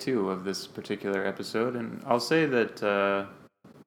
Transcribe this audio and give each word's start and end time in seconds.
take 0.00 0.04
two 0.14 0.30
of 0.30 0.44
this 0.44 0.66
particular 0.66 1.26
episode, 1.26 1.76
and 1.76 2.02
I'll 2.06 2.20
say 2.20 2.46
that 2.46 2.82
uh, 2.82 3.26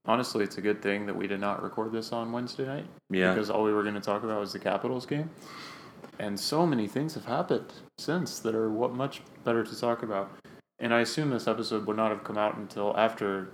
honestly, 0.05 0.43
it's 0.43 0.57
a 0.57 0.61
good 0.61 0.81
thing 0.81 1.05
that 1.05 1.15
we 1.15 1.27
did 1.27 1.39
not 1.39 1.63
record 1.63 1.91
this 1.91 2.11
on 2.11 2.31
Wednesday 2.31 2.65
night. 2.65 2.85
Yeah. 3.09 3.33
Because 3.33 3.49
all 3.49 3.63
we 3.63 3.73
were 3.73 3.83
going 3.83 3.95
to 3.95 4.01
talk 4.01 4.23
about 4.23 4.39
was 4.39 4.53
the 4.53 4.59
Capitals 4.59 5.05
game, 5.05 5.29
and 6.19 6.39
so 6.39 6.65
many 6.65 6.87
things 6.87 7.13
have 7.15 7.25
happened 7.25 7.73
since 7.97 8.39
that 8.39 8.55
are 8.55 8.69
what 8.69 8.93
much 8.93 9.21
better 9.43 9.63
to 9.63 9.79
talk 9.79 10.03
about. 10.03 10.31
And 10.79 10.93
I 10.93 11.01
assume 11.01 11.29
this 11.29 11.47
episode 11.47 11.85
would 11.85 11.97
not 11.97 12.11
have 12.11 12.23
come 12.23 12.37
out 12.37 12.57
until 12.57 12.95
after 12.97 13.49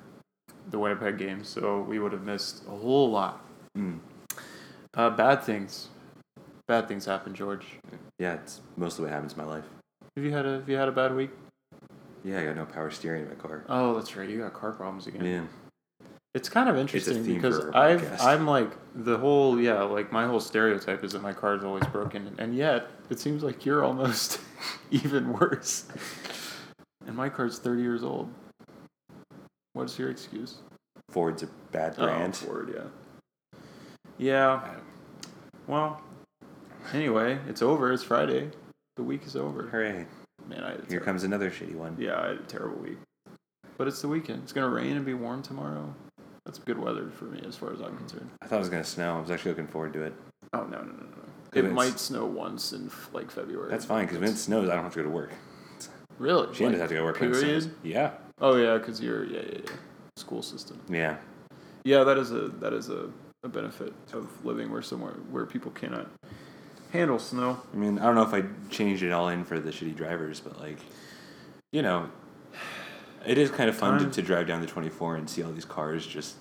the 0.69 0.79
Winnipeg 0.79 1.17
game, 1.17 1.43
so 1.43 1.81
we 1.81 1.99
would 1.99 2.11
have 2.11 2.23
missed 2.23 2.63
a 2.67 2.71
whole 2.71 3.09
lot. 3.09 3.45
Mm. 3.77 3.99
Uh, 4.95 5.09
bad 5.11 5.43
things, 5.43 5.89
bad 6.67 6.87
things 6.87 7.05
happen, 7.05 7.33
George. 7.33 7.65
Yeah, 8.17 8.33
it's 8.33 8.61
mostly 8.75 9.05
what 9.05 9.13
happens 9.13 9.33
in 9.33 9.37
my 9.37 9.45
life. 9.45 9.65
Have 10.15 10.25
you 10.25 10.31
had 10.31 10.45
a 10.45 10.53
Have 10.53 10.69
you 10.69 10.75
had 10.75 10.87
a 10.87 10.91
bad 10.91 11.15
week? 11.15 11.29
Yeah, 12.23 12.41
I 12.41 12.45
got 12.45 12.55
no 12.55 12.65
power 12.65 12.91
steering 12.91 13.23
in 13.23 13.29
my 13.29 13.35
car. 13.35 13.63
Oh, 13.69 13.95
that's 13.95 14.15
right. 14.15 14.29
You 14.29 14.39
got 14.39 14.53
car 14.53 14.71
problems 14.71 15.07
again. 15.07 15.25
Yeah. 15.25 15.41
It's 16.35 16.47
kind 16.47 16.69
of 16.69 16.77
interesting 16.77 17.23
because 17.23 17.65
I've. 17.73 18.21
I'm 18.21 18.45
like 18.45 18.71
the 18.93 19.17
whole 19.17 19.59
yeah 19.59 19.81
like 19.81 20.11
my 20.11 20.27
whole 20.27 20.39
stereotype 20.39 21.03
is 21.03 21.13
that 21.13 21.23
my 21.23 21.33
car 21.33 21.55
is 21.55 21.63
always 21.63 21.85
broken 21.87 22.35
and 22.37 22.55
yet 22.55 22.87
it 23.09 23.19
seems 23.19 23.41
like 23.41 23.65
you're 23.65 23.83
almost 23.83 24.39
even 24.91 25.33
worse. 25.33 25.85
And 27.07 27.15
my 27.15 27.29
car's 27.29 27.57
thirty 27.57 27.81
years 27.81 28.03
old. 28.03 28.31
What's 29.73 29.97
your 29.97 30.11
excuse? 30.11 30.57
Ford's 31.09 31.41
a 31.41 31.47
bad 31.71 31.95
oh, 31.97 32.05
brand. 32.05 32.37
Oh, 32.43 32.45
Ford, 32.45 32.75
yeah. 32.75 33.59
Yeah. 34.19 34.75
Well, 35.65 36.01
anyway, 36.93 37.39
it's 37.47 37.61
over. 37.61 37.91
It's 37.91 38.03
Friday. 38.03 38.51
The 38.97 39.03
week 39.03 39.25
is 39.25 39.35
over. 39.35 39.63
Hooray. 39.63 40.05
Man, 40.49 40.63
I 40.63 40.75
Here 40.89 40.99
comes 40.99 41.23
another 41.23 41.51
shitty 41.51 41.75
one. 41.75 41.95
Yeah, 41.99 42.19
I 42.19 42.27
had 42.29 42.37
a 42.37 42.43
terrible 42.43 42.77
week. 42.77 42.97
But 43.77 43.87
it's 43.87 44.01
the 44.01 44.07
weekend. 44.07 44.43
It's 44.43 44.51
gonna 44.51 44.69
rain 44.69 44.97
and 44.97 45.05
be 45.05 45.13
warm 45.13 45.43
tomorrow. 45.43 45.93
That's 46.45 46.57
good 46.57 46.79
weather 46.79 47.11
for 47.11 47.25
me 47.25 47.43
as 47.47 47.55
far 47.55 47.71
as 47.71 47.79
I'm 47.79 47.95
concerned. 47.95 48.29
I 48.41 48.47
thought 48.47 48.55
it 48.55 48.59
was 48.59 48.69
going 48.69 48.81
to 48.81 48.89
snow. 48.89 49.17
I 49.17 49.21
was 49.21 49.29
actually 49.29 49.51
looking 49.51 49.67
forward 49.67 49.93
to 49.93 50.01
it. 50.01 50.13
Oh 50.53 50.63
no 50.63 50.79
no 50.79 50.91
no 50.93 51.05
no! 51.05 51.23
It 51.53 51.71
might 51.71 51.99
snow 51.99 52.25
once 52.25 52.73
in 52.73 52.89
like 53.13 53.29
February. 53.29 53.69
That's 53.69 53.85
fine 53.85 54.05
because 54.05 54.19
when 54.19 54.29
it 54.29 54.37
snows, 54.37 54.67
I 54.67 54.73
don't 54.73 54.83
have 54.83 54.93
to 54.93 54.99
go 54.99 55.03
to 55.03 55.09
work. 55.09 55.31
really. 56.17 56.53
She 56.55 56.63
like, 56.63 56.73
doesn't 56.73 56.79
have 56.79 56.89
to 56.89 56.95
go 56.95 57.01
to 57.01 57.05
work 57.05 57.19
period? 57.19 57.71
Yeah. 57.83 58.13
Oh 58.41 58.55
yeah, 58.55 58.79
because 58.79 58.99
you're 58.99 59.25
yeah 59.25 59.41
yeah 59.41 59.59
yeah 59.63 59.71
school 60.17 60.41
system. 60.41 60.81
Yeah. 60.89 61.17
Yeah, 61.83 62.03
that 62.03 62.17
is 62.17 62.31
a 62.31 62.47
that 62.59 62.73
is 62.73 62.89
a, 62.89 63.11
a 63.43 63.47
benefit 63.47 63.93
of 64.13 64.43
living 64.43 64.71
where 64.71 64.81
somewhere 64.81 65.13
where 65.29 65.45
people 65.45 65.69
cannot 65.71 66.09
handle 66.91 67.19
snow. 67.19 67.61
I 67.73 67.77
mean, 67.77 67.99
I 67.99 68.03
don't 68.03 68.15
know 68.15 68.23
if 68.23 68.33
I 68.33 68.43
changed 68.69 69.03
it 69.03 69.11
all 69.11 69.29
in 69.29 69.43
for 69.43 69.59
the 69.59 69.71
shitty 69.71 69.95
drivers, 69.95 70.39
but 70.39 70.59
like, 70.59 70.79
you 71.71 71.81
know, 71.81 72.09
it 73.25 73.37
is 73.37 73.51
kind 73.51 73.69
of 73.69 73.75
fun 73.75 73.99
to, 73.99 74.09
to 74.09 74.21
drive 74.21 74.47
down 74.47 74.61
the 74.61 74.67
24 74.67 75.17
and 75.17 75.29
see 75.29 75.43
all 75.43 75.51
these 75.51 75.65
cars 75.65 76.05
just 76.05 76.35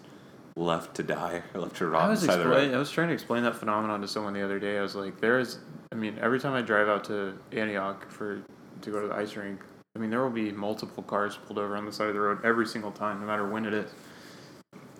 left 0.56 0.94
to 0.96 1.02
die 1.02 1.42
or 1.54 1.60
left 1.62 1.76
to 1.76 1.86
rot 1.86 2.02
I 2.02 2.04
on 2.04 2.08
the 2.08 2.12
was 2.12 2.24
side 2.24 2.38
of 2.38 2.44
the 2.44 2.50
road. 2.50 2.74
I 2.74 2.78
was 2.78 2.90
trying 2.90 3.08
to 3.08 3.14
explain 3.14 3.42
that 3.44 3.56
phenomenon 3.56 4.00
to 4.00 4.08
someone 4.08 4.32
the 4.32 4.42
other 4.42 4.58
day. 4.58 4.78
I 4.78 4.82
was 4.82 4.94
like, 4.94 5.20
there 5.20 5.38
is. 5.38 5.58
I 5.92 5.94
mean, 5.94 6.18
every 6.20 6.38
time 6.40 6.52
I 6.52 6.62
drive 6.62 6.88
out 6.88 7.04
to 7.04 7.38
Antioch 7.52 8.10
for 8.10 8.42
to 8.82 8.90
go 8.90 9.00
to 9.00 9.08
the 9.08 9.14
ice 9.14 9.36
rink, 9.36 9.60
I 9.96 9.98
mean, 9.98 10.10
there 10.10 10.22
will 10.22 10.30
be 10.30 10.52
multiple 10.52 11.02
cars 11.02 11.36
pulled 11.46 11.58
over 11.58 11.76
on 11.76 11.84
the 11.84 11.92
side 11.92 12.08
of 12.08 12.14
the 12.14 12.20
road 12.20 12.44
every 12.44 12.66
single 12.66 12.92
time, 12.92 13.20
no 13.20 13.26
matter 13.26 13.48
when 13.48 13.64
it 13.64 13.74
is. 13.74 13.90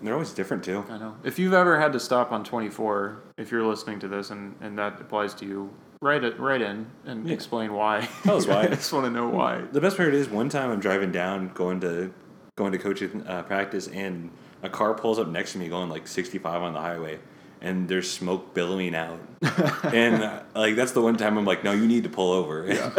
They're 0.03 0.15
always 0.15 0.33
different 0.33 0.63
too. 0.65 0.85
I 0.91 0.99
know. 0.99 1.17
If 1.25 1.39
you've 1.39 1.55
ever 1.55 1.79
had 1.79 1.93
to 1.95 2.01
stop 2.01 2.33
on 2.33 2.45
24, 2.45 3.23
if 3.37 3.51
you're 3.51 3.65
listening 3.65 3.99
to 4.01 4.09
this 4.09 4.31
and, 4.31 4.55
and 4.61 4.79
that 4.79 5.01
applies 5.01 5.35
to 5.35 5.45
you, 5.47 5.71
write 6.01 6.23
it 6.25 6.39
write 6.39 6.63
in 6.63 6.87
and 7.05 7.27
Yeah. 7.27 7.35
explain 7.35 7.73
why. 7.73 8.09
Tell 8.23 8.37
us 8.37 8.47
why. 8.47 8.63
I 8.63 8.67
just 8.69 8.93
want 8.93 9.07
to 9.07 9.11
know 9.11 9.29
why. 9.29 9.63
The 9.73 9.81
best 9.81 9.97
part 9.97 10.15
is 10.15 10.29
one 10.29 10.49
time 10.49 10.71
I'm 10.71 10.81
driving 10.81 11.11
down, 11.13 11.49
going 11.55 11.81
to 11.81 12.13
going 12.57 12.73
to 12.73 12.79
coaching 12.79 13.25
uh, 13.27 13.43
practice, 13.45 13.89
and 13.89 14.31
a 14.63 14.69
car 14.69 14.95
pulls 14.95 15.19
up 15.19 15.29
next 15.29 15.53
to 15.53 15.59
me 15.59 15.69
going 15.69 15.89
like 15.89 16.07
65 16.09 16.63
on 16.63 16.73
the 16.73 16.81
highway, 16.81 17.19
and 17.61 17.89
there's 17.89 18.11
smoke 18.11 18.53
billowing 18.55 18.95
out, 18.97 19.21
and 19.95 20.23
uh, 20.23 20.43
like 20.57 20.75
that's 20.77 20.91
the 20.93 21.01
one 21.01 21.17
time 21.17 21.39
I'm 21.39 21.45
like, 21.45 21.63
no, 21.63 21.71
you 21.73 21.87
need 21.87 22.03
to 22.05 22.09
pull 22.09 22.33
over. 22.33 22.65
Yeah. 22.67 22.91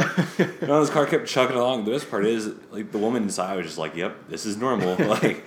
no, 0.61 0.79
this 0.81 0.89
car 0.89 1.05
kept 1.05 1.27
chugging 1.27 1.57
along. 1.57 1.83
The 1.85 1.91
best 1.91 2.09
part 2.09 2.25
is 2.25 2.53
like 2.71 2.91
the 2.93 2.97
woman 2.97 3.23
inside 3.23 3.57
was 3.57 3.65
just 3.65 3.77
like, 3.77 3.95
yep, 3.95 4.29
this 4.29 4.45
is 4.45 4.55
normal. 4.57 4.95
like, 5.07 5.45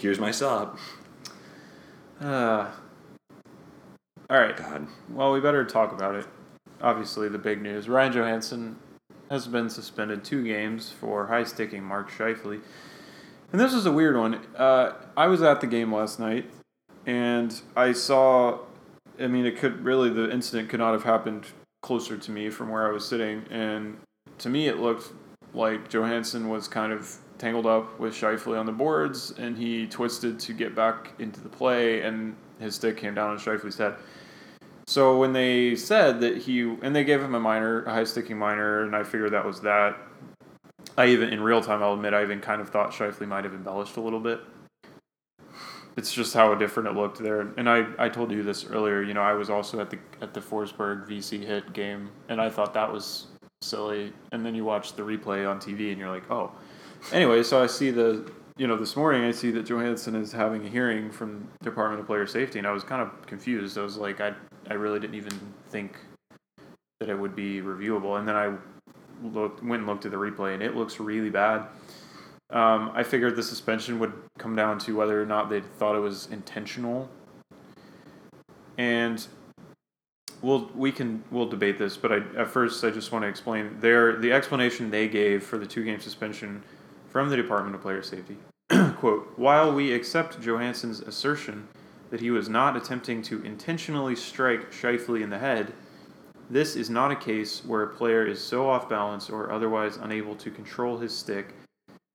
here's 0.00 0.18
my 0.18 0.30
stop. 0.30 0.78
Uh, 2.20 2.70
all 4.28 4.40
right. 4.40 4.56
God, 4.56 4.86
Well, 5.10 5.32
we 5.32 5.40
better 5.40 5.64
talk 5.64 5.92
about 5.92 6.14
it. 6.14 6.26
Obviously, 6.80 7.28
the 7.28 7.38
big 7.38 7.60
news: 7.60 7.88
Ryan 7.88 8.12
Johansen 8.12 8.76
has 9.30 9.46
been 9.46 9.70
suspended 9.70 10.24
two 10.24 10.44
games 10.44 10.90
for 10.90 11.26
high 11.26 11.44
sticking 11.44 11.84
Mark 11.84 12.10
Scheifele. 12.10 12.60
And 13.52 13.60
this 13.60 13.74
is 13.74 13.86
a 13.86 13.92
weird 13.92 14.16
one. 14.16 14.40
Uh, 14.56 14.92
I 15.16 15.26
was 15.26 15.42
at 15.42 15.60
the 15.60 15.66
game 15.66 15.92
last 15.92 16.18
night, 16.18 16.50
and 17.06 17.60
I 17.76 17.92
saw. 17.92 18.60
I 19.18 19.26
mean, 19.26 19.44
it 19.44 19.58
could 19.58 19.84
really 19.84 20.08
the 20.08 20.30
incident 20.30 20.70
could 20.70 20.80
not 20.80 20.92
have 20.92 21.04
happened 21.04 21.46
closer 21.82 22.16
to 22.16 22.30
me 22.30 22.48
from 22.48 22.70
where 22.70 22.88
I 22.88 22.92
was 22.92 23.06
sitting, 23.06 23.44
and 23.50 23.98
to 24.38 24.48
me, 24.48 24.68
it 24.68 24.78
looked 24.78 25.12
like 25.52 25.90
Johansen 25.90 26.48
was 26.48 26.68
kind 26.68 26.92
of 26.92 27.18
tangled 27.40 27.64
up 27.64 27.98
with 27.98 28.12
Scheifele 28.12 28.60
on 28.60 28.66
the 28.66 28.72
boards, 28.72 29.32
and 29.38 29.56
he 29.56 29.86
twisted 29.86 30.38
to 30.40 30.52
get 30.52 30.74
back 30.74 31.12
into 31.18 31.40
the 31.40 31.48
play, 31.48 32.02
and 32.02 32.36
his 32.60 32.74
stick 32.74 32.98
came 32.98 33.14
down 33.14 33.30
on 33.30 33.38
Scheifele's 33.38 33.78
head. 33.78 33.94
So 34.86 35.18
when 35.18 35.32
they 35.32 35.74
said 35.74 36.20
that 36.20 36.36
he 36.36 36.60
and 36.82 36.94
they 36.94 37.02
gave 37.02 37.22
him 37.22 37.34
a 37.34 37.40
minor, 37.40 37.82
a 37.84 37.90
high 37.90 38.04
sticking 38.04 38.38
minor, 38.38 38.84
and 38.84 38.94
I 38.94 39.02
figured 39.02 39.32
that 39.32 39.44
was 39.44 39.62
that. 39.62 39.96
I 40.98 41.06
even 41.06 41.30
in 41.30 41.40
real 41.40 41.62
time, 41.62 41.82
I'll 41.82 41.94
admit, 41.94 42.12
I 42.12 42.22
even 42.22 42.40
kind 42.40 42.60
of 42.60 42.68
thought 42.68 42.90
Scheifele 42.90 43.26
might 43.26 43.44
have 43.44 43.54
embellished 43.54 43.96
a 43.96 44.00
little 44.00 44.20
bit. 44.20 44.40
It's 45.96 46.12
just 46.12 46.34
how 46.34 46.54
different 46.54 46.90
it 46.90 46.94
looked 46.94 47.18
there, 47.18 47.40
and 47.56 47.68
I, 47.70 47.86
I 47.98 48.08
told 48.08 48.30
you 48.32 48.42
this 48.42 48.64
earlier. 48.66 49.02
You 49.02 49.14
know, 49.14 49.22
I 49.22 49.32
was 49.32 49.48
also 49.48 49.80
at 49.80 49.88
the 49.88 49.98
at 50.20 50.34
the 50.34 50.40
Forsberg 50.40 51.08
VC 51.08 51.44
hit 51.44 51.72
game, 51.72 52.10
and 52.28 52.38
I 52.38 52.50
thought 52.50 52.74
that 52.74 52.92
was 52.92 53.28
silly. 53.62 54.12
And 54.32 54.44
then 54.44 54.54
you 54.54 54.64
watch 54.64 54.94
the 54.94 55.02
replay 55.02 55.48
on 55.48 55.58
TV, 55.58 55.90
and 55.90 55.98
you're 55.98 56.10
like, 56.10 56.30
oh. 56.30 56.52
Anyway, 57.12 57.42
so 57.42 57.62
I 57.62 57.66
see 57.66 57.90
the 57.90 58.30
you 58.56 58.66
know 58.66 58.76
this 58.76 58.94
morning 58.94 59.24
I 59.24 59.30
see 59.30 59.50
that 59.52 59.64
Johansen 59.64 60.14
is 60.14 60.32
having 60.32 60.66
a 60.66 60.68
hearing 60.68 61.10
from 61.10 61.48
Department 61.62 62.00
of 62.00 62.06
Player 62.06 62.26
Safety, 62.26 62.58
and 62.58 62.68
I 62.68 62.72
was 62.72 62.84
kind 62.84 63.02
of 63.02 63.26
confused. 63.26 63.78
I 63.78 63.82
was 63.82 63.96
like, 63.96 64.20
I 64.20 64.34
I 64.68 64.74
really 64.74 65.00
didn't 65.00 65.16
even 65.16 65.32
think 65.70 65.96
that 67.00 67.08
it 67.08 67.18
would 67.18 67.34
be 67.34 67.60
reviewable, 67.60 68.18
and 68.18 68.28
then 68.28 68.36
I 68.36 68.54
looked 69.22 69.62
went 69.62 69.80
and 69.80 69.86
looked 69.86 70.04
at 70.04 70.12
the 70.12 70.18
replay, 70.18 70.54
and 70.54 70.62
it 70.62 70.76
looks 70.76 71.00
really 71.00 71.30
bad. 71.30 71.66
Um, 72.50 72.90
I 72.94 73.02
figured 73.02 73.36
the 73.36 73.42
suspension 73.42 73.98
would 74.00 74.12
come 74.38 74.54
down 74.54 74.78
to 74.80 74.96
whether 74.96 75.20
or 75.20 75.26
not 75.26 75.50
they 75.50 75.60
thought 75.60 75.96
it 75.96 76.00
was 76.00 76.28
intentional, 76.30 77.08
and 78.76 79.26
we'll 80.42 80.70
we 80.74 80.92
can 80.92 81.24
we'll 81.30 81.48
debate 81.48 81.78
this. 81.78 81.96
But 81.96 82.12
I 82.12 82.16
at 82.36 82.48
first 82.48 82.84
I 82.84 82.90
just 82.90 83.10
want 83.10 83.24
to 83.24 83.28
explain 83.28 83.78
their 83.80 84.16
the 84.16 84.32
explanation 84.32 84.90
they 84.90 85.08
gave 85.08 85.42
for 85.42 85.58
the 85.58 85.66
two 85.66 85.84
game 85.84 86.00
suspension 86.00 86.62
from 87.10 87.28
the 87.28 87.36
Department 87.36 87.74
of 87.74 87.82
Player 87.82 88.02
Safety. 88.02 88.36
Quote: 88.96 89.32
While 89.36 89.74
we 89.74 89.92
accept 89.92 90.40
Johansen's 90.40 91.00
assertion 91.00 91.68
that 92.10 92.20
he 92.20 92.30
was 92.30 92.48
not 92.48 92.76
attempting 92.76 93.22
to 93.22 93.42
intentionally 93.44 94.16
strike 94.16 94.72
Scheifele 94.72 95.22
in 95.22 95.30
the 95.30 95.38
head, 95.38 95.72
this 96.48 96.74
is 96.74 96.90
not 96.90 97.12
a 97.12 97.16
case 97.16 97.64
where 97.64 97.82
a 97.82 97.94
player 97.94 98.26
is 98.26 98.42
so 98.42 98.68
off 98.68 98.88
balance 98.88 99.30
or 99.30 99.52
otherwise 99.52 99.96
unable 99.96 100.34
to 100.36 100.50
control 100.50 100.98
his 100.98 101.16
stick 101.16 101.54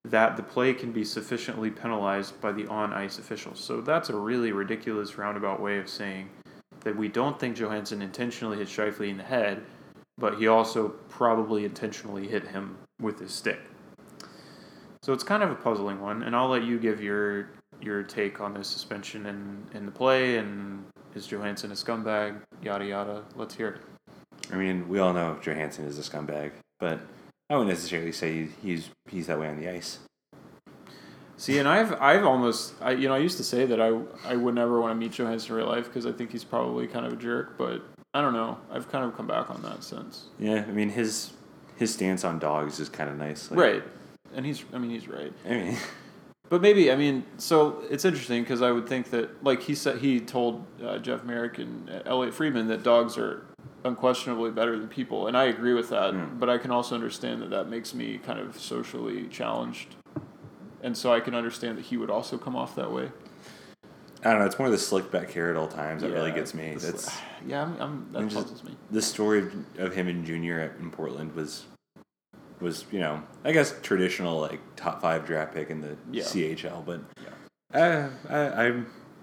that 0.04 0.38
the 0.38 0.44
play 0.44 0.74
can 0.74 0.92
be 0.92 1.04
sufficiently 1.04 1.72
penalized 1.72 2.40
by 2.42 2.52
the 2.52 2.68
on 2.68 2.94
ice 2.94 3.18
officials. 3.18 3.60
So 3.60 3.82
that's 3.82 4.10
a 4.10 4.16
really 4.16 4.52
ridiculous 4.52 5.18
roundabout 5.18 5.60
way 5.60 5.80
of 5.80 5.90
saying 5.90 6.30
that 6.82 6.96
we 6.96 7.08
don't 7.08 7.40
think 7.40 7.58
Johansen 7.58 8.02
intentionally 8.02 8.58
hit 8.58 8.68
Scheifele 8.68 9.10
in 9.10 9.18
the 9.18 9.24
head, 9.24 9.64
but 10.18 10.38
he 10.38 10.48
also 10.48 10.90
probably 11.10 11.66
intentionally 11.66 12.28
hit 12.28 12.48
him 12.48 12.78
with 13.02 13.20
his 13.20 13.34
stick. 13.34 13.60
So 15.06 15.14
it's 15.14 15.24
kind 15.24 15.44
of 15.44 15.52
a 15.52 15.56
puzzling 15.56 16.02
one, 16.02 16.24
and 16.24 16.36
I'll 16.36 16.48
let 16.48 16.64
you 16.64 16.80
give 16.80 17.00
your 17.00 17.50
your 17.80 18.02
take 18.02 18.42
on 18.42 18.56
this 18.56 18.68
suspension 18.68 19.28
and 19.28 19.64
in 19.76 19.86
the 19.86 19.92
play 19.92 20.38
and 20.38 20.84
is 21.14 21.28
Johansen 21.28 21.66
a 21.66 21.76
scumbag, 21.76 22.40
yada 22.64 22.86
yada. 22.86 23.24
Let's 23.36 23.54
hear 23.54 23.68
it. 23.68 23.82
I 24.52 24.56
mean, 24.56 24.90
we 24.90 24.98
all 24.98 25.14
know 25.14 25.38
Johansen 25.44 25.86
is 25.86 26.00
a 26.00 26.02
scumbag, 26.02 26.54
but 26.80 27.02
I 27.52 27.54
wouldn't 27.54 27.70
necessarily 27.70 28.14
say 28.14 28.48
he's 28.64 28.90
he's 29.08 29.28
that 29.28 29.40
way 29.40 29.48
on 29.48 29.60
the 29.60 29.70
ice. 29.70 30.00
See, 31.38 31.60
and 31.60 31.68
I've 31.68 31.94
I've 32.02 32.26
almost 32.26 32.74
I 32.82 32.94
you 32.94 33.08
know 33.08 33.14
I 33.14 33.20
used 33.20 33.38
to 33.38 33.44
say 33.44 33.68
that 33.68 33.80
I 33.80 33.90
I 34.28 34.36
would 34.36 34.56
never 34.56 34.82
want 34.82 34.90
to 34.90 34.96
meet 34.96 35.12
Johansen 35.12 35.52
in 35.52 35.56
real 35.58 35.68
life 35.68 35.86
because 35.86 36.08
I 36.08 36.14
think 36.14 36.32
he's 36.32 36.44
probably 36.44 36.88
kind 36.88 37.06
of 37.06 37.14
a 37.14 37.18
jerk, 37.18 37.60
but 37.60 37.84
I 38.16 38.22
don't 38.22 38.34
know. 38.34 38.58
I've 38.72 38.92
kind 38.92 39.06
of 39.06 39.16
come 39.16 39.28
back 39.28 39.52
on 39.52 39.62
that 39.62 39.84
since. 39.84 40.30
Yeah, 40.40 40.66
I 40.68 40.72
mean 40.72 40.90
his 40.90 41.34
his 41.76 41.94
stance 41.94 42.24
on 42.24 42.40
dogs 42.40 42.80
is 42.80 42.90
kind 42.90 43.08
of 43.08 43.18
nice. 43.18 43.52
Like, 43.52 43.60
Right, 43.60 43.84
and 44.36 44.46
he's 44.46 44.64
I 44.74 44.78
mean 44.78 44.92
he's 44.92 45.08
right. 45.08 45.34
I 45.46 45.50
mean, 45.50 45.78
But 46.50 46.62
maybe 46.62 46.92
I 46.92 46.96
mean, 46.96 47.24
so 47.38 47.84
it's 47.90 48.06
interesting 48.06 48.44
because 48.44 48.62
I 48.62 48.72
would 48.72 48.88
think 48.88 49.10
that 49.12 49.44
like 49.44 49.64
he 49.64 49.74
said 49.76 49.98
he 50.00 50.20
told 50.20 50.66
uh, 50.84 51.00
Jeff 51.00 51.24
Marek 51.24 51.58
and 51.58 51.90
uh, 51.90 52.02
Elliot 52.06 52.34
Friedman 52.34 52.68
that 52.68 52.84
dogs 52.84 53.18
are 53.18 53.46
unquestionably 53.84 54.52
better 54.52 54.78
than 54.78 54.88
people, 54.88 55.28
and 55.28 55.36
I 55.38 55.46
agree 55.46 55.74
with 55.74 55.90
that. 55.90 56.14
Mm. 56.14 56.40
But 56.40 56.50
I 56.50 56.58
can 56.58 56.72
also 56.72 56.96
understand 56.96 57.42
that 57.42 57.50
that 57.50 57.70
makes 57.70 57.94
me 57.94 58.20
kind 58.20 58.40
of 58.40 58.60
socially 58.60 59.28
challenged, 59.28 59.96
and 60.84 60.96
so 60.96 61.14
I 61.14 61.20
can 61.20 61.34
understand 61.34 61.78
that 61.78 61.86
he 61.86 61.98
would 61.98 62.10
also 62.12 62.38
come 62.38 62.56
off 62.56 62.76
that 62.76 62.92
way. 62.92 63.12
I 64.24 64.32
don't 64.32 64.40
know. 64.40 64.46
It's 64.46 64.58
more 64.58 64.72
the 64.72 64.78
slick 64.78 65.12
back 65.12 65.32
hair 65.32 65.52
at 65.52 65.56
all 65.56 65.68
times 65.68 66.02
that 66.02 66.12
really 66.12 66.32
gets 66.32 66.56
me. 66.56 66.76
That's 66.76 67.16
yeah, 67.48 67.64
I'm, 67.64 67.82
I'm, 67.82 68.08
that 68.12 68.20
I'm 68.20 68.30
just- 68.30 68.42
puzzles 68.42 68.64
me. 68.64 68.76
the 68.92 69.02
story 69.02 69.40
of, 69.40 69.54
of 69.78 69.94
him 69.96 70.08
and 70.08 70.26
junior 70.26 70.60
at, 70.60 70.80
in 70.80 70.90
Portland 70.90 71.36
was 71.36 71.66
was 72.62 72.86
you 72.92 73.00
know 73.00 73.22
I 73.44 73.52
guess 73.52 73.74
traditional 73.82 74.40
like 74.40 74.60
top 74.76 75.02
five 75.02 75.26
draft 75.26 75.54
pick 75.54 75.70
in 75.70 75.82
the 75.82 75.98
Yeah. 76.12 76.24
CHL, 76.24 76.86
but 76.86 77.02
uh, 77.74 78.10
I 78.30 78.68
I 78.68 78.68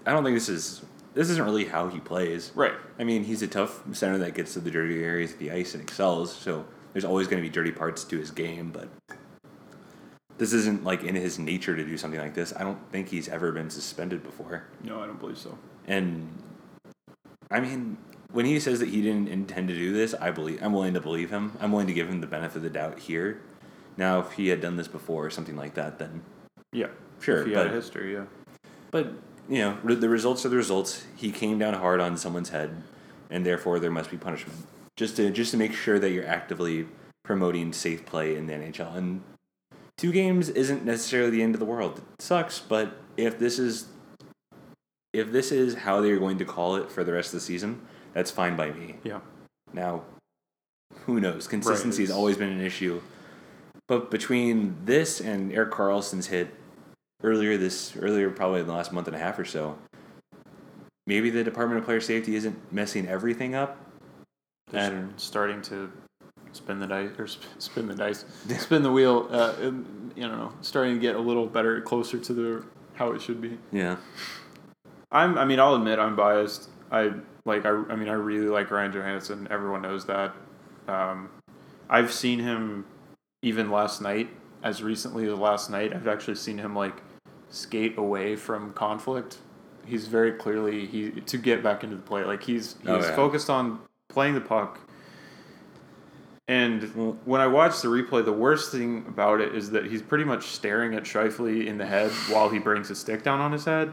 I 0.07 0.13
don't 0.13 0.25
think 0.25 0.37
this 0.37 0.49
is 0.49 0.83
this 1.15 1.29
isn't 1.31 1.45
really 1.45 1.67
how 1.67 1.89
he 1.89 2.01
plays. 2.01 2.53
Right. 2.55 2.73
I 2.99 3.05
mean, 3.05 3.25
he's 3.25 3.43
a 3.43 3.47
tough 3.47 3.83
center 3.95 4.19
that 4.19 4.35
gets 4.35 4.55
to 4.55 4.61
the 4.61 4.71
dirty 4.71 5.05
areas 5.05 5.33
of 5.33 5.39
the 5.39 5.51
ice 5.51 5.75
and 5.75 5.83
excels. 5.83 6.35
So 6.35 6.65
there's 6.93 7.05
always 7.05 7.27
going 7.29 7.43
to 7.43 7.47
be 7.47 7.53
dirty 7.53 7.71
parts 7.73 8.05
to 8.05 8.19
his 8.19 8.31
game, 8.31 8.71
but 8.71 8.89
this 10.39 10.53
isn't 10.55 10.85
like 10.85 11.05
in 11.05 11.15
his 11.15 11.39
nature 11.39 11.77
to 11.77 11.85
do 11.85 11.97
something 11.99 12.19
like 12.21 12.35
this. 12.35 12.53
I 12.57 12.63
don't 12.63 12.79
think 12.91 13.09
he's 13.11 13.29
ever 13.29 13.53
been 13.53 13.69
suspended 13.71 14.23
before. 14.23 14.65
No, 14.83 15.01
I 15.03 15.07
don't 15.07 15.21
believe 15.21 15.39
so. 15.39 15.57
And 15.87 16.29
I 17.51 17.61
mean, 17.61 17.99
when 18.33 18.47
he 18.47 18.59
says 18.59 18.81
that 18.81 18.89
he 18.89 19.03
didn't 19.03 19.29
intend 19.29 19.69
to 19.69 19.75
do 19.75 19.93
this, 19.93 20.15
I 20.15 20.31
believe 20.31 20.63
I'm 20.63 20.73
willing 20.73 20.95
to 20.95 21.01
believe 21.01 21.31
him. 21.31 21.53
I'm 21.61 21.71
willing 21.71 21.87
to 21.87 21.93
give 21.93 22.09
him 22.09 22.21
the 22.21 22.27
benefit 22.27 22.57
of 22.57 22.63
the 22.63 22.71
doubt 22.71 22.99
here. 23.01 23.41
Now, 23.97 24.21
if 24.21 24.33
he 24.33 24.49
had 24.49 24.61
done 24.61 24.77
this 24.77 24.89
before 24.89 25.27
or 25.27 25.31
something 25.31 25.57
like 25.57 25.75
that, 25.75 25.99
then 25.99 26.23
Yeah. 26.73 26.89
sure. 27.21 27.41
If 27.41 27.47
he 27.47 27.55
but 27.55 27.67
had 27.67 27.73
a 27.73 27.77
history, 27.77 28.15
yeah. 28.15 28.25
but 28.91 29.13
you 29.49 29.59
know, 29.59 29.77
the 29.95 30.09
results 30.09 30.47
are 30.47 30.49
the 30.49 30.57
results. 30.57 31.05
He 31.17 31.31
came 31.31 31.59
down 31.59 31.75
hard 31.75 32.01
on 32.01 32.17
someone's 32.17 32.51
head, 32.51 32.83
and 33.29 33.45
therefore 33.45 33.79
there 33.81 33.91
must 33.91 34.11
be 34.11 34.17
punishment. 34.17 34.59
Just 34.97 35.17
to 35.17 35.31
just 35.31 35.51
to 35.51 35.57
make 35.57 35.75
sure 35.75 35.99
that 35.99 36.11
you're 36.11 36.27
actively 36.27 36.87
promoting 37.25 37.73
safe 37.73 38.07
play 38.07 38.37
in 38.37 38.47
the 38.47 38.55
NHL. 38.55 38.97
And 38.97 39.23
two 39.99 40.13
games 40.13 40.49
isn't 40.49 40.85
necessarily 40.85 41.31
the 41.31 41.43
end 41.43 41.55
of 41.55 41.59
the 41.59 41.67
world. 41.67 41.99
It 42.19 42.23
sucks, 42.23 42.61
but 42.61 42.97
if 43.17 43.39
this 43.39 43.59
is 43.59 43.89
if 45.13 45.31
this 45.33 45.53
is 45.53 45.75
how 45.75 46.01
they're 46.01 46.19
going 46.19 46.39
to 46.39 46.45
call 46.45 46.77
it 46.77 46.91
for 46.91 47.05
the 47.05 47.13
rest 47.13 47.29
of 47.35 47.41
the 47.41 47.45
season, 47.45 47.83
that's 48.13 48.31
fine 48.31 48.57
by 48.57 48.71
me. 48.71 48.97
Yeah. 49.05 49.21
Now, 49.73 50.03
who 51.07 51.21
knows? 51.21 51.47
Consistency 51.49 52.03
has 52.03 52.11
always 52.11 52.37
been 52.37 52.51
an 52.51 52.61
issue. 52.61 53.01
But 53.89 54.11
between 54.11 54.77
this 54.85 55.21
and 55.21 55.53
Erik 55.53 55.71
Karlsson's 55.73 56.27
hit 56.27 56.55
earlier 57.23 57.57
this 57.57 57.97
earlier 57.97 58.31
probably 58.31 58.61
in 58.61 58.67
the 58.67 58.73
last 58.73 58.93
month 58.93 59.07
and 59.07 59.17
a 59.17 59.19
half 59.19 59.39
or 59.39 59.45
so, 59.45 59.79
maybe 61.07 61.31
the 61.31 61.45
Department 61.45 61.79
of 61.81 61.85
Player 61.85 62.01
Safety 62.01 62.35
isn't 62.37 62.73
messing 62.73 63.07
everything 63.07 63.55
up. 63.55 63.79
I 64.69 64.73
Just 64.77 64.91
don't 64.91 65.07
know. 65.09 65.13
starting 65.17 65.63
to 65.63 65.93
spin 66.53 66.79
the 66.79 66.87
dice 66.87 67.11
or 67.19 67.27
spin 67.59 67.87
the 67.89 67.95
dice, 67.95 68.25
spin 68.59 68.83
the 68.83 68.93
wheel. 68.93 69.27
Uh, 69.31 69.55
and, 69.61 70.13
you 70.17 70.23
know, 70.29 70.53
starting 70.61 70.95
to 70.95 71.01
get 71.01 71.17
a 71.17 71.21
little 71.21 71.47
better, 71.47 71.81
closer 71.81 72.19
to 72.19 72.33
the 72.33 72.65
how 72.95 73.13
it 73.13 73.21
should 73.23 73.41
be. 73.41 73.59
Yeah. 73.73 73.97
I'm. 75.11 75.37
I 75.37 75.45
mean, 75.45 75.61
I'll 75.61 75.75
admit 75.75 75.99
I'm 75.99 76.17
biased. 76.17 76.69
I 76.93 77.13
like. 77.45 77.65
I. 77.67 77.71
I 77.71 77.97
mean, 77.97 78.09
I 78.09 78.13
really 78.13 78.47
like 78.49 78.71
Ryan 78.71 78.93
Johansen. 78.93 79.51
Everyone 79.51 79.83
knows 79.83 80.07
that. 80.07 80.35
Um, 80.87 81.31
I've 81.91 82.13
seen 82.13 82.39
him 82.39 82.85
even 83.43 83.71
last 83.71 84.01
night, 84.01 84.29
as 84.63 84.83
recently 84.83 85.27
as 85.29 85.37
last 85.39 85.71
night. 85.71 85.93
I've 85.93 86.07
actually 86.07 86.37
seen 86.37 86.59
him 86.59 86.77
like 86.77 87.03
skate 87.49 87.99
away 87.99 88.37
from 88.37 88.73
conflict. 88.75 89.39
He's 89.85 90.07
very 90.07 90.33
clearly 90.33 90.87
he 90.87 91.11
to 91.11 91.39
get 91.39 91.63
back 91.63 91.83
into 91.83 91.97
the 91.97 92.03
play. 92.03 92.25
Like 92.25 92.43
he's 92.45 92.77
he's 92.83 92.89
Oh, 92.89 93.01
yeah. 93.01 93.17
focused 93.17 93.51
on 93.51 93.81
playing 94.09 94.35
the 94.35 94.41
puck. 94.41 94.79
And 96.49 97.17
when 97.25 97.41
I 97.41 97.47
watch 97.47 97.81
the 97.81 97.89
replay, 97.89 98.25
the 98.25 98.33
worst 98.33 98.73
thing 98.73 99.05
about 99.09 99.41
it 99.41 99.55
is 99.55 99.71
that 99.71 99.87
he's 99.87 100.03
pretty 100.03 100.25
much 100.25 100.49
staring 100.49 100.95
at 100.95 101.05
Scheifele 101.05 101.67
in 101.67 101.79
the 101.79 101.87
head 101.87 102.11
while 102.31 102.49
he 102.51 102.59
brings 102.59 102.89
his 102.89 102.99
stick 102.99 103.23
down 103.23 103.41
on 103.41 103.53
his 103.53 103.65
head. 103.65 103.93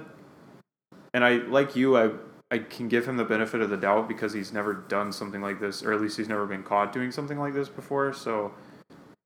And 1.13 1.24
I, 1.24 1.36
like 1.38 1.75
you, 1.75 1.95
I, 1.95 2.10
I 2.51 2.60
can 2.60 2.88
give 2.88 3.07
him 3.07 3.18
the 3.18 3.25
benefit 3.25 3.62
of 3.62 3.69
the 3.69 3.78
doubt 3.78 4.07
because 4.07 4.34
he's 4.34 4.51
never 4.51 4.74
done 4.74 5.12
something 5.12 5.42
like 5.42 5.60
this, 5.60 5.84
or 5.84 5.94
at 5.94 6.01
least 6.01 6.18
he's 6.18 6.28
never 6.28 6.48
been 6.48 6.63
caught 6.63 6.92
doing 6.92 7.12
something 7.12 7.38
like 7.38 7.54
this 7.54 7.69
before. 7.69 8.12
So 8.12 8.54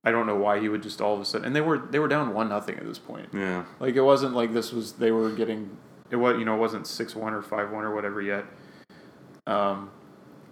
I 0.03 0.11
don't 0.11 0.27
know 0.27 0.35
why 0.35 0.59
he 0.59 0.67
would 0.67 0.83
just 0.83 0.99
all 0.99 1.13
of 1.15 1.21
a 1.21 1.25
sudden. 1.25 1.47
And 1.47 1.55
they 1.55 1.61
were 1.61 1.77
they 1.77 1.99
were 1.99 2.09
down 2.09 2.33
one 2.33 2.49
nothing 2.49 2.77
at 2.77 2.85
this 2.85 2.99
point. 2.99 3.29
Yeah. 3.33 3.63
Like 3.79 3.95
it 3.95 4.01
wasn't 4.01 4.33
like 4.35 4.53
this 4.53 4.73
was 4.73 4.93
they 4.93 5.11
were 5.11 5.31
getting 5.31 5.77
it 6.11 6.17
was 6.17 6.37
you 6.37 6.43
know 6.43 6.55
it 6.55 6.59
wasn't 6.59 6.85
six 6.85 7.15
one 7.15 7.33
or 7.33 7.41
five 7.41 7.71
one 7.71 7.85
or 7.85 7.95
whatever 7.95 8.21
yet. 8.21 8.45
Um, 9.47 9.91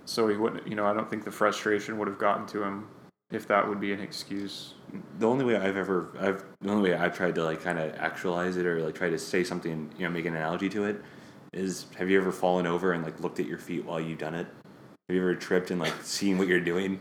so 0.05 0.29
he 0.29 0.37
wouldn't 0.37 0.65
you 0.65 0.75
know 0.75 0.85
I 0.85 0.93
don't 0.93 1.09
think 1.09 1.25
the 1.25 1.31
frustration 1.31 1.97
would 1.97 2.07
have 2.07 2.19
gotten 2.19 2.45
to 2.47 2.63
him 2.63 2.87
if 3.31 3.47
that 3.47 3.67
would 3.67 3.81
be 3.81 3.91
an 3.91 3.99
excuse. 3.99 4.75
The 5.19 5.27
only 5.27 5.43
way 5.43 5.57
I've 5.57 5.75
ever 5.75 6.15
I've 6.21 6.45
the 6.61 6.71
only 6.71 6.91
way 6.91 6.95
I've 6.95 7.17
tried 7.17 7.35
to 7.35 7.43
like 7.43 7.61
kind 7.61 7.79
of 7.79 7.93
actualize 7.95 8.55
it 8.55 8.65
or 8.65 8.81
like 8.81 8.95
try 8.95 9.09
to 9.09 9.19
say 9.19 9.43
something, 9.43 9.91
you 9.97 10.05
know, 10.05 10.11
make 10.11 10.25
an 10.25 10.37
analogy 10.37 10.69
to 10.69 10.85
it 10.85 11.03
is 11.53 11.85
have 11.97 12.09
you 12.09 12.19
ever 12.19 12.31
fallen 12.31 12.65
over 12.65 12.93
and 12.93 13.03
like 13.03 13.19
looked 13.19 13.39
at 13.39 13.45
your 13.45 13.57
feet 13.57 13.85
while 13.85 13.99
you've 13.99 14.19
done 14.19 14.35
it? 14.35 14.47
Have 15.09 15.15
you 15.15 15.21
ever 15.21 15.35
tripped 15.35 15.71
and 15.71 15.79
like 15.79 15.93
seen 16.03 16.37
what 16.37 16.47
you're 16.47 16.59
doing? 16.61 16.99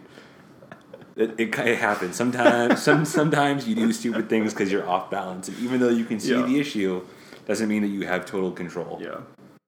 It, 1.17 1.39
it, 1.39 1.59
it 1.59 1.79
happens 1.79 2.17
sometimes. 2.17 2.83
Some 2.83 3.05
sometimes 3.19 3.69
you 3.69 3.75
do 3.75 3.93
stupid 3.93 4.29
things 4.29 4.53
because 4.53 4.73
you're 4.73 4.89
off 4.89 5.11
balance, 5.11 5.49
and 5.49 5.59
even 5.59 5.81
though 5.81 5.89
you 5.89 6.05
can 6.05 6.19
see 6.19 6.33
Yeah. 6.33 6.43
the 6.43 6.59
issue, 6.59 7.05
doesn't 7.47 7.69
mean 7.69 7.83
that 7.83 7.89
you 7.89 8.07
have 8.07 8.27
total 8.27 8.51
control. 8.51 8.99
Yeah. 9.03 9.21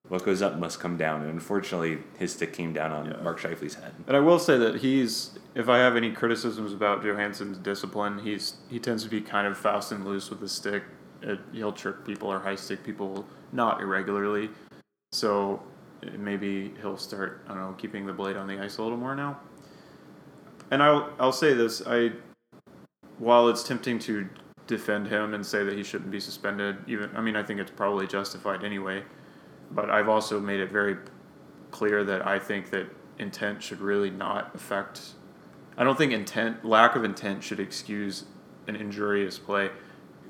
What 0.09 0.25
goes 0.25 0.43
up 0.43 0.59
must 0.59 0.79
come 0.81 0.97
down, 0.97 1.23
and 1.23 1.31
unfortunately, 1.31 1.99
his 2.19 2.33
stick 2.33 2.53
came 2.53 2.73
down 2.73 2.91
on 2.91 3.07
Yeah. 3.07 3.23
Mark 3.23 3.41
Scheifele's 3.41 3.75
head. 3.75 3.93
And 4.07 4.17
I 4.17 4.21
will 4.21 4.39
say 4.39 4.59
that 4.59 4.77
he's 4.77 5.39
if 5.55 5.69
I 5.69 5.79
have 5.79 5.97
any 5.97 6.11
criticisms 6.13 6.73
about 6.73 7.03
Johansen's 7.03 7.59
discipline, 7.59 8.19
he's 8.19 8.57
he 8.71 8.79
tends 8.79 9.05
to 9.05 9.11
be 9.11 9.21
kind 9.21 9.47
of 9.47 9.57
fast 9.57 9.93
and 9.93 10.05
loose 10.05 10.31
with 10.31 10.41
the 10.41 10.49
stick. 10.49 10.83
It, 11.23 11.39
he'll 11.53 11.73
trick 11.73 12.05
people 12.05 12.33
or 12.33 12.41
high 12.41 12.57
stick 12.57 12.83
people 12.83 13.27
not 13.53 13.81
irregularly. 13.81 14.51
So 15.13 15.63
maybe 16.19 16.75
he'll 16.81 16.97
start 16.97 17.45
I 17.47 17.55
don't 17.55 17.63
know 17.63 17.73
keeping 17.79 18.07
the 18.07 18.13
blade 18.13 18.37
on 18.37 18.47
the 18.47 18.59
ice 18.59 18.79
a 18.79 18.83
little 18.83 18.99
more 18.99 19.15
now. 19.15 19.39
And 20.71 20.83
I'll 20.83 21.11
I'll 21.21 21.33
say 21.33 21.55
this 21.55 21.83
I 21.87 22.13
while 23.19 23.49
it's 23.49 23.63
tempting 23.63 23.99
to 24.01 24.29
defend 24.67 25.09
him 25.09 25.35
and 25.35 25.45
say 25.45 25.65
that 25.65 25.77
he 25.77 25.83
shouldn't 25.83 26.11
be 26.11 26.21
suspended 26.21 26.77
even 26.87 27.15
I 27.15 27.21
mean 27.21 27.37
I 27.37 27.43
think 27.43 27.61
it's 27.61 27.71
probably 27.71 28.07
justified 28.07 28.65
anyway. 28.65 29.05
But 29.71 29.91
I've 29.91 30.09
also 30.09 30.41
made 30.41 30.61
it 30.61 30.71
very 30.71 30.97
clear 31.71 32.05
that 32.05 32.27
I 32.27 32.39
think 32.39 32.71
that 32.71 32.87
intent 33.19 33.63
should 33.63 33.81
really 33.81 34.11
not 34.11 34.55
affect. 34.55 35.15
I 35.77 35.85
don't 35.85 35.97
think 35.97 36.13
intent, 36.13 36.65
lack 36.65 36.95
of 36.95 37.05
intent, 37.05 37.43
should 37.43 37.59
excuse 37.59 38.25
an 38.69 38.77
injurious 38.77 39.39
play, 39.39 39.71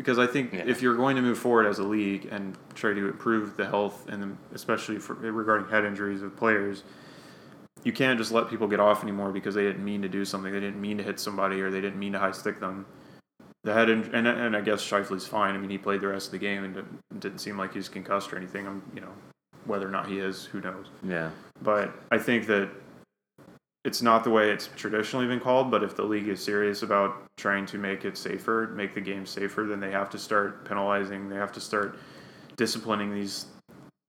because 0.03 0.19
I 0.19 0.27
think 0.27 0.53
Yeah. 0.53 0.65
if 0.67 0.83
you're 0.83 0.97
going 0.97 1.15
to 1.15 1.23
move 1.23 1.39
forward 1.39 1.65
as 1.67 1.79
a 1.79 1.85
league 1.85 2.27
and 2.33 2.59
try 2.75 2.93
to 2.93 3.07
improve 3.09 3.57
the 3.57 3.65
health 3.67 4.09
and 4.09 4.37
especially 4.53 4.99
for 4.99 5.15
regarding 5.15 5.69
head 5.69 5.85
injuries 5.85 6.23
of 6.23 6.35
players, 6.37 6.83
you 7.85 7.93
can't 7.93 8.19
just 8.19 8.33
let 8.33 8.49
people 8.51 8.67
get 8.67 8.81
off 8.81 9.05
anymore 9.05 9.31
because 9.31 9.55
they 9.55 9.63
didn't 9.63 9.85
mean 9.85 10.03
to 10.03 10.09
do 10.09 10.25
something. 10.25 10.53
They 10.53 10.59
didn't 10.59 10.81
mean 10.81 10.99
to 10.99 11.05
hit 11.05 11.21
somebody 11.21 11.61
or 11.61 11.71
they 11.71 11.81
didn't 11.81 12.01
mean 12.01 12.13
to 12.15 12.19
high 12.19 12.33
stick 12.33 12.59
them. 12.59 12.85
The 13.63 13.73
head 13.73 13.89
in, 13.89 14.03
and 14.13 14.27
and 14.27 14.57
I 14.57 14.61
guess 14.61 14.83
Scheifele's 14.83 15.25
fine. 15.29 15.55
I 15.55 15.59
mean, 15.59 15.71
he 15.71 15.79
played 15.79 16.01
the 16.01 16.09
rest 16.09 16.27
of 16.27 16.33
the 16.33 16.39
game 16.39 16.65
and 16.65 16.75
didn't, 16.75 17.21
didn't 17.21 17.39
seem 17.39 17.57
like 17.57 17.73
he 17.73 17.79
was 17.79 17.89
concussed 17.89 18.33
or 18.33 18.37
anything. 18.37 18.67
I'm 18.67 18.83
you 18.93 19.01
know 19.01 19.13
whether 19.67 19.87
or 19.87 19.91
not 19.93 20.09
he 20.09 20.19
is, 20.19 20.45
who 20.47 20.61
knows 20.61 20.87
Yeah. 21.05 21.31
but 21.63 21.95
I 22.11 22.19
think 22.19 22.49
that 22.49 22.69
it's 23.85 24.01
not 24.01 24.23
the 24.23 24.31
way 24.31 24.51
it's 24.51 24.69
traditionally 24.77 25.27
been 25.27 25.41
called. 25.41 25.71
But 25.71 25.83
if 25.83 25.97
the 25.97 26.05
league 26.05 26.29
is 26.29 26.43
serious 26.43 26.83
about 26.83 27.25
trying 27.37 27.67
to 27.67 27.79
make 27.79 28.05
it 28.05 28.17
safer, 28.17 28.73
make 28.75 28.95
the 28.95 29.01
game 29.01 29.27
safer, 29.27 29.65
then 29.65 29.81
they 29.81 29.91
have 29.91 30.11
to 30.11 30.19
start 30.19 30.65
penalizing. 30.65 31.29
They 31.29 31.37
have 31.37 31.53
to 31.53 31.61
start 31.61 31.99
disciplining 32.57 33.15
these 33.15 33.47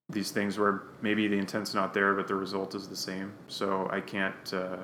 these 0.09 0.31
things 0.31 0.59
where 0.59 0.83
maybe 1.01 1.27
the 1.27 1.37
intent's 1.37 1.73
not 1.73 1.93
there, 1.93 2.13
but 2.13 2.27
the 2.27 2.35
result 2.35 2.75
is 2.75 2.87
the 2.87 2.95
same. 2.95 3.33
So 3.47 3.87
I 3.91 3.99
can't. 3.99 4.53
Uh, 4.53 4.77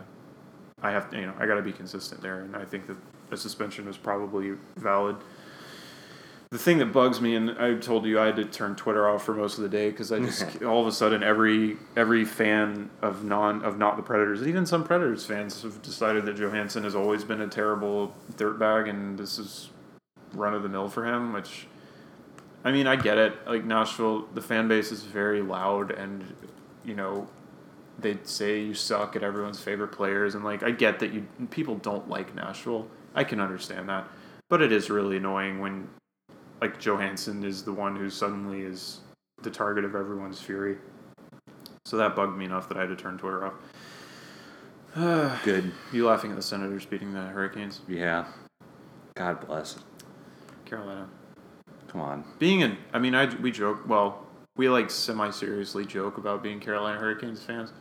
I 0.82 0.92
have 0.92 1.14
you 1.14 1.26
know, 1.26 1.34
I 1.38 1.46
got 1.46 1.56
to 1.56 1.62
be 1.62 1.74
consistent 1.74 2.22
there, 2.22 2.42
and 2.42 2.56
I 2.56 2.66
think 2.66 2.88
that 2.88 2.98
a 3.32 3.38
suspension 3.38 3.86
was 3.86 3.98
probably 3.98 4.54
valid. 4.78 5.18
The 6.52 6.58
thing 6.58 6.80
that 6.80 6.88
bugs 6.88 7.22
me, 7.22 7.36
and 7.36 7.52
I 7.60 7.76
told 7.76 8.06
you 8.06 8.20
I 8.20 8.26
had 8.26 8.36
to 8.38 8.46
turn 8.46 8.76
Twitter 8.76 9.08
off 9.08 9.24
for 9.24 9.36
most 9.36 9.60
of 9.60 9.64
the 9.64 9.70
day 9.70 9.92
because 9.92 10.12
I 10.12 10.18
just 10.18 10.64
all 10.64 10.82
of 10.82 10.88
a 10.88 10.92
sudden 10.92 11.22
every 11.22 11.78
every 11.96 12.26
fan 12.26 12.90
of 13.04 13.24
non 13.24 13.64
of 13.64 13.78
not 13.78 13.98
the 13.98 14.04
Predators, 14.04 14.40
and 14.40 14.50
even 14.50 14.66
some 14.66 14.84
Predators 14.84 15.24
fans 15.28 15.62
have 15.62 15.80
decided 15.84 16.26
that 16.26 16.38
Johansen 16.38 16.84
has 16.86 16.96
always 16.96 17.24
been 17.24 17.42
a 17.42 17.48
terrible 17.48 18.16
dirtbag, 18.36 18.90
and 18.90 19.20
this 19.20 19.38
is 19.38 19.70
run 20.34 20.56
of 20.56 20.64
the 20.64 20.70
mill 20.70 20.90
for 20.90 21.06
him. 21.06 21.34
Which, 21.34 21.68
I 22.64 22.72
mean, 22.72 22.88
I 22.88 22.96
get 22.96 23.20
it. 23.20 23.48
Like 23.48 23.64
Nashville, 23.64 24.26
the 24.34 24.42
fan 24.42 24.68
base 24.68 24.92
is 24.92 25.04
very 25.04 25.44
loud, 25.44 25.92
and 25.92 26.34
you 26.84 26.96
know, 26.96 27.28
they 28.00 28.18
say 28.24 28.60
you 28.60 28.74
suck 28.74 29.16
at 29.16 29.22
everyone's 29.22 29.62
favorite 29.62 29.92
players, 29.92 30.34
and 30.34 30.44
like 30.44 30.64
I 30.64 30.72
get 30.72 30.98
that 30.98 31.14
you 31.14 31.28
people 31.52 31.76
don't 31.76 32.10
like 32.10 32.34
Nashville. 32.34 32.88
I 33.14 33.24
can 33.24 33.40
understand 33.40 33.88
that, 33.90 34.08
but 34.48 34.64
it 34.64 34.72
is 34.72 34.90
really 34.90 35.18
annoying 35.18 35.60
when 35.60 35.90
like 36.62 36.80
Johansen 36.80 37.44
is 37.44 37.64
the 37.64 37.74
one 37.74 37.96
who 37.96 38.10
suddenly 38.10 38.62
is 38.62 39.02
the 39.42 39.50
target 39.50 39.86
of 39.86 39.96
everyone's 39.96 40.42
fury. 40.42 40.78
So 41.86 41.98
that 41.98 42.16
bugged 42.16 42.38
me 42.38 42.46
enough 42.46 42.68
that 42.70 42.78
I 42.78 42.82
had 42.82 42.90
to 42.90 42.96
turn 42.96 43.18
Twitter 43.18 43.46
off. 43.46 43.54
Good. 45.44 45.72
You 45.94 46.08
laughing 46.08 46.32
at 46.32 46.36
the 46.36 46.44
Senators 46.44 46.86
beating 46.86 47.14
the 47.14 47.22
Hurricanes? 47.22 47.82
Yeah. 47.88 48.26
God 49.16 49.46
bless. 49.46 49.80
Carolina. 50.66 51.10
Come 51.88 52.02
on. 52.02 52.24
Being 52.38 52.62
in, 52.62 52.78
I 52.94 53.00
mean, 53.00 53.16
I 53.16 53.34
we 53.36 53.52
joke. 53.52 53.88
Well, 53.88 54.28
we 54.56 54.70
like 54.70 54.90
semi 54.90 55.30
seriously 55.32 55.86
joke 55.86 56.18
about 56.18 56.44
being 56.44 56.60
Carolina 56.60 57.00
Hurricanes 57.00 57.42
fans. 57.42 57.72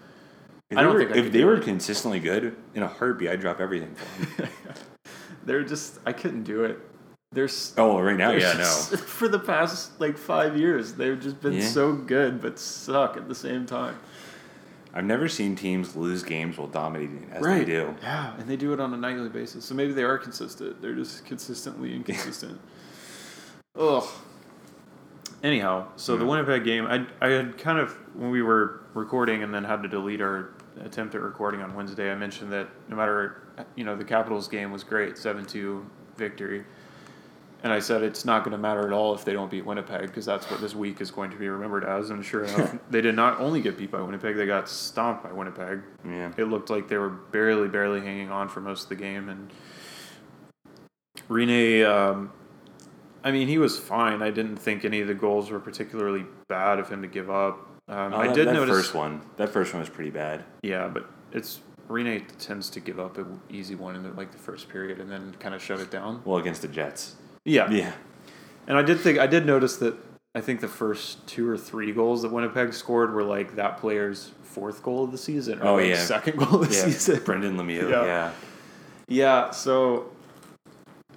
If 0.70 0.78
I 0.78 0.82
don't 0.82 0.94
were, 0.94 1.00
think 1.00 1.12
I 1.12 1.18
if 1.18 1.32
they 1.32 1.44
were 1.44 1.56
it. 1.56 1.64
consistently 1.64 2.20
good 2.20 2.56
in 2.74 2.82
a 2.82 2.88
heartbeat, 2.88 3.30
I'd 3.30 3.40
drop 3.40 3.60
everything 3.60 3.94
for 3.94 4.42
them. 4.42 4.50
They're 5.44 5.64
just, 5.64 5.98
I 6.04 6.12
couldn't 6.12 6.44
do 6.44 6.64
it. 6.64 6.78
They're 7.32 7.48
oh, 7.76 8.00
right 8.00 8.16
now, 8.16 8.30
yeah, 8.30 8.54
no. 8.54 8.64
For 8.96 9.28
the 9.28 9.38
past 9.38 10.00
like 10.00 10.16
five 10.16 10.56
years, 10.56 10.94
they've 10.94 11.20
just 11.20 11.40
been 11.42 11.54
Yeah. 11.54 11.68
so 11.68 11.92
good, 11.92 12.40
but 12.40 12.58
suck 12.58 13.18
at 13.18 13.28
the 13.28 13.34
same 13.34 13.66
time. 13.66 13.98
I've 14.94 15.04
never 15.04 15.28
seen 15.28 15.54
teams 15.54 15.94
lose 15.94 16.22
games 16.22 16.56
while 16.56 16.68
dominating 16.68 17.28
as 17.30 17.44
they 17.44 17.66
do. 17.66 17.94
Yeah, 18.02 18.34
and 18.38 18.48
they 18.48 18.56
do 18.56 18.72
it 18.72 18.80
on 18.80 18.94
a 18.94 18.96
nightly 18.96 19.28
basis. 19.28 19.66
So 19.66 19.74
maybe 19.74 19.92
they 19.92 20.04
are 20.04 20.16
consistent. 20.16 20.80
They're 20.80 20.94
just 20.94 21.26
consistently 21.26 21.94
inconsistent. 21.94 22.58
Ugh. 23.78 24.08
Anyhow, 25.42 25.86
so 25.96 26.16
the 26.16 26.24
Winnipeg 26.24 26.64
game, 26.64 26.86
I 26.86 27.06
I 27.20 27.28
had 27.28 27.58
kind 27.58 27.78
of 27.78 27.92
when 28.16 28.30
we 28.30 28.42
were 28.42 28.80
recording 28.94 29.42
and 29.42 29.54
then 29.54 29.62
had 29.64 29.82
to 29.82 29.88
delete 29.88 30.22
our 30.22 30.54
attempt 30.82 31.14
at 31.14 31.20
recording 31.20 31.60
on 31.60 31.74
Wednesday. 31.74 32.10
I 32.10 32.14
mentioned 32.16 32.50
that 32.52 32.68
no 32.88 32.96
matter 32.96 33.42
you 33.76 33.84
know 33.84 33.94
the 33.94 34.04
Capitals 34.04 34.48
game 34.48 34.72
was 34.72 34.82
great, 34.82 35.16
seven 35.18 35.44
two 35.44 35.84
victory, 36.16 36.64
and 37.62 37.72
I 37.72 37.80
said 37.80 38.02
it's 38.02 38.24
not 38.24 38.44
going 38.44 38.52
to 38.52 38.58
matter 38.58 38.86
at 38.86 38.92
all 38.92 39.14
if 39.14 39.24
they 39.24 39.32
don't 39.32 39.50
beat 39.50 39.66
Winnipeg 39.66 40.02
because 40.02 40.24
that's 40.24 40.48
what 40.50 40.60
this 40.60 40.74
week 40.74 41.00
is 41.00 41.10
going 41.10 41.30
to 41.32 41.36
be 41.36 41.48
remembered 41.48 41.84
as. 41.84 42.10
And 42.10 42.24
sure 42.24 42.44
enough, 42.46 42.76
they 42.90 43.00
did 43.00 43.16
not 43.16 43.40
only 43.40 43.60
get 43.60 43.76
beat 43.76 43.90
by 43.90 44.00
Winnipeg; 44.00 44.36
they 44.36 44.46
got 44.46 44.68
stomped 44.68 45.24
by 45.24 45.32
Winnipeg 45.32 45.80
Yeah. 46.04 46.30
it 46.36 46.44
looked 46.44 46.70
like 46.70 46.88
they 46.88 46.98
were 46.98 47.08
barely, 47.10 47.68
barely 47.68 48.00
hanging 48.00 48.30
on 48.30 48.48
for 48.48 48.60
most 48.60 48.84
of 48.84 48.88
the 48.90 48.96
game. 48.96 49.28
And 49.28 49.50
Rinne, 51.28 51.84
um, 51.86 52.32
I 53.24 53.30
mean, 53.32 53.48
he 53.48 53.58
was 53.58 53.78
fine. 53.78 54.22
I 54.22 54.30
didn't 54.30 54.56
think 54.56 54.84
any 54.84 55.00
of 55.00 55.08
the 55.08 55.14
goals 55.14 55.50
were 55.50 55.60
particularly 55.60 56.24
bad 56.48 56.78
of 56.78 56.88
him 56.88 57.02
to 57.02 57.08
give 57.08 57.30
up. 57.30 57.58
Um, 57.88 58.12
Oh, 58.12 58.18
I 58.18 58.26
that, 58.28 58.34
did 58.36 58.48
that 58.48 58.54
notice, 58.54 58.76
first 58.76 58.94
one. 58.94 59.22
That 59.36 59.48
first 59.50 59.72
one 59.72 59.80
was 59.80 59.88
pretty 59.88 60.10
bad. 60.10 60.44
yeah, 60.62 60.88
but 60.88 61.08
it's 61.32 61.60
Rinne 61.88 62.22
tends 62.38 62.68
to 62.70 62.80
give 62.80 63.00
up 63.00 63.16
an 63.18 63.40
easy 63.50 63.74
one 63.74 63.96
in 63.96 64.02
the, 64.02 64.10
like 64.10 64.30
the 64.30 64.38
first 64.38 64.68
period 64.68 65.00
and 65.00 65.10
then 65.10 65.34
kind 65.40 65.54
of 65.54 65.62
shut 65.62 65.80
it 65.80 65.90
down. 65.90 66.20
Well, 66.24 66.36
against 66.38 66.60
the 66.62 66.68
Jets. 66.68 67.16
Yeah, 67.44 67.70
Yeah. 67.70 67.92
and 68.66 68.76
I 68.76 68.82
did 68.82 69.00
think 69.00 69.18
I 69.18 69.26
did 69.26 69.46
notice 69.46 69.76
that. 69.78 69.94
I 70.34 70.40
think 70.40 70.60
the 70.60 70.68
first 70.68 71.26
two 71.26 71.48
or 71.48 71.56
three 71.56 71.90
goals 71.92 72.22
that 72.22 72.30
Winnipeg 72.30 72.72
scored 72.74 73.12
were 73.14 73.24
like 73.24 73.56
that 73.56 73.78
player's 73.78 74.30
fourth 74.44 74.82
goal 74.82 75.02
of 75.04 75.10
the 75.10 75.18
season, 75.18 75.60
or 75.60 75.66
Oh, 75.66 75.74
like 75.76 75.86
yeah. 75.88 75.96
second 75.96 76.38
goal 76.38 76.62
of 76.62 76.68
the 76.68 76.74
Yeah. 76.76 76.82
season. 76.84 77.20
Brendan 77.24 77.56
Lemieux. 77.56 77.90
Yeah. 77.90 78.04
Yeah. 78.04 78.30
Yeah, 79.08 79.50
so 79.50 80.10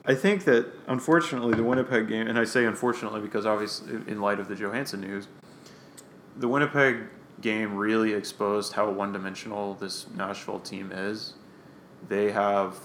I 0.06 0.16
think 0.16 0.46
that 0.46 0.66
unfortunately 0.88 1.54
the 1.56 1.63
Winnipeg 1.63 2.08
game, 2.08 2.28
and 2.28 2.40
I 2.40 2.46
say 2.46 2.66
unfortunately 2.66 3.20
because 3.20 3.46
obviously 3.46 3.94
in 4.08 4.22
light 4.22 4.40
of 4.40 4.48
the 4.48 4.56
Johansen 4.56 5.01
news, 5.01 5.28
the 6.38 6.48
Winnipeg 6.48 7.01
game 7.42 7.75
really 7.75 8.13
exposed 8.13 8.74
how 8.74 8.90
one 8.90 9.12
dimensional 9.12 9.74
this 9.75 10.06
Nashville 10.16 10.60
team 10.60 10.92
is. 10.92 11.34
They 12.08 12.32
have, 12.32 12.78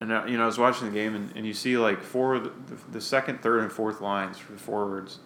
and 0.00 0.12
uh, 0.12 0.24
you 0.26 0.36
know, 0.36 0.44
I 0.44 0.46
was 0.46 0.58
watching 0.58 0.86
the 0.86 0.94
game 0.94 1.14
and, 1.14 1.34
and 1.36 1.46
you 1.46 1.54
see 1.54 1.76
like 1.76 2.02
four, 2.02 2.38
the, 2.38 2.52
the 2.90 3.00
second, 3.00 3.42
third, 3.42 3.60
and 3.60 3.72
fourth 3.72 4.00
lines 4.00 4.38
for 4.38 4.52
the 4.52 4.58
forwards 4.58 5.20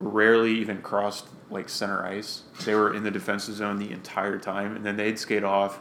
rarely 0.00 0.52
even 0.52 0.80
crossed 0.80 1.26
like 1.50 1.68
center 1.68 2.04
ice. 2.04 2.42
They 2.64 2.74
were 2.74 2.94
in 2.94 3.02
the 3.02 3.10
defensive 3.10 3.56
zone 3.56 3.78
the 3.78 3.90
entire 3.90 4.38
time, 4.38 4.76
and 4.76 4.86
then 4.86 4.96
they'd 4.96 5.18
skate 5.18 5.42
off 5.42 5.80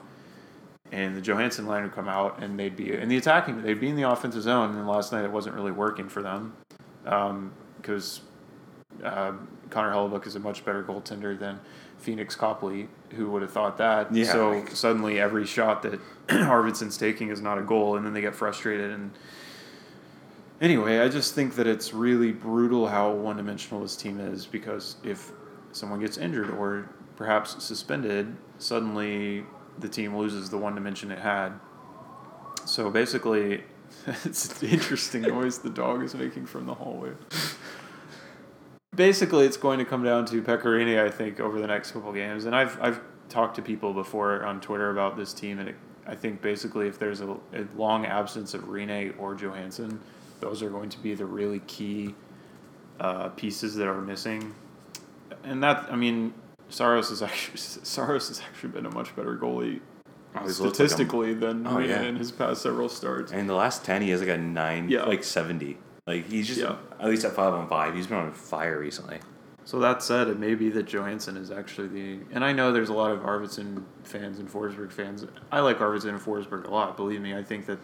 and 0.91 1.17
the 1.17 1.21
Johansen 1.21 1.65
line 1.65 1.83
would 1.83 1.91
come 1.91 2.07
out 2.07 2.41
and 2.41 2.59
they'd 2.59 2.75
be 2.75 2.93
in 2.93 3.09
the 3.09 3.17
attacking. 3.17 3.61
They'd 3.61 3.79
be 3.79 3.89
in 3.89 3.95
the 3.95 4.09
offensive 4.09 4.43
zone, 4.43 4.75
and 4.75 4.87
last 4.87 5.11
night 5.11 5.25
it 5.25 5.31
wasn't 5.31 5.55
really 5.55 5.71
working 5.71 6.07
for 6.07 6.21
them 6.21 6.55
because 7.81 8.21
uh, 9.03 9.33
Connor 9.69 9.91
Hellebuyck 9.91 10.25
is 10.25 10.35
a 10.35 10.39
much 10.39 10.63
better 10.63 10.83
goaltender 10.83 11.37
than 11.37 11.59
Pheonix 12.03 12.37
Copley. 12.37 12.87
Who 13.15 13.29
would 13.31 13.41
have 13.41 13.51
thought 13.51 13.77
that? 13.77 14.13
Yeah. 14.13 14.31
So 14.31 14.65
suddenly 14.73 15.19
every 15.19 15.45
shot 15.45 15.81
that 15.83 15.99
Arvidsson's 16.27 16.97
taking 16.97 17.29
is 17.29 17.41
not 17.41 17.57
a 17.57 17.61
goal, 17.61 17.95
and 17.95 18.05
then 18.05 18.13
they 18.13 18.21
get 18.21 18.35
frustrated 18.35 18.91
and. 18.91 19.11
Anyway, 20.59 20.97
I 20.97 21.07
just 21.07 21.35
think 21.35 21.53
that 21.57 21.67
it's 21.67 21.93
really 21.93 22.31
brutal 22.31 22.87
how 22.87 23.11
one 23.11 23.37
dimensional 23.37 23.79
this 23.83 23.95
team 23.95 24.19
is 24.19 24.47
because 24.47 24.95
if 25.03 25.31
someone 25.71 25.99
gets 25.99 26.17
injured 26.17 26.49
or 26.49 26.89
perhaps 27.15 27.63
suspended, 27.63 28.35
suddenly 28.57 29.43
the 29.77 29.87
team 29.87 30.17
loses 30.17 30.49
the 30.49 30.57
one 30.57 30.73
dimension 30.73 31.11
it 31.11 31.19
had. 31.19 31.53
So 32.65 32.89
basically, 32.89 33.63
it's 34.25 34.61
an 34.61 34.69
interesting 34.69 35.21
noise 35.21 35.59
the 35.59 35.69
dog 35.69 36.03
is 36.03 36.15
making 36.15 36.45
from 36.45 36.65
the 36.65 36.73
hallway. 36.73 37.11
Basically, 38.97 39.45
it's 39.45 39.55
going 39.57 39.79
to 39.79 39.85
come 39.85 40.03
down 40.03 40.25
to 40.25 40.41
Pekka 40.41 40.63
Rinne, 40.65 40.99
I 40.99 41.09
think, 41.09 41.39
over 41.39 41.61
the 41.61 41.67
next 41.67 41.91
couple 41.91 42.11
games. 42.11 42.43
And 42.45 42.53
I've 42.55 42.77
I've 42.81 42.99
talked 43.29 43.55
to 43.55 43.61
people 43.61 43.93
before 43.93 44.43
on 44.43 44.59
Twitter 44.59 44.89
about 44.89 45.15
this 45.15 45.33
team, 45.33 45.59
and 45.59 45.69
it, 45.69 45.75
I 46.05 46.15
think 46.15 46.41
basically 46.41 46.87
if 46.87 46.97
there's 46.99 47.21
a, 47.21 47.29
a 47.53 47.65
long 47.77 48.05
absence 48.05 48.53
of 48.53 48.63
Rinne 48.63 49.13
or 49.19 49.35
Johansen, 49.35 49.99
those 50.39 50.61
are 50.63 50.69
going 50.69 50.89
to 50.89 50.99
be 50.99 51.13
the 51.13 51.25
really 51.25 51.59
key 51.67 52.15
uh, 52.99 53.29
pieces 53.29 53.75
that 53.75 53.87
are 53.87 54.01
missing. 54.01 54.53
And 55.43 55.61
that, 55.63 55.87
I 55.91 55.95
mean, 55.95 56.33
Saros 56.69 57.11
is 57.11 57.21
actually 57.21 57.57
Saros 57.57 58.27
has 58.29 58.41
actually 58.41 58.69
been 58.69 58.85
a 58.85 58.91
much 58.91 59.15
better 59.15 59.37
goalie 59.37 59.79
Oh, 60.35 60.39
looked 60.45 60.59
like 60.59 60.73
statistically 60.75 61.33
than 61.33 61.65
Oh, 61.65 61.77
Rinne 61.77 61.87
yeah. 61.87 62.01
in 62.03 62.15
his 62.15 62.31
past 62.31 62.61
several 62.61 62.89
starts. 62.89 63.31
And 63.31 63.49
the 63.49 63.53
last 63.53 63.83
10, 63.85 64.01
he 64.01 64.09
has 64.09 64.19
like 64.19 64.29
a 64.29 64.37
9, 64.37 64.89
Yeah. 64.89 65.03
like 65.03 65.23
70. 65.23 65.77
Like, 66.07 66.25
he's 66.27 66.47
just, 66.47 66.59
Yeah. 66.61 66.77
at 66.99 67.07
least 67.09 67.25
at 67.25 67.33
5 67.33 67.53
on 67.53 67.67
5, 67.67 67.93
he's 67.93 68.07
been 68.07 68.17
on 68.17 68.31
fire 68.31 68.79
recently. 68.79 69.19
So 69.65 69.79
that 69.79 70.01
said, 70.01 70.29
it 70.29 70.39
may 70.39 70.55
be 70.55 70.69
that 70.69 70.85
Johansen 70.85 71.35
is 71.35 71.51
actually 71.51 71.89
the. 71.89 72.19
And 72.31 72.45
I 72.45 72.53
know 72.53 72.71
there's 72.71 72.87
a 72.87 72.93
lot 72.93 73.11
of 73.11 73.19
Arvidsson 73.19 73.83
fans 74.03 74.39
and 74.39 74.49
Forsberg 74.49 74.93
fans. 74.93 75.25
I 75.51 75.59
like 75.59 75.79
Arvidsson 75.79 76.09
and 76.09 76.21
Forsberg 76.21 76.65
a 76.65 76.69
lot. 76.71 76.95
Believe 76.95 77.19
me, 77.19 77.35
I 77.35 77.43
think 77.43 77.65
that 77.65 77.77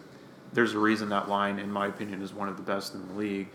there's 0.54 0.72
a 0.72 0.78
reason 0.78 1.10
that 1.10 1.28
line, 1.28 1.58
in 1.58 1.70
my 1.70 1.86
opinion, 1.88 2.22
is 2.22 2.32
one 2.32 2.48
of 2.48 2.56
the 2.56 2.62
best 2.62 2.94
in 2.94 3.06
the 3.06 3.12
league. 3.14 3.48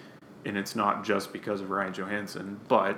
And 0.45 0.55
it's 0.55 0.75
not 0.75 1.03
just 1.03 1.33
because 1.33 1.59
of 1.61 1.71
Ryan 1.71 1.91
Johansen, 1.93 2.57
but. 2.67 2.97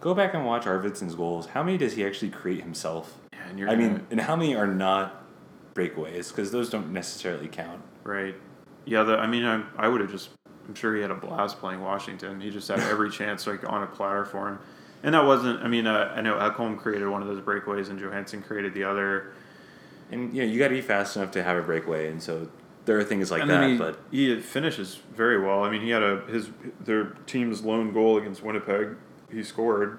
Go 0.00 0.12
back 0.12 0.34
and 0.34 0.44
watch 0.44 0.64
Arvidsson's 0.64 1.14
goals. 1.14 1.46
How 1.46 1.62
many 1.62 1.78
does 1.78 1.92
he 1.94 2.04
actually 2.04 2.30
create 2.30 2.60
himself? 2.62 3.14
And 3.48 3.58
you're 3.58 3.68
I 3.70 3.74
gonna- 3.76 3.88
mean, 3.88 4.06
and 4.10 4.20
how 4.20 4.34
many 4.36 4.54
are 4.56 4.66
not 4.66 5.24
breakaways? 5.74 6.28
Because 6.30 6.50
those 6.50 6.68
don't 6.68 6.92
necessarily 6.92 7.46
count. 7.48 7.80
Right. 8.02 8.34
Yeah, 8.84 9.04
the, 9.04 9.16
I 9.16 9.26
mean, 9.28 9.44
I, 9.44 9.62
I 9.78 9.88
would 9.88 10.00
have 10.02 10.10
just. 10.10 10.30
I'm 10.68 10.74
sure 10.74 10.94
he 10.94 11.02
had 11.02 11.10
a 11.10 11.14
blast 11.14 11.58
playing 11.58 11.80
Washington. 11.82 12.40
He 12.40 12.50
just 12.50 12.68
had 12.68 12.80
every 12.80 13.10
chance, 13.10 13.46
like, 13.46 13.68
on 13.70 13.82
a 13.82 13.86
platter 13.86 14.24
for 14.24 14.48
him. 14.48 14.58
And 15.02 15.14
that 15.14 15.24
wasn't. 15.24 15.62
I 15.62 15.68
mean, 15.68 15.86
uh, 15.86 16.12
I 16.16 16.22
know 16.22 16.34
Ekholm 16.36 16.78
created 16.78 17.06
one 17.08 17.20
of 17.20 17.28
those 17.28 17.40
breakaways, 17.40 17.90
and 17.90 17.98
Johansen 18.00 18.42
created 18.42 18.72
the 18.72 18.84
other. 18.84 19.32
And, 20.10 20.34
you 20.34 20.42
know, 20.42 20.50
you 20.50 20.58
got 20.58 20.68
to 20.68 20.74
be 20.74 20.80
fast 20.80 21.16
enough 21.16 21.30
to 21.32 21.42
have 21.42 21.56
a 21.56 21.62
breakaway. 21.62 22.10
And 22.10 22.22
so 22.22 22.48
there 22.86 22.98
are 22.98 23.04
things 23.04 23.30
like 23.30 23.42
and 23.42 23.50
that. 23.50 23.68
he, 23.70 23.76
but 23.76 23.98
he 24.10 24.40
finishes 24.40 25.00
very 25.14 25.40
well. 25.40 25.62
I 25.64 25.70
mean, 25.70 25.82
he 25.82 25.90
had 25.90 26.02
a 26.02 26.22
his 26.28 26.50
their 26.80 27.04
team's 27.26 27.62
lone 27.62 27.92
goal 27.92 28.16
against 28.16 28.42
Winnipeg. 28.42 28.96
He 29.30 29.42
scored. 29.42 29.98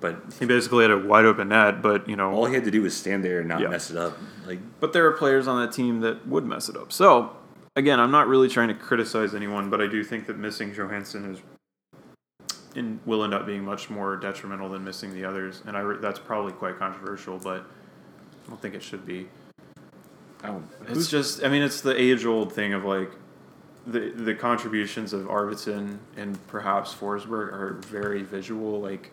but 0.00 0.22
He 0.38 0.46
basically 0.46 0.82
had 0.82 0.90
a 0.90 0.98
wide 0.98 1.24
open 1.24 1.48
net, 1.50 1.82
but 1.82 2.08
you 2.08 2.16
know, 2.16 2.32
all 2.32 2.46
he 2.46 2.54
had 2.54 2.64
to 2.64 2.70
do 2.70 2.82
was 2.82 2.96
stand 2.96 3.24
there 3.24 3.40
and 3.40 3.48
not 3.48 3.60
Yeah. 3.60 3.68
mess 3.68 3.90
it 3.90 3.96
up. 3.96 4.16
Like, 4.46 4.58
but 4.80 4.92
there 4.92 5.06
are 5.06 5.12
players 5.12 5.46
on 5.46 5.60
that 5.60 5.72
team 5.72 6.00
that 6.00 6.26
would 6.26 6.44
mess 6.44 6.68
it 6.68 6.76
up. 6.76 6.92
So 6.92 7.36
again, 7.76 8.00
I'm 8.00 8.10
not 8.10 8.28
really 8.28 8.48
trying 8.48 8.68
to 8.68 8.74
criticize 8.74 9.34
anyone, 9.34 9.70
but 9.70 9.80
I 9.80 9.86
do 9.86 10.04
think 10.04 10.26
that 10.26 10.38
missing 10.38 10.72
Johansen 10.74 11.32
is 11.32 11.40
and 12.74 12.98
will 13.04 13.22
end 13.22 13.34
up 13.34 13.44
being 13.44 13.62
much 13.62 13.90
more 13.90 14.16
detrimental 14.16 14.68
than 14.68 14.82
missing 14.82 15.12
the 15.12 15.24
others. 15.24 15.62
And 15.66 15.76
I 15.76 15.80
re- 15.80 15.98
that's 16.00 16.18
probably 16.18 16.52
quite 16.52 16.78
controversial, 16.78 17.38
but 17.38 17.66
I 18.46 18.48
don't 18.48 18.60
think 18.60 18.74
it 18.74 18.82
should 18.82 19.04
be. 19.04 19.28
oh, 20.44 20.62
It's 20.88 21.10
just, 21.10 21.44
I 21.44 21.48
mean, 21.48 21.62
it's 21.62 21.82
the 21.82 21.98
age 22.00 22.24
old 22.24 22.52
thing 22.52 22.72
of 22.72 22.84
like 22.84 23.12
the 23.86 24.10
the 24.10 24.34
contributions 24.34 25.12
of 25.12 25.22
Arvidsson 25.22 25.98
and 26.16 26.46
perhaps 26.46 26.94
Forsberg 26.94 27.52
are 27.52 27.80
very 27.88 28.22
visual, 28.22 28.80
like 28.80 29.10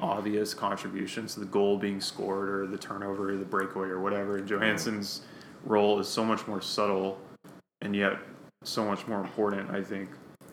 obvious 0.00 0.54
contributions. 0.54 1.34
The 1.34 1.44
goal 1.44 1.76
being 1.76 2.00
scored 2.00 2.48
or 2.48 2.66
the 2.66 2.78
turnover 2.78 3.32
or 3.32 3.36
the 3.36 3.44
breakaway 3.44 3.88
or 3.88 4.00
whatever. 4.00 4.38
And 4.38 4.48
Johansen's 4.48 5.22
role 5.64 6.00
is 6.00 6.08
so 6.08 6.24
much 6.24 6.46
more 6.46 6.60
subtle 6.62 7.18
and 7.84 7.94
yet 7.94 8.18
so 8.64 8.84
much 8.84 9.06
more 9.06 9.20
important, 9.20 9.70
I 9.70 9.82
think. 9.82 10.08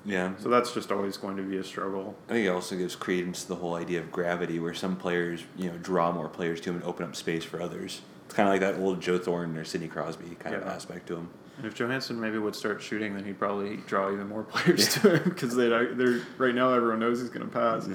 yeah. 0.05 0.33
So 0.37 0.49
that's 0.49 0.73
just 0.73 0.91
always 0.91 1.17
going 1.17 1.37
to 1.37 1.43
be 1.43 1.57
a 1.57 1.63
struggle. 1.63 2.15
I 2.29 2.33
think 2.33 2.45
it 2.45 2.49
also 2.49 2.75
gives 2.75 2.95
credence 2.95 3.43
to 3.43 3.47
the 3.49 3.55
whole 3.55 3.75
idea 3.75 3.99
of 3.99 4.11
gravity, 4.11 4.59
where 4.59 4.73
some 4.73 4.95
players, 4.95 5.43
you 5.57 5.69
know, 5.71 5.77
draw 5.77 6.11
more 6.11 6.27
players 6.29 6.59
to 6.61 6.69
them 6.69 6.75
and 6.75 6.83
open 6.85 7.05
up 7.05 7.15
space 7.15 7.43
for 7.43 7.61
others. 7.61 8.01
It's 8.25 8.33
kind 8.35 8.47
of 8.47 8.53
like 8.53 8.61
that 8.61 8.79
old 8.81 9.01
Joe 9.01 9.17
Thornton 9.17 9.57
or 9.57 9.63
Sidney 9.65 9.87
Crosby 9.87 10.35
kind 10.39 10.55
of 10.55 10.63
aspect 10.63 11.07
to 11.07 11.15
him. 11.17 11.29
And 11.57 11.65
if 11.65 11.75
Johansen 11.75 12.15
maybe 12.19 12.37
would 12.37 12.55
start 12.55 12.81
shooting, 12.81 13.13
then 13.13 13.23
he'd 13.25 13.37
probably 13.37 13.77
draw 13.87 14.11
even 14.11 14.27
more 14.27 14.43
players 14.53 14.93
to 14.95 15.17
him 15.17 15.29
because 15.29 15.55
they 15.55 15.67
they're 15.67 16.21
right 16.37 16.55
now 16.55 16.73
everyone 16.73 16.99
knows 16.99 17.19
he's 17.21 17.29
going 17.29 17.45
to 17.45 17.51
pass. 17.51 17.87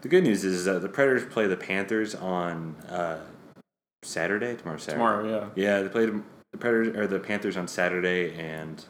The 0.00 0.08
good 0.08 0.22
news 0.24 0.44
is 0.44 0.64
that 0.66 0.80
the 0.80 0.88
Predators 0.88 1.24
play 1.32 1.46
the 1.48 1.56
Panthers 1.56 2.14
on 2.14 2.76
uh, 2.88 3.18
Saturday. 4.02 4.54
Tomorrow 4.54 4.78
Saturday. 4.78 4.94
tomorrow. 4.94 5.50
Yeah. 5.56 5.62
Yeah, 5.64 5.82
they 5.82 5.88
played 5.88 6.22
the 6.52 6.58
Predators 6.58 6.96
or 6.96 7.06
the 7.06 7.18
Panthers 7.18 7.56
on 7.56 7.68
Saturday, 7.68 8.34
and 8.34 8.84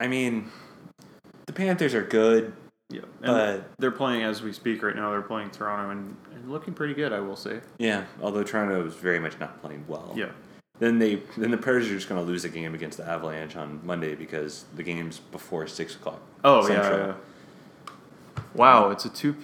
I 0.00 0.08
mean, 0.08 0.50
the 1.46 1.52
Panthers 1.52 1.94
are 1.94 2.02
good, 2.02 2.52
Yeah. 2.90 3.00
And 3.22 3.26
but 3.26 3.70
they're 3.78 3.90
playing 3.90 4.22
as 4.22 4.42
we 4.42 4.52
speak 4.52 4.82
right 4.82 4.96
now. 4.96 5.10
They're 5.10 5.22
playing 5.22 5.50
Toronto 5.50 5.90
and, 5.90 6.16
and 6.34 6.50
looking 6.50 6.74
pretty 6.74 6.94
good, 6.94 7.12
I 7.12 7.20
will 7.20 7.36
say. 7.36 7.60
yeah, 7.78 8.04
although 8.20 8.42
Toronto 8.42 8.86
is 8.86 8.94
very 8.94 9.20
much 9.20 9.38
not 9.38 9.60
playing 9.62 9.84
well. 9.88 10.12
Yeah. 10.16 10.30
Then 10.78 10.98
they 10.98 11.22
then 11.36 11.50
the 11.52 11.58
Predators 11.58 11.90
are 11.90 11.94
just 11.94 12.08
going 12.08 12.20
to 12.20 12.26
lose 12.26 12.44
a 12.44 12.48
game 12.48 12.74
against 12.74 12.98
the 12.98 13.08
Avalanche 13.08 13.54
on 13.56 13.80
Monday 13.84 14.14
because 14.16 14.64
the 14.74 14.82
game's 14.82 15.18
before 15.20 15.66
six 15.68 15.94
o'clock. 15.94 16.20
Oh 16.42 16.66
Central. 16.66 16.98
yeah, 16.98 17.06
yeah. 17.06 17.14
Wow, 18.54 18.90
it's 18.90 19.04
a 19.04 19.08
two. 19.08 19.36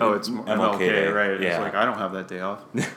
Oh, 0.00 0.12
it's 0.12 0.28
MLK 0.28 0.46
MLK, 0.46 0.78
Day, 0.78 1.06
right? 1.08 1.30
It's 1.30 1.42
yeah. 1.42 1.58
like 1.60 1.74
I 1.74 1.84
don't 1.84 1.98
have 1.98 2.12
that 2.12 2.28
day 2.28 2.40
off. 2.40 2.64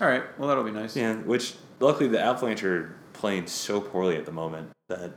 All 0.00 0.08
right, 0.08 0.22
well 0.38 0.48
that'll 0.48 0.64
be 0.64 0.70
nice. 0.70 0.96
Yeah, 0.96 1.14
which 1.16 1.54
luckily 1.78 2.08
the 2.08 2.20
Avalanche 2.20 2.64
are 2.64 2.94
playing 3.12 3.46
so 3.46 3.80
poorly 3.80 4.16
at 4.16 4.24
the 4.24 4.32
moment 4.32 4.70
that 4.88 5.12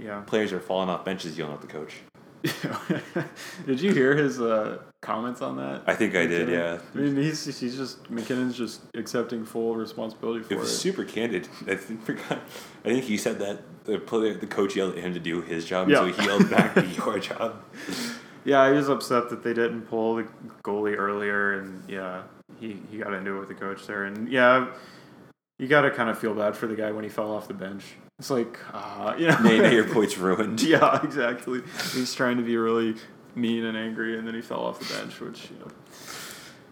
Yeah. 0.00 0.20
players 0.26 0.52
are 0.52 0.60
falling 0.60 0.88
off 0.88 1.04
benches 1.04 1.36
yelling 1.36 1.54
at 1.54 1.60
the 1.60 1.66
coach. 1.66 1.96
did 3.66 3.80
you 3.80 3.92
hear 3.94 4.14
his 4.14 4.40
uh, 4.40 4.78
comments 5.00 5.40
on 5.40 5.56
that? 5.56 5.82
I 5.86 5.94
think 5.94 6.14
I 6.14 6.26
did, 6.26 6.48
yeah. 6.50 6.78
I 6.94 6.98
mean, 6.98 7.16
he's 7.16 7.44
he's 7.58 7.76
just 7.76 8.10
MacKinnon's 8.10 8.56
just 8.56 8.82
accepting 8.94 9.44
full 9.46 9.74
responsibility 9.76 10.42
for 10.44 10.54
It 10.54 10.56
it. 10.58 10.60
was 10.60 10.78
super 10.78 11.04
candid. 11.04 11.48
I 11.66 11.74
think, 11.76 12.04
forgot, 12.04 12.40
I 12.84 12.88
think 12.88 13.04
he 13.04 13.16
said 13.16 13.38
that 13.38 13.62
the 13.84 13.98
player, 13.98 14.34
the 14.34 14.46
coach 14.46 14.76
yelled 14.76 14.96
at 14.96 15.02
him 15.02 15.14
to 15.14 15.20
do 15.20 15.40
his 15.42 15.64
job, 15.64 15.88
Yeah. 15.88 15.96
so 16.00 16.06
he 16.06 16.24
yelled 16.26 16.50
back, 16.50 16.74
"Do 16.74 16.86
your 16.86 17.18
job." 17.18 17.62
Yeah, 18.44 18.68
he 18.70 18.76
was 18.76 18.88
upset 18.90 19.30
that 19.30 19.42
they 19.42 19.54
didn't 19.54 19.82
pull 19.82 20.16
the 20.16 20.26
goalie 20.62 20.96
earlier, 20.98 21.54
and 21.58 21.82
yeah, 21.88 22.22
he, 22.60 22.78
he 22.90 22.98
got 22.98 23.12
into 23.14 23.36
it 23.36 23.38
with 23.40 23.48
the 23.48 23.54
coach 23.54 23.86
there, 23.86 24.04
and 24.04 24.28
yeah, 24.28 24.68
you 25.58 25.68
got 25.68 25.82
to 25.82 25.90
kind 25.90 26.08
of 26.10 26.18
feel 26.18 26.34
bad 26.34 26.56
for 26.56 26.66
the 26.66 26.74
guy 26.76 26.90
when 26.92 27.04
he 27.04 27.10
fell 27.10 27.30
off 27.32 27.48
the 27.48 27.54
bench. 27.54 27.84
It's 28.18 28.30
like, 28.30 28.58
uh, 28.72 29.14
you 29.18 29.28
know, 29.28 29.38
Now, 29.38 29.56
now 29.62 29.70
your 29.70 29.88
point's 29.88 30.16
ruined. 30.18 30.62
yeah, 30.62 31.00
exactly. 31.02 31.62
He's 31.92 32.14
trying 32.14 32.36
to 32.36 32.42
be 32.42 32.56
really 32.56 32.96
mean 33.34 33.64
and 33.64 33.76
angry, 33.76 34.18
and 34.18 34.26
then 34.26 34.34
he 34.34 34.40
fell 34.42 34.60
off 34.60 34.78
the 34.78 34.94
bench, 34.94 35.18
which 35.20 35.50
you 35.50 35.58
know, 35.58 35.66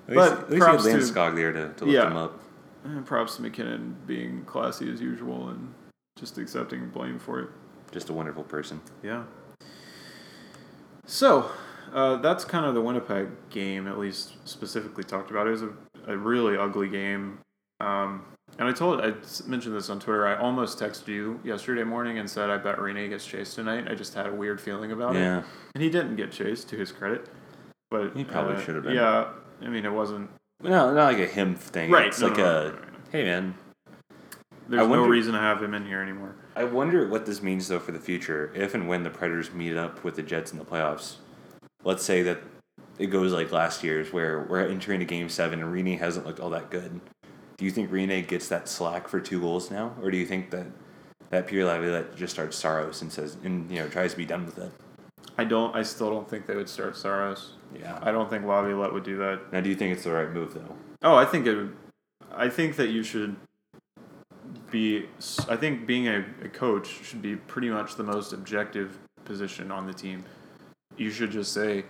At 0.09 0.15
But 0.15 0.17
least, 0.17 0.33
at 0.33 0.41
least 0.41 0.53
he 0.53 0.59
props 0.59 0.85
had 0.87 0.93
to- 0.93 0.99
Landeskog 0.99 1.35
there 1.37 1.53
to, 1.53 1.69
to 1.75 1.85
lift 1.85 1.95
Yeah. 1.97 2.07
him 2.11 2.17
up. 2.17 2.41
and 2.85 3.05
props 3.07 3.37
to 3.37 3.43
MacKinnon 3.43 3.97
being 4.07 4.45
classy 4.45 4.91
as 4.93 5.01
usual 5.01 5.49
and 5.49 5.73
just 6.19 6.39
accepting 6.39 6.89
blame 6.91 7.19
for 7.19 7.41
it. 7.41 7.49
Just 7.93 8.09
a 8.09 8.13
wonderful 8.13 8.45
person. 8.45 8.81
Yeah. 9.03 9.25
So, 11.07 11.51
uh, 11.93 12.17
that's 12.17 12.45
kind 12.45 12.65
of 12.65 12.75
the 12.75 12.81
Winnipeg 12.81 13.29
game, 13.51 13.87
at 13.87 13.99
least 13.99 14.33
specifically 14.49 15.05
talked 15.05 15.31
about. 15.31 15.47
It 15.47 15.51
was 15.51 15.63
a, 15.63 15.73
a 16.07 16.17
really 16.17 16.57
ugly 16.57 16.89
game. 16.89 17.39
Um, 17.81 18.25
and 18.59 18.69
I 18.69 18.73
told, 18.73 19.01
I 19.01 19.15
mentioned 19.47 19.75
this 19.75 19.89
on 19.89 19.99
Twitter. 19.99 20.27
I 20.27 20.37
almost 20.37 20.79
texted 20.79 21.09
you 21.09 21.41
yesterday 21.43 21.85
morning 21.85 22.19
and 22.19 22.29
said, 22.29 22.51
I 22.51 22.59
bet 22.59 22.77
Rinne 22.77 23.09
gets 23.09 23.27
chased 23.27 23.55
tonight. 23.55 23.87
I 23.91 23.95
just 23.95 24.15
had 24.15 24.27
a 24.27 24.33
weird 24.33 24.61
feeling 24.61 24.93
about 24.93 25.17
it. 25.17 25.23
And 25.23 25.83
he 25.83 25.89
didn't 25.89 26.17
get 26.17 26.33
chased, 26.33 26.69
to 26.71 26.77
his 26.77 26.93
credit. 26.93 27.29
But 27.91 28.15
He 28.15 28.25
probably 28.25 28.57
uh, 28.57 28.61
should 28.61 28.75
have 28.75 28.85
been. 28.85 28.95
Yeah. 28.95 29.29
I 29.61 29.69
mean, 29.69 29.85
it 29.85 29.93
wasn't. 29.93 30.31
No, 30.63 30.93
not 30.93 31.13
like 31.13 31.19
a 31.19 31.27
him 31.27 31.55
thing. 31.55 31.91
Right. 31.91 32.07
It's 32.07 32.21
no, 32.21 32.29
like 32.29 32.37
no, 32.37 32.45
a, 32.45 32.69
no, 32.71 32.79
hey 33.11 33.25
man, 33.25 33.55
There's 34.69 34.83
I 34.83 34.87
no 34.87 35.07
reason 35.07 35.33
to 35.33 35.41
have 35.41 35.63
him 35.63 35.75
in 35.75 35.87
here 35.87 36.01
anymore. 36.01 36.37
I 36.55 36.65
wonder 36.65 37.09
what 37.09 37.27
this 37.27 37.43
means 37.43 37.69
though 37.69 37.81
for 37.81 37.93
the 37.93 37.99
future. 37.99 38.53
If 38.55 38.75
and 38.75 38.87
when 38.87 39.03
the 39.03 39.11
Predators 39.11 39.53
meet 39.53 39.77
up 39.77 40.05
with 40.05 40.17
the 40.17 40.23
Jets 40.23 40.53
in 40.53 40.59
the 40.59 40.65
playoffs, 40.65 41.17
let's 41.85 42.05
say 42.05 42.23
that 42.23 42.39
it 42.99 43.07
goes 43.07 43.33
like 43.33 43.51
last 43.53 43.83
year's, 43.83 44.13
where 44.13 44.47
we're 44.49 44.67
entering 44.67 45.03
a 45.03 45.05
game 45.05 45.29
seven 45.29 45.63
and 45.63 45.75
Rinne 45.75 45.99
hasn't 45.99 46.27
looked 46.27 46.41
all 46.41 46.51
that 46.51 46.71
good. 46.71 47.01
Do 47.57 47.65
you 47.65 47.71
think 47.71 47.91
Rinne 47.91 48.27
gets 48.27 48.49
that 48.49 48.69
slack 48.69 49.09
for 49.09 49.21
two 49.21 49.41
goals 49.41 49.71
now, 49.71 49.95
or 50.03 50.11
do 50.11 50.17
you 50.17 50.27
think 50.27 50.51
that 50.51 50.67
that 51.31 51.47
Pierre 51.47 51.65
Laviolette 51.65 52.15
just 52.17 52.33
starts 52.35 52.57
Saros 52.57 53.01
and 53.03 53.11
says 53.13 53.37
and 53.45 53.71
you 53.71 53.79
know 53.79 53.89
tries 53.89 54.13
to 54.13 54.17
be 54.17 54.27
done 54.27 54.45
with 54.45 54.59
it? 54.59 54.71
I 55.39 55.45
don't. 55.45 55.75
I 55.75 55.83
still 55.83 56.11
don't 56.11 56.29
think 56.29 56.47
they 56.47 56.57
would 56.57 56.69
start 56.69 56.97
Saros. 56.97 57.55
Yeah. 57.75 57.99
I 58.03 58.13
don't 58.13 58.29
think 58.29 58.45
Laviolette 58.45 58.93
would 58.93 59.05
do 59.05 59.17
that. 59.19 59.53
Now, 59.53 59.61
do 59.61 59.71
you 59.71 59.77
think 59.77 59.95
it's 59.95 60.05
the 60.05 60.13
right 60.13 60.31
move 60.31 60.55
though? 60.55 60.77
Oh, 61.03 61.15
I 61.15 61.25
think 61.25 61.47
it. 61.47 61.55
would- 61.55 61.77
I 62.35 62.49
think 62.49 62.77
that 62.77 62.89
you 62.89 63.03
should 63.03 63.37
be. 64.71 65.07
I 65.49 65.57
think 65.57 65.87
being 65.87 66.09
a, 66.09 66.25
a 66.45 66.49
coach 66.49 66.89
should 67.03 67.23
be 67.23 67.37
pretty 67.37 67.69
much 67.71 67.97
the 67.97 68.03
most 68.05 68.33
objective 68.33 68.99
position 69.25 69.71
on 69.71 69.87
the 69.87 69.93
team. 69.95 70.25
You 70.97 71.11
should 71.11 71.31
just 71.31 71.53
say, 71.53 71.85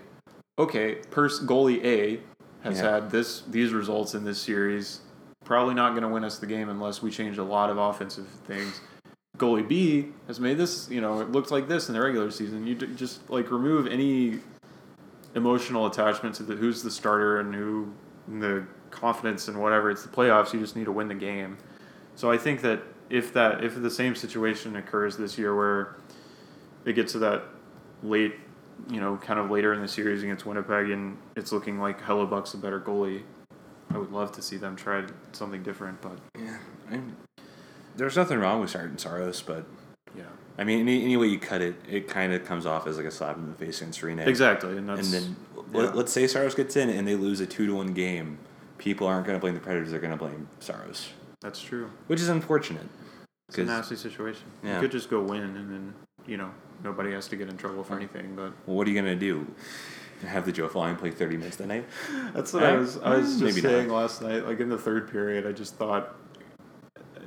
okay, 0.59 0.97
pers- 1.11 1.41
goalie 1.41 1.85
A 1.85 2.21
has 2.63 2.79
Yeah. 2.79 2.91
had 2.95 3.11
this 3.11 3.43
these 3.43 3.73
results 3.73 4.15
in 4.15 4.25
this 4.25 4.41
series. 4.41 5.01
Probably 5.45 5.75
not 5.75 5.91
going 5.91 6.03
to 6.03 6.09
win 6.09 6.23
us 6.25 6.39
the 6.39 6.47
game 6.47 6.69
unless 6.69 7.03
we 7.03 7.11
change 7.11 7.39
a 7.39 7.43
lot 7.43 7.69
of 7.71 7.77
offensive 7.79 8.27
things. 8.47 8.81
Goalie 9.39 9.67
B 9.67 10.09
has 10.29 10.39
made 10.39 10.57
this. 10.59 10.89
You 10.89 11.01
know, 11.01 11.21
it 11.21 11.33
looked 11.33 11.51
like 11.51 11.67
this 11.67 11.89
in 11.89 11.95
the 11.95 12.01
regular 12.01 12.31
season. 12.31 12.67
You 12.67 12.75
d- 12.77 12.89
just 12.95 13.29
like 13.29 13.51
remove 13.51 13.87
any 13.89 14.39
emotional 15.35 15.87
attachment 15.87 16.35
to 16.37 16.43
the 16.43 16.55
who's 16.55 16.83
the 16.83 16.91
starter 16.91 17.41
and 17.41 17.55
who 17.55 17.93
and 18.29 18.41
the 18.43 18.65
confidence 18.91 19.49
and 19.49 19.61
whatever. 19.61 19.91
It's 19.91 20.03
the 20.03 20.09
playoffs. 20.11 20.53
You 20.53 20.61
just 20.61 20.77
need 20.77 20.85
to 20.85 20.93
win 20.93 21.09
the 21.09 21.15
game. 21.15 21.57
So 22.15 22.31
I 22.31 22.37
think 22.39 22.61
that 22.61 22.83
if 23.11 23.33
that 23.33 23.65
if 23.65 23.81
the 23.81 23.91
same 23.91 24.15
situation 24.15 24.77
occurs 24.77 25.17
this 25.17 25.37
year 25.39 25.57
where 25.57 25.97
it 26.85 26.93
gets 26.93 27.13
to 27.13 27.19
that 27.21 27.43
late, 28.03 28.35
you 28.91 29.01
know, 29.01 29.17
kind 29.17 29.39
of 29.39 29.51
later 29.51 29.73
in 29.73 29.81
the 29.81 29.89
series 29.89 30.23
against 30.23 30.45
Winnipeg 30.47 30.91
and 30.91 31.17
it's 31.37 31.53
looking 31.53 31.79
like 31.79 32.01
Hellebuyck's 32.03 32.55
a 32.55 32.57
better 32.59 32.81
goalie, 32.81 33.23
I 33.91 33.99
would 33.99 34.11
love 34.13 34.33
to 34.33 34.43
see 34.43 34.57
them 34.57 34.77
try 34.77 35.05
something 35.33 35.63
different. 35.63 36.01
But 36.01 36.19
Yeah. 36.39 36.59
I'm, 36.91 37.17
there's 37.97 38.17
nothing 38.17 38.39
wrong 38.39 38.61
with 38.61 38.71
starting 38.71 38.97
Saros, 38.99 39.43
but 39.43 39.65
yeah, 40.17 40.25
I 40.59 40.65
mean, 40.65 40.81
any, 40.81 41.03
any 41.05 41.17
way 41.17 41.27
you 41.29 41.39
cut 41.39 41.61
it, 41.63 41.75
it 41.89 42.09
kind 42.09 42.33
of 42.33 42.45
comes 42.45 42.67
off 42.67 42.87
as 42.87 42.97
like 42.97 43.07
a 43.07 43.11
slap 43.11 43.37
in 43.37 43.47
the 43.49 43.55
face 43.55 43.81
against 43.81 44.01
Rinne. 44.01 44.27
exactly. 44.27 44.77
And 44.77 44.89
that's 44.89 45.13
And 45.13 45.23
then 45.25 45.37
yeah. 45.73 45.81
let, 45.81 45.97
let's 45.97 46.13
say 46.13 46.27
Saros 46.27 46.55
gets 46.55 46.77
in 46.77 46.89
and 46.91 47.07
they 47.07 47.15
lose 47.15 47.41
a 47.41 47.47
two 47.47 47.67
to 47.67 47.75
one 47.75 47.93
game. 47.95 48.39
People 48.79 49.07
aren't 49.07 49.27
going 49.27 49.37
to 49.37 49.41
blame 49.41 49.55
the 49.55 49.61
Predators; 49.61 49.91
they're 49.93 50.01
going 50.01 50.11
to 50.11 50.17
blame 50.17 50.49
Saros, 50.59 51.11
that's 51.41 51.61
true. 51.61 51.89
which 52.09 52.21
is 52.21 52.29
unfortunate. 52.29 52.87
It's 53.49 53.59
a 53.59 53.65
nasty 53.65 53.95
situation. 53.97 54.45
Yeah. 54.65 54.75
You 54.77 54.81
could 54.81 54.91
just 54.91 55.09
go 55.09 55.21
win 55.23 55.43
and 55.43 55.71
then 55.71 55.95
you 56.27 56.37
know 56.37 56.51
nobody 56.83 57.13
has 57.13 57.29
to 57.29 57.37
get 57.37 57.49
in 57.49 57.57
trouble 57.57 57.83
for 57.85 57.97
anything. 57.97 58.35
But 58.35 58.53
Well, 58.67 58.77
what 58.77 58.87
are 58.87 58.91
you 58.91 59.01
going 59.01 59.19
to 59.19 59.21
do? 59.21 59.47
Have 60.27 60.47
the 60.47 60.53
JoFA 60.53 60.75
line 60.77 60.97
play 60.97 61.11
thirty 61.11 61.37
minutes 61.37 61.57
that 61.57 61.67
night? 61.67 61.85
That's 62.33 62.53
what 62.53 62.63
I 62.63 62.77
Uh, 62.77 62.79
was. 62.79 62.97
I 62.99 63.17
was 63.17 63.37
mm, 63.37 63.47
just 63.47 63.61
saying 63.63 63.89
not. 63.89 63.97
last 63.97 64.23
night. 64.23 64.47
Like 64.47 64.61
in 64.61 64.69
the 64.69 64.79
third 64.79 65.11
period, 65.11 65.47
I 65.49 65.53
just 65.53 65.75
thought, 65.75 66.15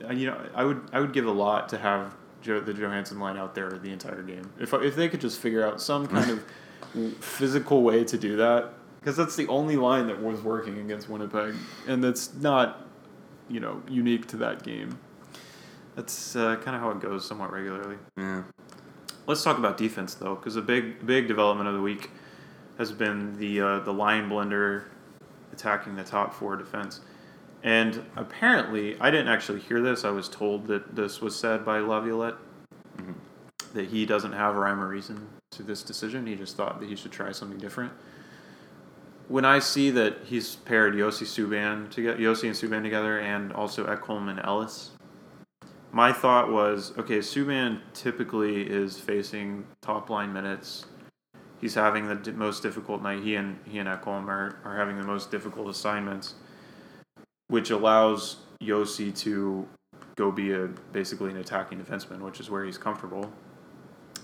uh, 0.08 0.14
you 0.14 0.28
know, 0.28 0.40
I 0.54 0.64
would 0.64 0.82
I 0.94 1.02
would 1.02 1.12
give 1.12 1.26
a 1.26 1.32
lot 1.32 1.68
to 1.70 1.78
have 1.78 2.16
Joe, 2.42 2.62
the 2.62 2.74
Johansen 2.74 3.20
line 3.20 3.36
out 3.36 3.54
there 3.54 3.70
the 3.70 3.92
entire 3.92 4.22
game. 4.24 4.50
If 4.60 4.74
if 4.74 4.96
they 4.96 5.10
could 5.10 5.20
just 5.20 5.40
figure 5.40 5.66
out 5.68 5.82
some 5.82 6.08
kind 6.08 6.32
of 6.32 6.46
physical 7.20 7.84
way 7.84 8.06
to 8.06 8.18
do 8.18 8.38
that, 8.38 8.72
because 9.02 9.18
that's 9.18 9.36
the 9.36 9.48
only 9.50 9.76
line 9.76 10.08
that 10.08 10.22
was 10.22 10.42
working 10.42 10.80
against 10.80 11.10
Winnipeg, 11.10 11.54
and 11.88 12.02
that's 12.02 12.34
not, 12.36 12.88
you 13.50 13.60
know, 13.60 13.82
unique 13.90 14.26
to 14.28 14.38
that 14.38 14.64
game. 14.64 14.98
That's 15.98 16.36
uh, 16.38 16.56
kind 16.58 16.76
of 16.76 16.82
how 16.82 16.92
it 16.92 17.02
goes 17.02 17.26
somewhat 17.26 17.52
regularly. 17.52 17.98
Yeah. 18.18 18.44
Let's 19.28 19.44
talk 19.44 19.58
about 19.58 19.78
defense 19.78 20.14
though, 20.14 20.36
because 20.36 20.56
a 20.56 20.62
big 20.62 21.06
big 21.06 21.28
development 21.28 21.68
of 21.68 21.76
the 21.76 21.82
week 21.82 22.12
has 22.78 22.92
been 22.92 23.38
the 23.38 23.62
uh, 23.62 23.80
the 23.80 23.94
line 23.94 24.30
blender 24.30 24.84
attacking 25.52 25.96
the 25.96 26.04
top 26.04 26.34
four 26.34 26.56
defense. 26.56 27.02
And 27.64 28.06
apparently, 28.16 28.96
I 29.00 29.10
didn't 29.10 29.30
actually 29.30 29.60
hear 29.60 29.82
this. 29.82 30.06
I 30.06 30.12
was 30.12 30.30
told 30.30 30.68
that 30.68 30.96
this 30.96 31.22
was 31.22 31.36
said 31.36 31.66
by 31.66 31.80
Laviolette 31.80 32.36
that 33.74 33.90
he 33.90 34.06
doesn't 34.06 34.32
have 34.32 34.56
a 34.56 34.60
rhyme 34.60 34.80
or 34.80 34.88
reason 34.88 35.28
to 35.52 35.64
this 35.64 35.84
decision. 35.84 36.26
He 36.26 36.36
just 36.36 36.56
thought 36.56 36.80
that 36.80 36.88
he 36.88 36.96
should 36.96 37.12
try 37.12 37.32
something 37.32 37.58
different. 37.58 37.92
When 39.28 39.44
I 39.44 39.60
see 39.60 39.90
that 39.92 40.20
he's 40.26 40.56
paired 40.56 40.94
Josi 40.94 41.26
Subban 41.26 41.90
together, 41.90 42.18
Josi 42.18 42.44
and 42.44 42.54
Subban 42.54 42.84
together, 42.84 43.20
and 43.20 43.52
also 43.52 43.86
Ekholm 43.86 44.30
and 44.30 44.40
Ellis, 44.44 44.92
my 45.92 46.12
thought 46.12 46.52
was, 46.52 46.94
okay, 46.98 47.20
Subban 47.20 47.80
typically 47.94 48.64
is 48.64 49.00
facing 49.00 49.66
top 49.82 50.10
line 50.10 50.34
minutes. 50.34 50.86
He's 51.62 51.74
having 51.74 52.08
the 52.08 52.34
most 52.34 52.62
difficult 52.62 53.02
night. 53.02 53.24
He 53.24 53.36
and 53.36 53.58
he 53.66 53.80
and 53.80 53.88
Ekholm 53.88 54.28
are, 54.28 54.58
are 54.66 54.78
having 54.78 54.98
the 54.98 55.06
most 55.06 55.32
difficult 55.32 55.70
assignments, 55.70 56.34
which 57.48 57.70
allows 57.70 58.38
Josi 58.62 59.18
to 59.20 59.68
go 60.16 60.32
be 60.32 60.54
a 60.54 60.68
basically 60.92 61.32
an 61.32 61.38
attacking 61.38 61.80
defenseman, 61.80 62.20
which 62.20 62.40
is 62.40 62.50
where 62.50 62.66
he's 62.66 62.78
comfortable. 62.78 63.32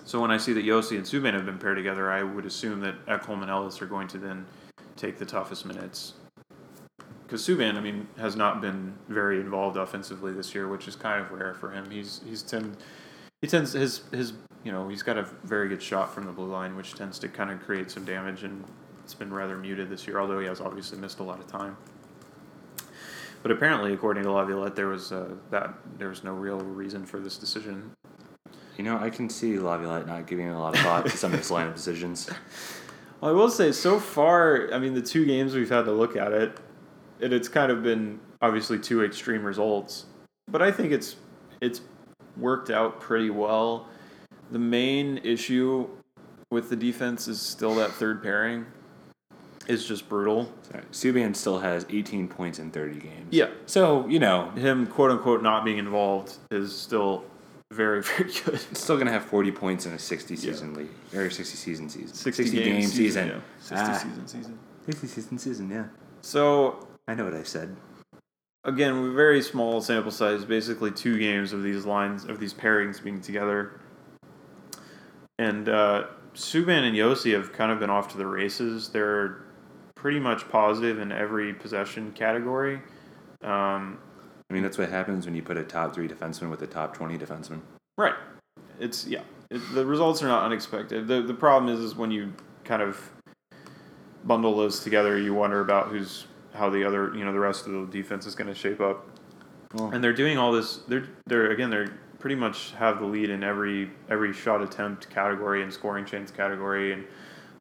So 0.03 0.19
when 0.19 0.31
I 0.31 0.37
see 0.37 0.53
that 0.53 0.65
Josi 0.65 0.97
and 0.97 1.05
Subban 1.05 1.33
have 1.33 1.45
been 1.45 1.57
paired 1.57 1.77
together, 1.77 2.11
I 2.11 2.23
would 2.23 2.45
assume 2.45 2.81
that 2.81 3.05
Ekholm 3.05 3.41
and 3.41 3.49
Ellis 3.49 3.81
are 3.81 3.85
going 3.85 4.07
to 4.09 4.17
then 4.17 4.45
take 4.95 5.17
the 5.17 5.25
toughest 5.25 5.65
minutes. 5.65 6.13
Because 7.31 7.47
Subban, 7.47 7.77
I 7.77 7.79
mean, 7.79 8.09
has 8.17 8.35
not 8.35 8.59
been 8.59 8.93
very 9.07 9.39
involved 9.39 9.77
offensively 9.77 10.33
this 10.33 10.53
year, 10.53 10.67
which 10.67 10.85
is 10.89 10.97
kind 10.97 11.21
of 11.21 11.31
rare 11.31 11.53
for 11.53 11.71
him. 11.71 11.89
He's 11.89 12.19
he's 12.27 12.41
tend 12.41 12.75
he 13.41 13.47
tends 13.47 13.71
his 13.71 14.01
his 14.11 14.33
you 14.65 14.71
know 14.73 14.89
he's 14.89 15.01
got 15.01 15.17
a 15.17 15.23
very 15.45 15.69
good 15.69 15.81
shot 15.81 16.13
from 16.13 16.25
the 16.25 16.33
blue 16.33 16.51
line, 16.51 16.75
which 16.75 16.93
tends 16.93 17.19
to 17.19 17.29
kind 17.29 17.49
of 17.49 17.61
create 17.61 17.89
some 17.89 18.03
damage, 18.03 18.43
and 18.43 18.65
it's 19.05 19.13
been 19.13 19.33
rather 19.33 19.55
muted 19.55 19.89
this 19.89 20.05
year. 20.07 20.19
Although 20.19 20.41
he 20.41 20.47
has 20.47 20.59
obviously 20.59 20.97
missed 20.97 21.19
a 21.19 21.23
lot 21.23 21.39
of 21.39 21.47
time. 21.47 21.77
But 23.43 23.51
apparently, 23.51 23.93
according 23.93 24.23
to 24.23 24.31
Laviolette, 24.33 24.75
there 24.75 24.87
was 24.87 25.13
uh, 25.13 25.29
that 25.51 25.73
there 25.97 26.09
was 26.09 26.25
no 26.25 26.33
real 26.33 26.59
reason 26.59 27.05
for 27.05 27.21
this 27.21 27.37
decision. 27.37 27.91
You 28.75 28.83
know, 28.83 28.97
I 28.97 29.09
can 29.09 29.29
see 29.29 29.57
Laviolette 29.57 30.05
not 30.05 30.27
giving 30.27 30.49
a 30.49 30.59
lot 30.59 30.75
of 30.75 30.81
thought 30.81 31.05
to 31.05 31.15
some 31.15 31.31
of 31.31 31.39
his 31.39 31.49
lineup 31.49 31.75
decisions. 31.75 32.29
Well, 33.21 33.31
I 33.31 33.33
will 33.33 33.49
say, 33.49 33.71
so 33.71 34.01
far, 34.01 34.69
I 34.73 34.79
mean, 34.79 34.95
the 34.95 35.01
two 35.01 35.25
games 35.25 35.55
we've 35.55 35.69
had 35.69 35.85
to 35.85 35.93
look 35.93 36.17
at 36.17 36.33
it, 36.33 36.57
it 37.21 37.31
it's 37.33 37.47
kind 37.47 37.71
of 37.71 37.83
been 37.83 38.19
obviously 38.41 38.79
two 38.79 39.03
extreme 39.03 39.43
results, 39.43 40.05
but 40.49 40.61
I 40.61 40.71
think 40.71 40.91
it's 40.91 41.15
it's 41.61 41.81
worked 42.37 42.69
out 42.69 42.99
pretty 42.99 43.29
well. 43.29 43.87
The 44.51 44.59
main 44.59 45.19
issue 45.23 45.87
with 46.49 46.69
the 46.69 46.75
defense 46.75 47.27
is 47.27 47.39
still 47.41 47.75
that 47.75 47.91
third 47.91 48.21
pairing. 48.21 48.65
It's 49.67 49.85
just 49.85 50.09
brutal. 50.09 50.51
Sorry. 50.69 50.83
Subban 50.91 51.35
still 51.35 51.59
has 51.59 51.85
18 51.89 52.27
points 52.27 52.57
in 52.59 52.71
30 52.71 52.99
games. 52.99 53.27
Yeah. 53.29 53.49
So, 53.67 54.05
you 54.07 54.19
know, 54.19 54.49
Him, 54.51 54.87
quote 54.87 55.11
unquote, 55.11 55.43
not 55.43 55.63
being 55.63 55.77
involved 55.77 56.35
is 56.49 56.75
still 56.75 57.23
very, 57.71 58.01
very 58.17 58.31
good. 58.43 58.59
still 58.75 58.95
going 58.95 59.05
to 59.05 59.13
have 59.13 59.23
40 59.25 59.51
points 59.51 59.85
in 59.85 59.93
a 59.93 59.99
60 59.99 60.35
season 60.35 60.73
league. 60.73 60.89
Or 61.15 61.29
60 61.29 61.55
season 61.55 61.87
season. 61.89 62.13
60, 62.13 62.49
game, 62.49 62.63
game 62.79 62.87
season. 62.89 63.27
yeah. 63.27 63.39
60 63.59 63.75
Ah. 63.77 63.93
season 63.97 64.27
season. 64.27 64.59
60 64.87 65.07
season 65.07 65.37
season, 65.37 65.69
yeah. 65.69 65.85
So, 66.21 66.87
I 67.11 67.13
know 67.13 67.25
what 67.25 67.33
I 67.33 67.43
said. 67.43 67.75
again, 68.63 69.13
very 69.13 69.41
small 69.41 69.81
sample 69.81 70.11
size, 70.11 70.45
basically 70.45 70.91
two 70.91 71.19
games 71.19 71.51
of 71.51 71.61
these 71.61 71.85
lines, 71.85 72.23
of 72.23 72.39
these 72.39 72.53
pairings 72.53 73.03
being 73.03 73.19
together. 73.19 73.81
And 75.37 75.67
uh, 75.67 76.05
Subban 76.33 76.87
and 76.87 76.95
Josi 76.95 77.33
have 77.33 77.51
kind 77.51 77.69
of 77.69 77.81
been 77.81 77.89
off 77.89 78.07
to 78.13 78.17
the 78.17 78.25
races. 78.25 78.87
They're 78.87 79.43
pretty 79.93 80.21
much 80.21 80.47
positive 80.47 80.99
in 80.99 81.11
every 81.11 81.53
possession 81.53 82.13
category. 82.13 82.75
Um, 83.41 83.99
I 84.49 84.53
mean, 84.53 84.63
that's 84.63 84.77
what 84.77 84.87
happens 84.87 85.25
when 85.25 85.35
you 85.35 85.41
put 85.41 85.57
a 85.57 85.63
top 85.63 85.93
three 85.93 86.07
defenseman 86.07 86.49
with 86.49 86.61
a 86.61 86.67
top 86.67 86.95
20 86.95 87.17
defenseman. 87.17 87.59
Right. 87.97 88.15
It's 88.79 89.05
yeah. 89.05 89.23
It, 89.49 89.59
the 89.73 89.85
results 89.85 90.23
are 90.23 90.27
not 90.27 90.45
unexpected. 90.45 91.09
The 91.09 91.21
the 91.21 91.33
problem 91.33 91.73
is 91.73 91.81
is 91.81 91.93
when 91.93 92.09
you 92.09 92.31
kind 92.63 92.81
of 92.81 93.11
bundle 94.23 94.55
those 94.55 94.79
together, 94.79 95.17
you 95.17 95.33
wonder 95.33 95.59
about 95.59 95.89
who's 95.89 96.27
how 96.53 96.69
the 96.69 96.83
other 96.85 97.13
you 97.15 97.23
know 97.23 97.31
the 97.31 97.39
rest 97.39 97.67
of 97.67 97.73
the 97.73 97.85
defense 97.85 98.25
is 98.25 98.35
going 98.35 98.47
to 98.47 98.55
shape 98.55 98.81
up. 98.81 99.07
Well, 99.73 99.91
And 99.91 100.03
they're 100.03 100.13
doing 100.13 100.37
all 100.37 100.51
this. 100.51 100.77
They're 100.87 101.07
they're 101.27 101.51
again 101.51 101.69
they're 101.69 101.93
pretty 102.19 102.35
much 102.35 102.71
have 102.71 102.99
the 102.99 103.05
lead 103.05 103.29
in 103.29 103.43
every 103.43 103.89
every 104.09 104.33
shot 104.33 104.61
attempt 104.61 105.09
category 105.09 105.63
and 105.63 105.73
scoring 105.73 106.05
chance 106.05 106.31
category 106.31 106.93
and 106.93 107.05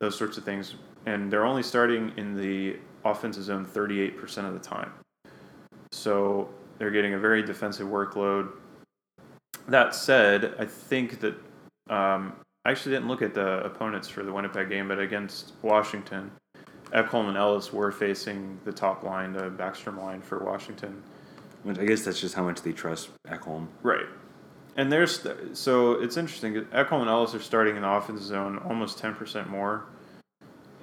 those 0.01 0.17
sorts 0.17 0.37
of 0.39 0.45
things. 0.45 0.75
And 1.07 1.33
they're 1.33 1.47
only 1.47 1.63
starting 1.63 2.13
in 2.17 2.37
the 2.37 2.79
offensive 3.05 3.45
zone 3.45 3.65
thirty 3.65 4.01
eight 4.01 4.19
percent 4.19 4.47
of 4.47 4.53
the 4.53 4.61
time. 4.61 4.93
So 5.93 6.49
they're 6.79 6.91
getting 6.91 7.15
a 7.15 7.19
very 7.19 7.43
defensive 7.43 7.89
workload. 7.89 8.51
That 9.69 9.95
said, 9.95 10.55
I 10.59 10.65
think 10.65 11.21
that 11.21 11.35
um, 11.89 12.35
I 12.65 12.71
actually 12.71 12.95
didn't 12.95 13.09
look 13.09 13.23
at 13.23 13.35
the 13.35 13.65
opponents 13.65 14.09
for 14.09 14.23
the 14.23 14.33
Winnipeg 14.33 14.69
game, 14.69 14.89
but 14.89 14.99
against 14.99 15.53
Washington, 15.63 16.31
Ekholm 16.93 17.29
and 17.29 17.37
Ellis 17.37 17.73
were 17.73 17.93
facing 17.93 18.59
the 18.65 18.73
top 18.73 19.03
line, 19.03 19.33
the 19.33 19.51
Backstrom 19.51 19.99
line 19.99 20.21
for 20.21 20.39
Washington. 20.45 21.03
which 21.63 21.79
I 21.79 21.85
guess 21.85 22.05
that's 22.05 22.21
just 22.21 22.35
how 22.35 22.43
much 22.43 22.63
they 22.63 22.73
trust 22.73 23.11
Ekholm. 23.27 23.69
Right. 23.83 24.07
And 24.77 24.91
there's 24.91 25.27
so 25.53 25.93
it's 25.95 26.17
interesting. 26.17 26.55
Ekholm 26.55 27.01
and 27.01 27.11
Ellis 27.11 27.35
are 27.35 27.41
starting 27.41 27.77
in 27.77 27.83
the 27.83 27.89
offensive 27.89 28.25
zone 28.25 28.59
almost 28.59 28.99
ten 28.99 29.15
percent 29.15 29.51
more 29.51 29.85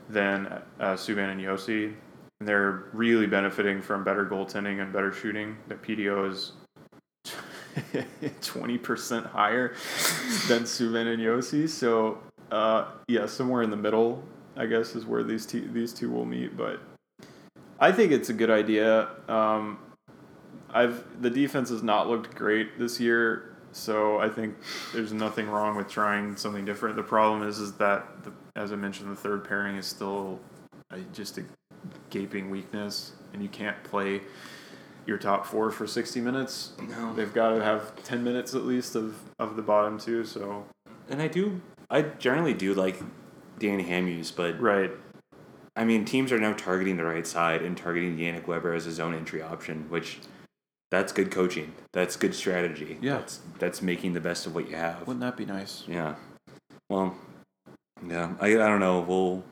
than 0.09 0.47
uh, 0.79 0.93
Subban 0.93 1.31
and 1.31 1.41
Josi. 1.41 1.93
And 2.39 2.47
they're 2.47 2.83
really 2.93 3.25
benefiting 3.25 3.81
from 3.81 4.03
better 4.03 4.25
goaltending 4.25 4.81
and 4.81 4.93
better 4.93 5.11
shooting. 5.11 5.57
Their 5.67 5.77
PDO 5.77 6.29
is 6.29 6.51
twenty 8.41 8.77
percent 8.77 9.25
higher 9.25 9.69
than 10.47 10.63
Subban 10.63 11.13
and 11.13 11.21
Josi. 11.21 11.67
So 11.67 12.19
uh, 12.51 12.85
yeah, 13.07 13.25
somewhere 13.25 13.63
in 13.63 13.69
the 13.69 13.77
middle, 13.77 14.23
I 14.57 14.65
guess, 14.65 14.95
is 14.95 15.05
where 15.05 15.23
these 15.23 15.45
two 15.45 15.67
these 15.71 15.93
two 15.93 16.09
will 16.09 16.25
meet. 16.25 16.57
But 16.57 16.79
I 17.79 17.91
think 17.91 18.11
it's 18.11 18.29
a 18.29 18.33
good 18.33 18.49
idea. 18.49 19.09
Um, 19.27 19.79
I've 20.69 21.21
the 21.21 21.29
defense 21.29 21.69
has 21.69 21.83
not 21.83 22.07
looked 22.07 22.35
great 22.35 22.77
this 22.79 22.99
year, 22.99 23.57
so 23.71 24.19
I 24.19 24.29
think 24.29 24.55
there's 24.93 25.13
nothing 25.13 25.49
wrong 25.49 25.75
with 25.75 25.87
trying 25.87 26.35
something 26.35 26.65
different. 26.65 26.95
The 26.95 27.03
problem 27.03 27.47
is 27.47 27.59
is 27.59 27.73
that 27.73 28.23
the, 28.23 28.33
as 28.55 28.71
I 28.71 28.75
mentioned, 28.75 29.11
the 29.11 29.15
third 29.15 29.43
pairing 29.43 29.77
is 29.77 29.85
still 29.85 30.39
just 31.13 31.37
a 31.37 31.43
gaping 32.09 32.49
weakness, 32.49 33.13
and 33.33 33.41
you 33.41 33.49
can't 33.49 33.81
play 33.83 34.21
your 35.05 35.17
top 35.17 35.45
four 35.45 35.71
for 35.71 35.87
60 35.87 36.19
minutes. 36.21 36.73
No. 36.89 37.13
They've 37.13 37.33
got 37.33 37.55
to 37.55 37.63
have 37.63 37.95
10 38.03 38.23
minutes 38.23 38.53
at 38.53 38.65
least 38.65 38.95
of, 38.95 39.15
of 39.39 39.55
the 39.55 39.61
bottom 39.61 39.97
two. 39.97 40.25
So 40.25 40.65
And 41.09 41.21
I 41.21 41.27
do, 41.27 41.61
I 41.89 42.01
generally 42.01 42.53
do 42.53 42.73
like 42.73 43.01
Danny 43.59 43.83
Hamhuis, 43.83 44.35
but 44.35 44.59
right, 44.59 44.91
I 45.75 45.83
mean, 45.85 46.05
teams 46.05 46.31
are 46.31 46.39
now 46.39 46.53
targeting 46.53 46.97
the 46.97 47.05
right 47.05 47.25
side 47.25 47.61
and 47.61 47.77
targeting 47.77 48.17
Yannick 48.17 48.47
Weber 48.47 48.73
as 48.73 48.87
a 48.87 48.91
zone 48.91 49.13
entry 49.13 49.41
option, 49.41 49.85
which 49.89 50.19
that's 50.89 51.11
good 51.11 51.29
coaching. 51.31 51.73
That's 51.93 52.15
good 52.15 52.33
strategy. 52.33 52.97
Yeah. 53.01 53.17
That's, 53.17 53.39
that's 53.59 53.81
making 53.81 54.13
the 54.13 54.19
best 54.21 54.47
of 54.47 54.55
what 54.55 54.69
you 54.69 54.75
have. 54.75 55.01
wouldn't 55.01 55.19
that 55.21 55.37
be 55.37 55.45
nice? 55.45 55.83
Yeah. 55.87 56.15
Well, 56.89 57.15
yeah. 58.07 58.33
I, 58.39 58.47
I 58.47 58.53
don't 58.53 58.79
know. 58.79 59.01
We'll, 59.01 59.43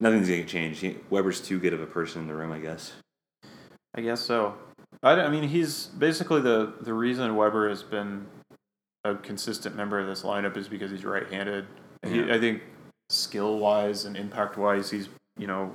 nothing's 0.00 0.28
going 0.28 0.42
to 0.42 0.48
change. 0.48 0.84
Weber's 1.08 1.40
too 1.40 1.58
good 1.58 1.72
of 1.72 1.80
a 1.80 1.86
person 1.86 2.22
in 2.22 2.28
the 2.28 2.34
room, 2.34 2.52
I 2.52 2.58
guess. 2.58 2.92
I 3.94 4.02
guess 4.02 4.20
so. 4.20 4.54
I, 5.02 5.12
I 5.12 5.28
mean, 5.30 5.48
he's 5.48 5.86
basically 5.86 6.42
the 6.42 6.74
the 6.80 6.92
reason 6.92 7.34
Weber 7.34 7.68
has 7.68 7.82
been 7.82 8.26
a 9.04 9.14
consistent 9.14 9.74
member 9.74 9.98
of 9.98 10.06
this 10.06 10.22
lineup 10.22 10.56
is 10.56 10.68
because 10.68 10.90
he's 10.90 11.04
right-handed. 11.04 11.66
He, 12.06 12.20
Yeah. 12.20 12.34
I 12.34 12.38
think 12.38 12.62
skill 13.14 13.58
wise 13.58 14.04
and 14.04 14.16
impact 14.16 14.56
wise, 14.56 14.90
he's 14.90 15.08
you 15.36 15.46
know, 15.46 15.74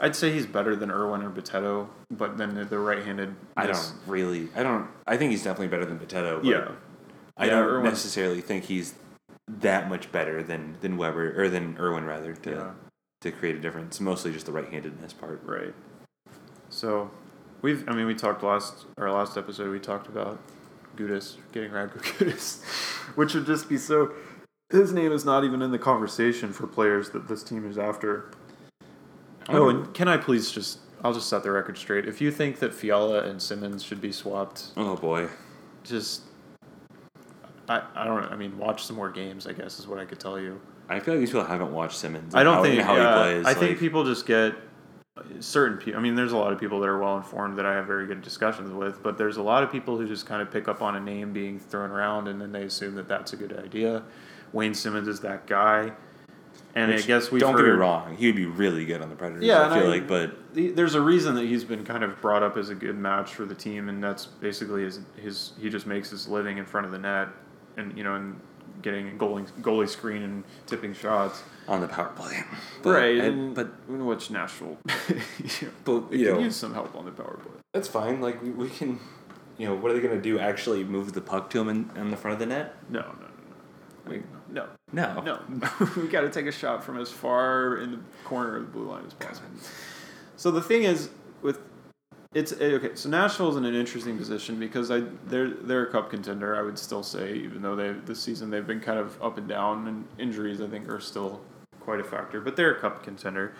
I'd 0.00 0.14
say 0.16 0.32
he's 0.32 0.46
better 0.46 0.76
than 0.76 0.90
Irwin 0.90 1.22
or 1.22 1.30
Bitetto, 1.30 1.88
but 2.10 2.36
then 2.36 2.54
the, 2.54 2.64
the 2.64 2.78
right-handed. 2.78 3.34
I 3.56 3.66
don't 3.66 3.92
really. 4.06 4.48
I 4.54 4.62
don't. 4.62 4.88
I 5.06 5.16
think 5.16 5.30
he's 5.30 5.42
definitely 5.42 5.68
better 5.68 5.84
than. 5.86 5.98
But 5.98 6.12
Yeah, 6.44 6.72
I 7.36 7.46
Yeah, 7.46 7.50
don't 7.50 7.68
Irwin- 7.68 7.84
necessarily 7.90 8.40
think 8.40 8.64
he's 8.64 8.94
that 9.48 9.88
much 9.88 10.10
better 10.12 10.42
than 10.42 10.76
than 10.80 10.96
Weber 10.96 11.40
or 11.40 11.48
than 11.48 11.76
Irwin 11.78 12.04
rather 12.04 12.34
to 12.34 12.50
yeah, 12.50 12.70
to 13.22 13.32
create 13.32 13.56
a 13.56 13.60
difference. 13.60 14.00
Mostly 14.00 14.32
just 14.32 14.46
the 14.46 14.52
right-handedness 14.52 15.12
part. 15.14 15.40
right. 15.44 15.74
So, 16.70 17.10
we've. 17.62 17.88
I 17.88 17.94
mean, 17.94 18.06
we 18.06 18.14
talked 18.14 18.42
last 18.42 18.86
our 18.98 19.10
last 19.10 19.36
episode. 19.36 19.70
We 19.70 19.78
talked 19.80 20.08
about 20.08 20.38
Gudas 20.96 21.36
getting 21.52 21.70
Radko 21.70 21.98
Gudas, 22.18 22.62
which 23.16 23.34
would 23.34 23.46
just 23.46 23.68
be 23.68 23.78
so. 23.78 24.12
His 24.74 24.92
name 24.92 25.12
is 25.12 25.24
not 25.24 25.44
even 25.44 25.62
in 25.62 25.70
the 25.70 25.78
conversation 25.78 26.52
for 26.52 26.66
players 26.66 27.10
that 27.10 27.28
this 27.28 27.44
team 27.44 27.64
is 27.64 27.78
after. 27.78 28.32
Oh, 29.48 29.68
and 29.68 29.94
can 29.94 30.08
I 30.08 30.16
please 30.16 30.50
just? 30.50 30.80
I'll 31.04 31.12
just 31.14 31.28
set 31.28 31.44
the 31.44 31.52
record 31.52 31.78
straight. 31.78 32.08
If 32.08 32.20
you 32.20 32.32
think 32.32 32.58
that 32.58 32.74
Fiala 32.74 33.22
and 33.22 33.40
Simmonds 33.40 33.84
should 33.84 34.00
be 34.00 34.10
swapped, 34.10 34.72
Oh 34.76 34.96
boy. 34.96 35.28
just 35.84 36.22
I, 37.68 37.82
I 37.94 38.04
don't. 38.04 38.24
I 38.24 38.34
mean, 38.34 38.58
watch 38.58 38.84
some 38.84 38.96
more 38.96 39.10
games. 39.10 39.46
I 39.46 39.52
guess 39.52 39.78
is 39.78 39.86
what 39.86 40.00
I 40.00 40.04
could 40.04 40.18
tell 40.18 40.40
you. 40.40 40.60
I 40.88 40.98
feel 40.98 41.14
like 41.14 41.20
these 41.20 41.30
people 41.30 41.44
haven't 41.44 41.72
watched 41.72 41.96
Simmonds. 41.96 42.34
I 42.34 42.40
and 42.40 42.46
don't 42.46 42.54
how, 42.56 42.62
think 42.64 42.80
how 42.82 42.96
yeah, 42.96 43.00
he 43.00 43.06
uh, 43.06 43.42
plays. 43.42 43.46
I 43.46 43.54
think 43.54 43.70
like- 43.72 43.78
people 43.78 44.04
just 44.04 44.26
get 44.26 44.56
certain 45.38 45.78
people. 45.78 46.00
I 46.00 46.02
mean, 46.02 46.16
there's 46.16 46.32
a 46.32 46.36
lot 46.36 46.52
of 46.52 46.58
people 46.58 46.80
that 46.80 46.88
are 46.88 46.98
well 46.98 47.16
informed 47.16 47.58
that 47.58 47.66
I 47.66 47.74
have 47.74 47.86
very 47.86 48.08
good 48.08 48.22
discussions 48.22 48.72
with, 48.72 49.04
but 49.04 49.18
there's 49.18 49.36
a 49.36 49.42
lot 49.42 49.62
of 49.62 49.70
people 49.70 49.96
who 49.96 50.08
just 50.08 50.26
kind 50.26 50.42
of 50.42 50.50
pick 50.50 50.66
up 50.66 50.82
on 50.82 50.96
a 50.96 51.00
name 51.00 51.32
being 51.32 51.60
thrown 51.60 51.92
around 51.92 52.26
and 52.26 52.40
then 52.40 52.50
they 52.50 52.64
assume 52.64 52.96
that 52.96 53.06
that's 53.06 53.32
a 53.32 53.36
good 53.36 53.56
idea. 53.56 54.02
Wayne 54.54 54.72
Simmonds 54.72 55.08
is 55.08 55.20
that 55.20 55.46
guy, 55.46 55.92
and 56.74 56.90
which, 56.92 57.04
I 57.04 57.06
guess 57.06 57.30
we 57.30 57.40
don't 57.40 57.56
get 57.56 57.64
me 57.64 57.70
wrong. 57.72 58.16
He 58.16 58.26
would 58.26 58.36
be 58.36 58.46
really 58.46 58.84
good 58.86 59.02
on 59.02 59.10
the 59.10 59.16
Predators. 59.16 59.44
Yeah, 59.44 59.68
I 59.68 59.78
feel 59.78 59.86
I- 59.88 59.90
like, 59.96 60.08
but 60.08 60.54
the- 60.54 60.70
There's 60.70 60.94
a 60.94 61.00
reason 61.00 61.34
that 61.34 61.44
he's 61.44 61.64
been 61.64 61.84
kind 61.84 62.02
of 62.04 62.20
brought 62.22 62.42
up 62.42 62.56
as 62.56 62.68
a 62.70 62.74
good 62.74 62.96
match 62.96 63.34
for 63.34 63.44
the 63.44 63.54
team, 63.54 63.88
and 63.88 64.02
that's 64.02 64.24
basically 64.26 64.84
his, 64.84 65.00
his 65.16 65.52
he 65.60 65.68
just 65.68 65.86
makes 65.86 66.08
his 66.10 66.28
living 66.28 66.56
in 66.58 66.64
front 66.64 66.86
of 66.86 66.92
the 66.92 66.98
net, 66.98 67.28
and 67.76 67.96
you 67.98 68.04
know, 68.04 68.14
and 68.14 68.40
getting 68.82 69.08
a 69.08 69.12
goalie 69.12 69.50
goalie 69.60 69.88
screen 69.88 70.22
and 70.22 70.44
tipping 70.66 70.92
shots. 70.94 71.42
on 71.68 71.80
the 71.80 71.88
power 71.88 72.08
play. 72.16 72.40
But, 72.82 72.90
right, 72.90 73.18
and, 73.18 73.54
but 73.54 73.68
which 73.88 74.30
Nashville, 74.30 74.78
but 75.84 76.12
you 76.12 76.26
could 76.26 76.34
know 76.34 76.38
use 76.38 76.56
some 76.56 76.74
help 76.74 76.94
on 76.94 77.04
the 77.04 77.10
power 77.12 77.38
play. 77.42 77.52
that's 77.72 77.88
fine. 77.88 78.20
Like 78.20 78.42
we, 78.42 78.50
we 78.50 78.68
can, 78.68 79.00
you 79.58 79.66
know, 79.68 79.74
what 79.74 79.90
are 79.90 79.94
they 79.94 80.00
gonna 80.06 80.20
do? 80.20 80.38
Actually, 80.38 80.84
move 80.84 81.12
the 81.12 81.20
puck 81.20 81.50
to 81.50 81.60
him 81.60 81.68
in, 81.68 81.90
in 81.96 82.10
the 82.10 82.16
front 82.16 82.34
of 82.34 82.38
the 82.40 82.46
net? 82.46 82.74
No, 82.90 83.00
no, 83.00 83.06
no, 83.06 83.18
no. 83.18 84.06
I 84.06 84.08
mean, 84.10 84.24
no, 84.54 84.66
No, 84.92 85.20
no. 85.22 85.40
we 85.96 86.08
got 86.08 86.22
to 86.22 86.30
take 86.30 86.46
a 86.46 86.52
shot 86.52 86.84
from 86.84 86.98
as 86.98 87.10
far 87.10 87.78
in 87.78 87.90
the 87.92 87.98
corner 88.24 88.56
of 88.56 88.66
the 88.66 88.70
blue 88.70 88.88
line 88.88 89.04
as 89.06 89.14
possible. 89.14 89.48
So 90.36 90.50
the 90.50 90.62
thing 90.62 90.84
is, 90.84 91.10
with 91.42 91.58
it's 92.34 92.52
eh, 92.52 92.74
okay. 92.78 92.90
So 92.94 93.08
Nashville's 93.08 93.56
in 93.56 93.64
an 93.64 93.74
interesting 93.74 94.16
position 94.16 94.58
because 94.58 94.90
I 94.90 95.02
they're 95.26 95.50
they're 95.50 95.86
a 95.86 95.90
cup 95.92 96.10
contender. 96.10 96.56
I 96.56 96.62
would 96.62 96.78
still 96.78 97.02
say, 97.02 97.34
even 97.34 97.62
though 97.62 97.76
they 97.76 97.92
this 97.92 98.22
season 98.22 98.50
they've 98.50 98.66
been 98.66 98.80
kind 98.80 98.98
of 98.98 99.20
up 99.22 99.38
and 99.38 99.48
down, 99.48 99.86
and 99.88 100.04
injuries 100.18 100.60
I 100.60 100.68
think 100.68 100.88
are 100.88 101.00
still 101.00 101.40
quite 101.80 102.00
a 102.00 102.04
factor. 102.04 102.40
But 102.40 102.56
they're 102.56 102.72
a 102.72 102.80
cup 102.80 103.02
contender. 103.02 103.54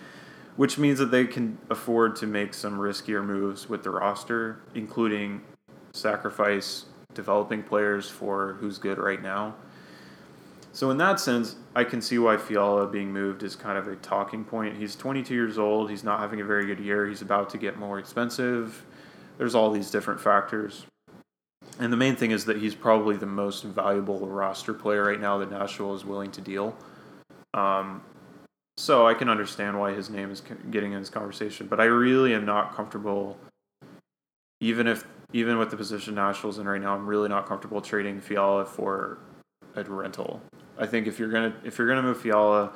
which 0.55 0.77
means 0.77 0.99
that 0.99 1.11
they 1.11 1.25
can 1.25 1.57
afford 1.69 2.15
to 2.15 2.25
make 2.27 2.53
some 2.53 2.77
riskier 2.79 3.23
moves 3.23 3.67
with 3.67 3.83
the 3.83 3.89
roster, 3.89 4.59
including 4.73 5.41
sacrifice 5.93 6.85
developing 7.13 7.63
players 7.63 8.09
for 8.09 8.53
who's 8.59 8.77
good 8.77 8.97
right 8.97 9.21
now. 9.21 9.55
So 10.75 10.91
in 10.91 10.97
that 10.97 11.21
sense, 11.21 11.55
I 11.73 11.85
can 11.85 12.01
see 12.01 12.19
why 12.19 12.35
Fiala 12.35 12.85
being 12.85 13.13
moved 13.13 13.43
is 13.43 13.55
kind 13.55 13.77
of 13.77 13.87
a 13.87 13.95
talking 13.95 14.43
point. 14.43 14.75
He's 14.75 14.93
22 14.97 15.33
years 15.33 15.57
old. 15.57 15.89
He's 15.89 16.03
not 16.03 16.19
having 16.19 16.41
a 16.41 16.43
very 16.43 16.65
good 16.65 16.81
year. 16.81 17.07
He's 17.07 17.21
about 17.21 17.49
to 17.51 17.57
get 17.57 17.79
more 17.79 17.97
expensive. 17.97 18.85
There's 19.37 19.55
all 19.55 19.71
these 19.71 19.89
different 19.89 20.19
factors. 20.19 20.85
And 21.79 21.93
the 21.93 21.97
main 21.97 22.17
thing 22.17 22.31
is 22.31 22.43
that 22.43 22.57
he's 22.57 22.75
probably 22.75 23.15
the 23.15 23.25
most 23.25 23.63
valuable 23.63 24.27
roster 24.27 24.73
player 24.73 25.05
right 25.05 25.19
now 25.19 25.37
that 25.37 25.49
Nashville 25.49 25.95
is 25.95 26.03
willing 26.03 26.31
to 26.31 26.41
deal. 26.41 26.75
Um, 27.53 28.01
so 28.75 29.07
I 29.07 29.13
can 29.13 29.29
understand 29.29 29.79
why 29.79 29.93
his 29.93 30.09
name 30.09 30.29
is 30.29 30.41
getting 30.71 30.91
in 30.91 30.99
this 30.99 31.09
conversation, 31.09 31.67
but 31.67 31.79
I 31.79 31.85
really 31.85 32.33
am 32.33 32.45
not 32.45 32.75
comfortable, 32.75 33.37
even 34.59 34.87
if 34.87 35.05
even 35.31 35.57
with 35.57 35.69
the 35.69 35.77
position 35.77 36.15
Nashville's 36.15 36.59
in 36.59 36.67
right 36.67 36.81
now, 36.81 36.93
I'm 36.93 37.07
really 37.07 37.29
not 37.29 37.45
comfortable 37.45 37.79
trading 37.79 38.19
Fiala 38.19 38.65
for 38.65 39.19
a 39.75 39.83
rental. 39.83 40.41
I 40.77 40.85
think 40.85 41.07
if 41.07 41.19
you're 41.19 41.31
gonna 41.31 41.53
if 41.63 41.77
you're 41.77 41.87
gonna 41.87 42.03
move 42.03 42.19
Fiala, 42.21 42.73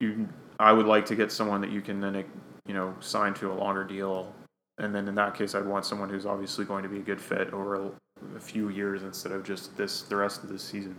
you 0.00 0.28
I 0.58 0.72
would 0.72 0.86
like 0.86 1.06
to 1.06 1.16
get 1.16 1.32
someone 1.32 1.60
that 1.60 1.70
you 1.70 1.80
can 1.80 2.00
then 2.00 2.24
you 2.66 2.74
know 2.74 2.94
sign 3.00 3.34
to 3.34 3.52
a 3.52 3.54
longer 3.54 3.84
deal, 3.84 4.32
and 4.78 4.94
then 4.94 5.08
in 5.08 5.14
that 5.16 5.34
case, 5.34 5.54
I'd 5.54 5.66
want 5.66 5.84
someone 5.84 6.08
who's 6.08 6.26
obviously 6.26 6.64
going 6.64 6.82
to 6.82 6.88
be 6.88 6.98
a 6.98 7.02
good 7.02 7.20
fit 7.20 7.52
over 7.52 7.76
a, 7.76 7.90
a 8.36 8.40
few 8.40 8.68
years 8.68 9.02
instead 9.02 9.32
of 9.32 9.44
just 9.44 9.76
this 9.76 10.02
the 10.02 10.16
rest 10.16 10.42
of 10.42 10.48
the 10.48 10.58
season. 10.58 10.96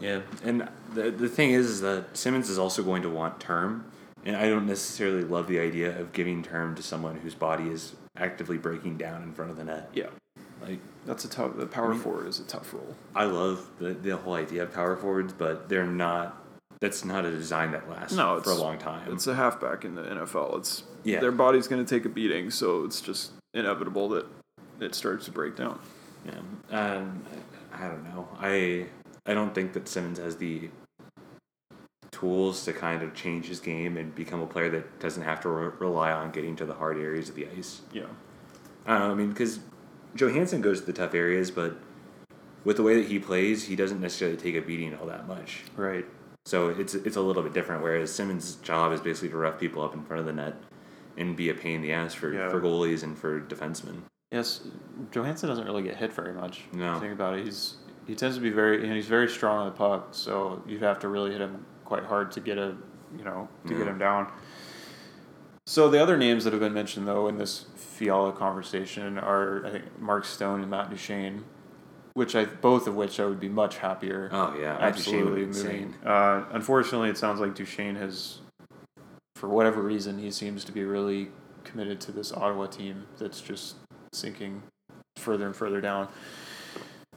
Yeah, 0.00 0.20
and 0.42 0.68
the 0.94 1.10
the 1.10 1.28
thing 1.28 1.50
is, 1.50 1.66
is 1.66 1.80
that 1.82 2.16
Simmonds 2.16 2.50
is 2.50 2.58
also 2.58 2.82
going 2.82 3.02
to 3.02 3.10
want 3.10 3.38
term, 3.40 3.84
and 4.24 4.36
I 4.36 4.48
don't 4.48 4.66
necessarily 4.66 5.22
love 5.22 5.46
the 5.46 5.60
idea 5.60 5.98
of 5.98 6.12
giving 6.12 6.42
term 6.42 6.74
to 6.74 6.82
someone 6.82 7.16
whose 7.16 7.34
body 7.34 7.68
is 7.68 7.94
actively 8.16 8.58
breaking 8.58 8.98
down 8.98 9.22
in 9.22 9.32
front 9.32 9.50
of 9.50 9.56
the 9.56 9.64
net. 9.64 9.90
Yeah, 9.94 10.06
like 10.60 10.80
that's 11.04 11.24
a 11.24 11.28
tough. 11.28 11.56
The 11.56 11.66
power 11.66 11.88
I 11.88 11.90
mean, 11.92 12.00
forward 12.00 12.26
is 12.26 12.38
a 12.38 12.44
tough 12.44 12.72
role. 12.72 12.94
I 13.14 13.24
love 13.24 13.68
the 13.78 13.94
the 13.94 14.16
whole 14.16 14.34
idea 14.34 14.64
of 14.64 14.72
power 14.72 14.96
forwards, 14.96 15.32
but 15.32 15.68
they're 15.68 15.86
not. 15.86 16.38
That's 16.80 17.04
not 17.04 17.24
a 17.24 17.30
design 17.30 17.70
that 17.72 17.88
lasts 17.88 18.16
no, 18.16 18.40
for 18.40 18.50
a 18.50 18.54
long 18.54 18.76
time. 18.76 19.12
It's 19.12 19.28
a 19.28 19.36
halfback 19.36 19.84
in 19.84 19.94
the 19.94 20.02
NFL. 20.02 20.58
It's 20.58 20.82
yeah. 21.04 21.20
Their 21.20 21.32
body's 21.32 21.68
going 21.68 21.84
to 21.84 21.94
take 21.94 22.04
a 22.04 22.08
beating, 22.08 22.50
so 22.50 22.84
it's 22.84 23.00
just 23.00 23.32
inevitable 23.54 24.08
that 24.10 24.26
it 24.80 24.94
starts 24.94 25.26
to 25.26 25.30
break 25.30 25.56
down. 25.56 25.78
Yeah. 26.26 26.38
Um, 26.70 27.24
I 27.72 27.88
don't 27.88 28.04
know. 28.04 28.28
I 28.38 28.86
I 29.26 29.34
don't 29.34 29.54
think 29.54 29.72
that 29.74 29.88
Simmonds 29.88 30.18
has 30.18 30.36
the 30.36 30.70
tools 32.10 32.64
to 32.64 32.72
kind 32.72 33.02
of 33.02 33.14
change 33.14 33.46
his 33.46 33.58
game 33.58 33.96
and 33.96 34.14
become 34.14 34.40
a 34.40 34.46
player 34.46 34.68
that 34.70 35.00
doesn't 35.00 35.22
have 35.22 35.40
to 35.40 35.48
re- 35.48 35.72
rely 35.78 36.12
on 36.12 36.30
getting 36.30 36.54
to 36.56 36.64
the 36.64 36.74
hard 36.74 36.98
areas 36.98 37.28
of 37.28 37.34
the 37.34 37.46
ice. 37.56 37.80
Yeah. 37.92 38.02
I 38.86 38.98
don't 38.98 39.08
know. 39.08 39.12
I 39.12 39.14
mean, 39.14 39.30
because 39.30 39.60
Johansen 40.16 40.60
goes 40.60 40.80
to 40.80 40.86
the 40.86 40.92
tough 40.92 41.14
areas, 41.14 41.50
but 41.50 41.76
with 42.64 42.76
the 42.76 42.82
way 42.82 43.00
that 43.00 43.08
he 43.08 43.18
plays, 43.18 43.64
he 43.64 43.76
doesn't 43.76 44.00
necessarily 44.00 44.36
take 44.36 44.54
a 44.54 44.60
beating 44.60 44.94
all 44.94 45.06
that 45.06 45.26
much. 45.26 45.62
Right. 45.76 46.04
So 46.44 46.70
it's 46.70 46.94
it's 46.94 47.16
a 47.16 47.20
little 47.20 47.42
bit 47.42 47.52
different. 47.52 47.82
Whereas 47.82 48.12
Simmonds' 48.12 48.56
job 48.56 48.92
is 48.92 49.00
basically 49.00 49.30
to 49.30 49.36
rough 49.36 49.58
people 49.60 49.82
up 49.82 49.94
in 49.94 50.02
front 50.04 50.20
of 50.20 50.26
the 50.26 50.32
net 50.32 50.54
and 51.16 51.36
be 51.36 51.50
a 51.50 51.54
pain 51.54 51.76
in 51.76 51.82
the 51.82 51.92
ass 51.92 52.14
for, 52.14 52.32
yeah. 52.32 52.48
for 52.48 52.60
goalies 52.60 53.02
and 53.02 53.16
for 53.16 53.40
defensemen. 53.40 54.00
Yes, 54.30 54.62
Johansen 55.10 55.48
doesn't 55.48 55.66
really 55.66 55.82
get 55.82 55.96
hit 55.96 56.12
very 56.12 56.32
much. 56.32 56.62
No. 56.72 56.98
Think 56.98 57.12
about 57.12 57.38
it. 57.38 57.44
He's 57.44 57.76
he 58.06 58.14
tends 58.14 58.36
to 58.36 58.42
be 58.42 58.50
very 58.50 58.82
and 58.82 58.92
he's 58.92 59.06
very 59.06 59.28
strong 59.28 59.58
on 59.58 59.66
the 59.66 59.72
puck, 59.72 60.08
so 60.12 60.62
you'd 60.66 60.82
have 60.82 60.98
to 61.00 61.08
really 61.08 61.30
hit 61.30 61.40
him 61.40 61.64
quite 61.84 62.04
hard 62.04 62.32
to 62.32 62.40
get 62.40 62.58
a 62.58 62.74
you 63.16 63.24
know 63.24 63.48
to 63.66 63.74
get 63.76 63.86
him 63.86 63.98
down. 63.98 64.32
So 65.72 65.88
the 65.88 66.02
other 66.02 66.18
names 66.18 66.44
that 66.44 66.52
have 66.52 66.60
been 66.60 66.74
mentioned 66.74 67.08
though 67.08 67.28
in 67.28 67.38
this 67.38 67.64
Fiala 67.76 68.32
conversation 68.32 69.16
are 69.16 69.64
I 69.64 69.70
think 69.70 69.98
Mark 69.98 70.26
Stone 70.26 70.60
and 70.60 70.70
Matt 70.70 70.90
Duchene, 70.90 71.44
which 72.12 72.36
I 72.36 72.44
both 72.44 72.86
of 72.86 72.94
which 72.94 73.18
I 73.18 73.24
would 73.24 73.40
be 73.40 73.48
much 73.48 73.78
happier. 73.78 74.28
Oh 74.32 74.54
yeah, 74.60 74.76
absolutely 74.78 75.46
moving. 75.46 75.94
Uh, 76.04 76.44
unfortunately, 76.50 77.08
it 77.08 77.16
sounds 77.16 77.40
like 77.40 77.54
Duchene 77.54 77.94
has, 77.94 78.40
for 79.34 79.48
whatever 79.48 79.80
reason, 79.80 80.18
he 80.18 80.30
seems 80.30 80.62
to 80.64 80.72
be 80.72 80.84
really 80.84 81.30
committed 81.64 82.02
to 82.02 82.12
this 82.12 82.32
Ottawa 82.32 82.66
team 82.66 83.06
that's 83.18 83.40
just 83.40 83.76
sinking 84.12 84.62
further 85.16 85.46
and 85.46 85.56
further 85.56 85.80
down. 85.80 86.06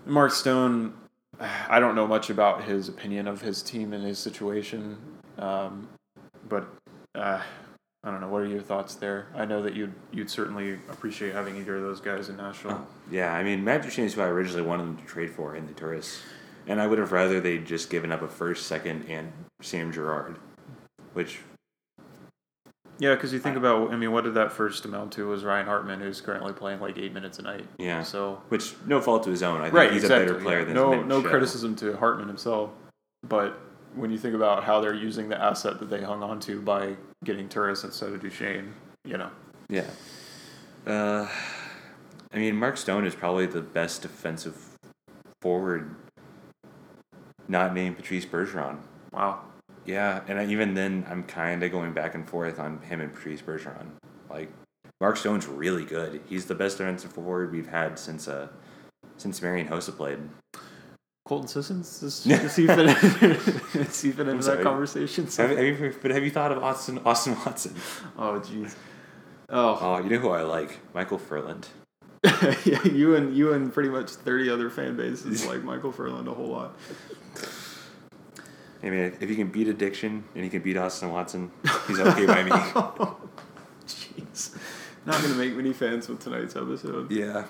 Mark 0.05 0.31
Stone, 0.31 0.93
I 1.41 1.81
don't 1.81 1.93
know 1.93 2.07
much 2.07 2.29
about 2.29 2.63
his 2.63 2.87
opinion 2.87 3.27
of 3.27 3.41
his 3.41 3.61
team 3.61 3.91
and 3.91 4.01
his 4.01 4.17
situation, 4.17 4.97
um, 5.39 5.89
but 6.47 6.73
uh, 7.15 7.41
I 8.05 8.11
don't 8.11 8.21
know. 8.21 8.27
What 8.27 8.43
are 8.43 8.47
your 8.47 8.61
thoughts 8.61 8.93
there? 8.95 9.27
I 9.35 9.45
know 9.45 9.63
that 9.63 9.73
you'd 9.73 9.93
you'd 10.11 10.29
certainly 10.29 10.73
appreciate 10.89 11.33
having 11.33 11.57
either 11.57 11.77
of 11.77 11.81
those 11.81 11.99
guys 11.99 12.29
in 12.29 12.37
Nashville. 12.37 12.87
Oh, 12.87 12.87
yeah, 13.09 13.33
I 13.33 13.43
mean 13.43 13.63
Matt 13.63 13.81
Duchene 13.81 14.05
is 14.05 14.13
who 14.13 14.21
I 14.21 14.27
originally 14.27 14.61
wanted 14.61 14.83
them 14.83 14.97
to 14.97 15.05
trade 15.05 15.31
for 15.31 15.55
in 15.55 15.65
the 15.65 15.73
tourists, 15.73 16.21
and 16.67 16.79
I 16.79 16.85
would 16.85 16.99
have 16.99 17.11
rather 17.11 17.41
they'd 17.41 17.65
just 17.65 17.89
given 17.89 18.11
up 18.11 18.21
a 18.21 18.27
first, 18.27 18.67
second, 18.67 19.05
and 19.09 19.33
Sam 19.61 19.91
Girard, 19.91 20.37
which 21.13 21.39
yeah, 22.97 23.13
because 23.13 23.33
you 23.33 23.39
think 23.39 23.57
about, 23.57 23.91
I 23.91 23.97
mean, 23.97 24.11
what 24.11 24.23
did 24.23 24.35
that 24.35 24.53
first 24.53 24.85
amount 24.85 25.11
to? 25.13 25.27
Was 25.27 25.43
Ryan 25.43 25.65
Hartman, 25.65 25.99
who's 25.99 26.21
currently 26.21 26.53
playing 26.53 26.79
like 26.79 26.97
eight 26.97 27.13
minutes 27.13 27.39
a 27.39 27.41
night. 27.41 27.65
Yeah. 27.77 28.03
So 28.03 28.41
which 28.49 28.75
no 28.85 29.01
fault 29.01 29.23
to 29.23 29.31
his 29.31 29.43
own. 29.43 29.61
I 29.61 29.65
think 29.65 29.73
right, 29.73 29.91
he's 29.91 30.03
exactly, 30.03 30.27
a 30.27 30.33
better 30.33 30.43
player 30.43 30.59
yeah. 30.59 30.65
than 30.65 30.75
no 30.75 31.03
no 31.03 31.21
criticism 31.21 31.75
to 31.77 31.97
Hartman 31.97 32.27
himself, 32.27 32.69
but 33.27 33.59
when 33.95 34.11
you 34.11 34.17
think 34.17 34.35
about 34.35 34.63
how 34.63 34.79
they're 34.79 34.93
using 34.93 35.29
the 35.29 35.41
asset 35.41 35.79
that 35.79 35.89
they 35.89 36.01
hung 36.01 36.21
on 36.23 36.39
to 36.41 36.61
by 36.61 36.95
getting 37.23 37.49
Turris 37.49 37.83
instead 37.83 38.09
of 38.09 38.21
Duchene, 38.21 38.73
you 39.03 39.17
know. 39.17 39.29
Yeah. 39.69 39.87
Uh, 40.85 41.27
I 42.33 42.37
mean, 42.37 42.55
Mark 42.55 42.77
Stone 42.77 43.05
is 43.05 43.15
probably 43.15 43.45
the 43.45 43.61
best 43.61 44.01
defensive 44.01 44.77
forward, 45.41 45.95
not 47.47 47.73
named 47.73 47.97
Patrice 47.97 48.25
Bergeron. 48.25 48.79
Wow. 49.11 49.41
Yeah, 49.85 50.21
and 50.27 50.51
even 50.51 50.73
then, 50.73 51.05
I'm 51.09 51.23
kind 51.23 51.63
of 51.63 51.71
going 51.71 51.93
back 51.93 52.15
and 52.15 52.27
forth 52.27 52.59
on 52.59 52.81
him 52.81 53.01
and 53.01 53.13
Patrice 53.13 53.41
Bergeron. 53.41 53.87
Like, 54.29 54.49
Mark 54.99 55.17
Stone's 55.17 55.47
really 55.47 55.85
good. 55.85 56.21
He's 56.27 56.45
the 56.45 56.55
best 56.55 56.77
defensive 56.77 57.11
forward 57.11 57.51
we've 57.51 57.67
had 57.67 57.99
since 57.99 58.27
uh 58.27 58.47
since 59.17 59.41
Marian 59.41 59.67
Hossa 59.67 59.95
played. 59.95 60.19
Colton 61.25 61.47
Sissons? 61.47 61.99
Does, 61.99 62.23
does 62.23 62.55
he 62.55 62.67
fit, 62.67 62.79
in, 62.79 62.85
does 63.83 64.01
he 64.01 64.11
fit 64.11 64.27
into 64.27 64.45
that 64.45 64.61
conversation? 64.61 65.25
Have, 65.25 65.57
have, 65.57 65.59
you, 65.59 65.95
but 66.01 66.11
have 66.11 66.23
you 66.23 66.29
thought 66.29 66.51
of 66.51 66.63
Austin 66.63 66.99
Austin 67.03 67.35
Watson? 67.45 67.75
Oh, 68.15 68.39
jeez. 68.39 68.75
Oh. 69.49 69.77
oh, 69.81 69.97
you 70.03 70.09
know 70.09 70.19
who 70.19 70.29
I 70.29 70.43
like? 70.43 70.79
Michael 70.93 71.17
Ferland. 71.17 71.67
yeah, 72.63 72.83
you 72.83 73.15
and 73.15 73.35
you 73.35 73.53
and 73.53 73.73
pretty 73.73 73.89
much 73.89 74.09
thirty 74.09 74.49
other 74.49 74.69
fan 74.69 74.95
bases 74.95 75.45
like 75.47 75.63
Michael 75.63 75.91
Ferland 75.91 76.27
a 76.27 76.33
whole 76.33 76.47
lot. 76.47 76.75
I 78.81 78.89
mean, 78.89 79.15
if 79.19 79.29
he 79.29 79.35
can 79.35 79.47
beat 79.47 79.67
addiction 79.67 80.23
and 80.35 80.43
he 80.43 80.49
can 80.49 80.61
beat 80.61 80.77
Austin 80.77 81.09
Watson, 81.09 81.51
he's 81.87 81.99
okay 81.99 82.25
by 82.25 82.43
me. 82.43 82.51
Jeez, 83.87 84.57
not 85.05 85.21
gonna 85.21 85.35
make 85.35 85.55
many 85.55 85.73
fans 85.73 86.07
with 86.07 86.19
tonight's 86.19 86.55
episode. 86.55 87.11
Yeah. 87.11 87.45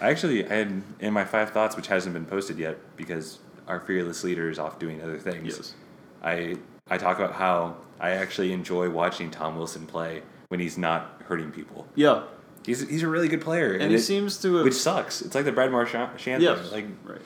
I 0.00 0.10
actually 0.10 0.48
I 0.48 0.54
had 0.54 0.82
in 1.00 1.12
my 1.12 1.24
five 1.24 1.50
thoughts, 1.50 1.76
which 1.76 1.88
hasn't 1.88 2.14
been 2.14 2.26
posted 2.26 2.58
yet 2.58 2.78
because 2.96 3.38
our 3.66 3.80
fearless 3.80 4.24
leader 4.24 4.50
is 4.50 4.58
off 4.58 4.78
doing 4.78 5.02
other 5.02 5.18
things. 5.18 5.56
Yes. 5.56 5.74
I 6.22 6.56
I 6.88 6.98
talk 6.98 7.18
about 7.18 7.34
how 7.34 7.76
I 8.00 8.10
actually 8.10 8.52
enjoy 8.52 8.90
watching 8.90 9.30
Tom 9.30 9.56
Wilson 9.56 9.86
play 9.86 10.22
when 10.48 10.60
he's 10.60 10.78
not 10.78 11.22
hurting 11.26 11.50
people. 11.50 11.86
Yeah. 11.94 12.22
He's, 12.64 12.86
he's 12.86 13.02
a 13.02 13.08
really 13.08 13.28
good 13.28 13.40
player, 13.40 13.72
and, 13.72 13.84
and 13.84 13.90
he 13.92 13.96
it, 13.96 14.02
seems 14.02 14.36
to, 14.42 14.56
have, 14.56 14.64
which 14.64 14.74
sucks. 14.74 15.22
It's 15.22 15.34
like 15.34 15.46
the 15.46 15.52
Brad 15.52 15.70
Marchand 15.70 16.20
thing. 16.20 16.40
Yes, 16.40 16.70
like, 16.70 16.84
right. 17.02 17.20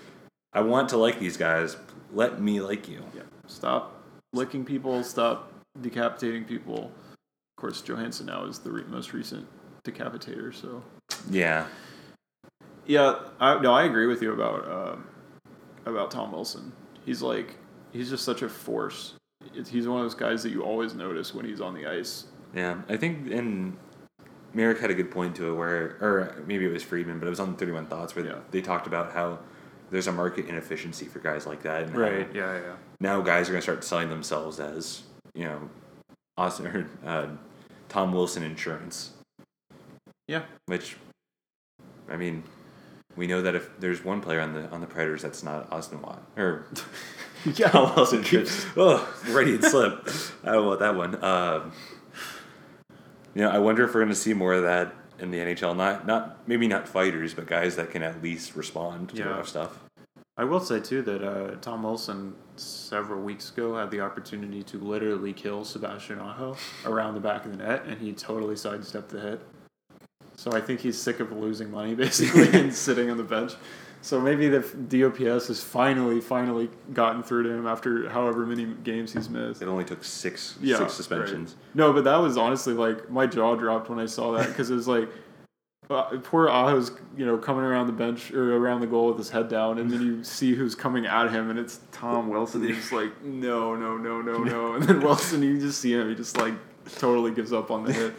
I 0.52 0.60
want 0.60 0.90
to 0.90 0.98
like 0.98 1.18
these 1.18 1.36
guys. 1.36 1.76
Let 2.12 2.40
me 2.40 2.60
like 2.60 2.88
you. 2.88 3.02
Yeah. 3.14 3.22
Stop 3.46 4.02
licking 4.32 4.64
people. 4.64 5.02
Stop 5.02 5.52
decapitating 5.80 6.44
people. 6.44 6.92
Of 7.56 7.60
course, 7.60 7.82
Johansen 7.82 8.26
now 8.26 8.44
is 8.44 8.60
the 8.60 8.70
re- 8.70 8.84
most 8.84 9.12
recent 9.12 9.48
decapitator. 9.84 10.54
So. 10.54 10.82
Yeah. 11.28 11.66
Yeah, 12.86 13.18
I, 13.40 13.60
no, 13.60 13.72
I 13.72 13.84
agree 13.84 14.06
with 14.06 14.22
you 14.22 14.32
about 14.32 14.70
um, 14.70 15.06
about 15.86 16.10
Tom 16.10 16.32
Wilson. 16.32 16.72
He's 17.04 17.22
like 17.22 17.56
he's 17.92 18.10
just 18.10 18.24
such 18.24 18.42
a 18.42 18.48
force. 18.48 19.14
It's, 19.54 19.68
he's 19.68 19.88
one 19.88 19.98
of 19.98 20.04
those 20.04 20.14
guys 20.14 20.42
that 20.42 20.50
you 20.50 20.62
always 20.62 20.94
notice 20.94 21.34
when 21.34 21.44
he's 21.44 21.60
on 21.60 21.74
the 21.74 21.86
ice. 21.86 22.26
Yeah, 22.54 22.82
I 22.88 22.96
think 22.96 23.30
and 23.30 23.76
Marek 24.54 24.80
had 24.80 24.90
a 24.90 24.94
good 24.94 25.10
point 25.10 25.34
to 25.36 25.50
it 25.50 25.54
where, 25.54 25.96
or 26.00 26.44
maybe 26.46 26.64
it 26.64 26.72
was 26.72 26.82
Friedman, 26.82 27.18
but 27.18 27.26
it 27.26 27.30
was 27.30 27.40
on 27.40 27.56
Thirty 27.56 27.72
One 27.72 27.86
Thoughts 27.86 28.14
where 28.14 28.24
yeah. 28.24 28.38
they 28.50 28.60
talked 28.60 28.86
about 28.86 29.12
how 29.12 29.38
there's 29.90 30.06
a 30.06 30.12
market 30.12 30.46
inefficiency 30.46 31.06
for 31.06 31.18
guys 31.18 31.46
like 31.46 31.62
that. 31.62 31.94
right. 31.94 32.28
Yeah. 32.34 32.54
Yeah. 32.54 32.76
Now 33.00 33.20
guys 33.20 33.48
are 33.48 33.52
gonna 33.52 33.62
start 33.62 33.84
selling 33.84 34.08
themselves 34.08 34.58
as 34.60 35.02
you 35.34 35.44
know, 35.44 35.70
Austin 36.36 36.66
or 36.66 36.88
uh, 37.04 37.28
Tom 37.88 38.12
Wilson 38.12 38.42
insurance. 38.42 39.12
Yeah. 40.28 40.42
Which, 40.66 40.96
I 42.08 42.16
mean, 42.16 42.42
we 43.16 43.26
know 43.26 43.42
that 43.42 43.54
if 43.54 43.68
there's 43.78 44.04
one 44.04 44.20
player 44.20 44.40
on 44.40 44.52
the 44.54 44.68
on 44.70 44.80
the 44.80 44.86
Predators 44.86 45.22
that's 45.22 45.42
not 45.42 45.70
Austin 45.72 46.00
Watt 46.02 46.22
or 46.36 46.66
Yeah. 47.54 47.68
Tom 47.70 47.94
Wilson 47.96 48.22
trips. 48.24 48.64
Oh, 48.76 49.12
ready 49.30 49.54
and 49.56 49.64
slip. 49.64 50.08
I 50.44 50.52
don't 50.52 50.66
want 50.66 50.80
that 50.80 50.94
one. 50.94 51.22
Um, 51.24 51.72
you 53.34 53.42
know, 53.42 53.50
I 53.50 53.58
wonder 53.58 53.82
if 53.84 53.94
we're 53.94 54.00
going 54.00 54.08
to 54.10 54.14
see 54.14 54.34
more 54.34 54.52
of 54.54 54.62
that 54.62 54.94
in 55.18 55.30
the 55.30 55.38
NHL. 55.38 55.76
Not, 55.76 56.06
not 56.06 56.46
maybe 56.46 56.68
not 56.68 56.86
fighters, 56.86 57.34
but 57.34 57.46
guys 57.46 57.76
that 57.76 57.90
can 57.90 58.02
at 58.02 58.22
least 58.22 58.54
respond 58.54 59.08
to 59.10 59.16
Yeah. 59.16 59.24
rough 59.24 59.48
stuff. 59.48 59.78
I 60.36 60.44
will 60.44 60.60
say 60.60 60.80
too 60.80 61.02
that 61.02 61.22
uh, 61.22 61.56
Tom 61.60 61.82
Wilson 61.82 62.34
several 62.56 63.20
weeks 63.22 63.50
ago 63.50 63.76
had 63.76 63.90
the 63.90 64.00
opportunity 64.00 64.62
to 64.62 64.78
literally 64.78 65.32
kill 65.32 65.64
Sebastian 65.64 66.18
Aho 66.20 66.56
around 66.86 67.14
the 67.14 67.20
back 67.20 67.44
of 67.44 67.50
the 67.52 67.58
net, 67.64 67.84
and 67.86 67.98
he 68.00 68.12
totally 68.12 68.56
sidestepped 68.56 69.10
the 69.10 69.20
hit. 69.20 69.40
So 70.42 70.50
I 70.50 70.60
think 70.60 70.80
he's 70.80 71.00
sick 71.00 71.20
of 71.20 71.30
losing 71.30 71.70
money 71.70 71.94
basically 72.06 72.48
and 72.58 72.74
sitting 72.74 73.08
on 73.08 73.16
the 73.16 73.22
bench. 73.22 73.52
So 74.00 74.20
maybe 74.20 74.48
the 74.48 74.58
DOPS 74.58 75.46
has 75.46 75.62
finally, 75.62 76.20
finally 76.20 76.68
gotten 76.92 77.22
through 77.22 77.44
to 77.44 77.50
him 77.50 77.68
after 77.68 78.08
however 78.08 78.44
many 78.44 78.64
games 78.82 79.12
he's 79.12 79.30
missed. 79.30 79.62
It 79.62 79.68
only 79.68 79.84
took 79.84 80.02
six 80.02 80.58
Yeah, 80.60 80.78
six 80.78 80.94
suspensions. 80.94 81.54
No, 81.74 81.92
but 81.92 82.02
that 82.02 82.16
was 82.16 82.36
honestly 82.36 82.74
like 82.74 83.08
my 83.08 83.28
jaw 83.28 83.54
dropped 83.54 83.88
when 83.88 84.00
I 84.00 84.06
saw 84.06 84.32
that 84.32 84.48
because 84.48 84.68
it 84.68 84.74
was 84.74 84.88
like 84.88 85.08
uh, 85.88 86.18
poor 86.24 86.48
Aho's 86.48 86.90
you 87.16 87.24
know 87.24 87.38
coming 87.38 87.62
around 87.62 87.86
the 87.86 87.92
bench 87.92 88.32
or 88.32 88.56
around 88.56 88.80
the 88.80 88.88
goal 88.88 89.06
with 89.06 89.18
his 89.18 89.30
head 89.30 89.48
down, 89.48 89.78
and 89.78 89.88
then 89.88 90.02
you 90.02 90.24
see 90.24 90.56
who's 90.56 90.74
coming 90.74 91.06
at 91.06 91.30
him, 91.30 91.50
and 91.50 91.58
it's 91.58 91.78
Tom 91.92 92.28
Wilson. 92.28 92.64
He's 92.64 92.78
just 92.78 92.92
like 92.92 93.22
no, 93.22 93.76
no, 93.76 93.96
no, 93.96 94.20
no, 94.20 94.38
no, 94.38 94.72
and 94.74 94.82
then 94.82 95.02
Wilson, 95.02 95.40
you 95.44 95.60
just 95.60 95.80
see 95.80 95.92
him, 95.92 96.08
he 96.08 96.16
just 96.16 96.36
like 96.36 96.54
totally 96.96 97.30
gives 97.30 97.52
up 97.52 97.70
on 97.70 97.84
the 97.84 97.92
hit 97.92 98.14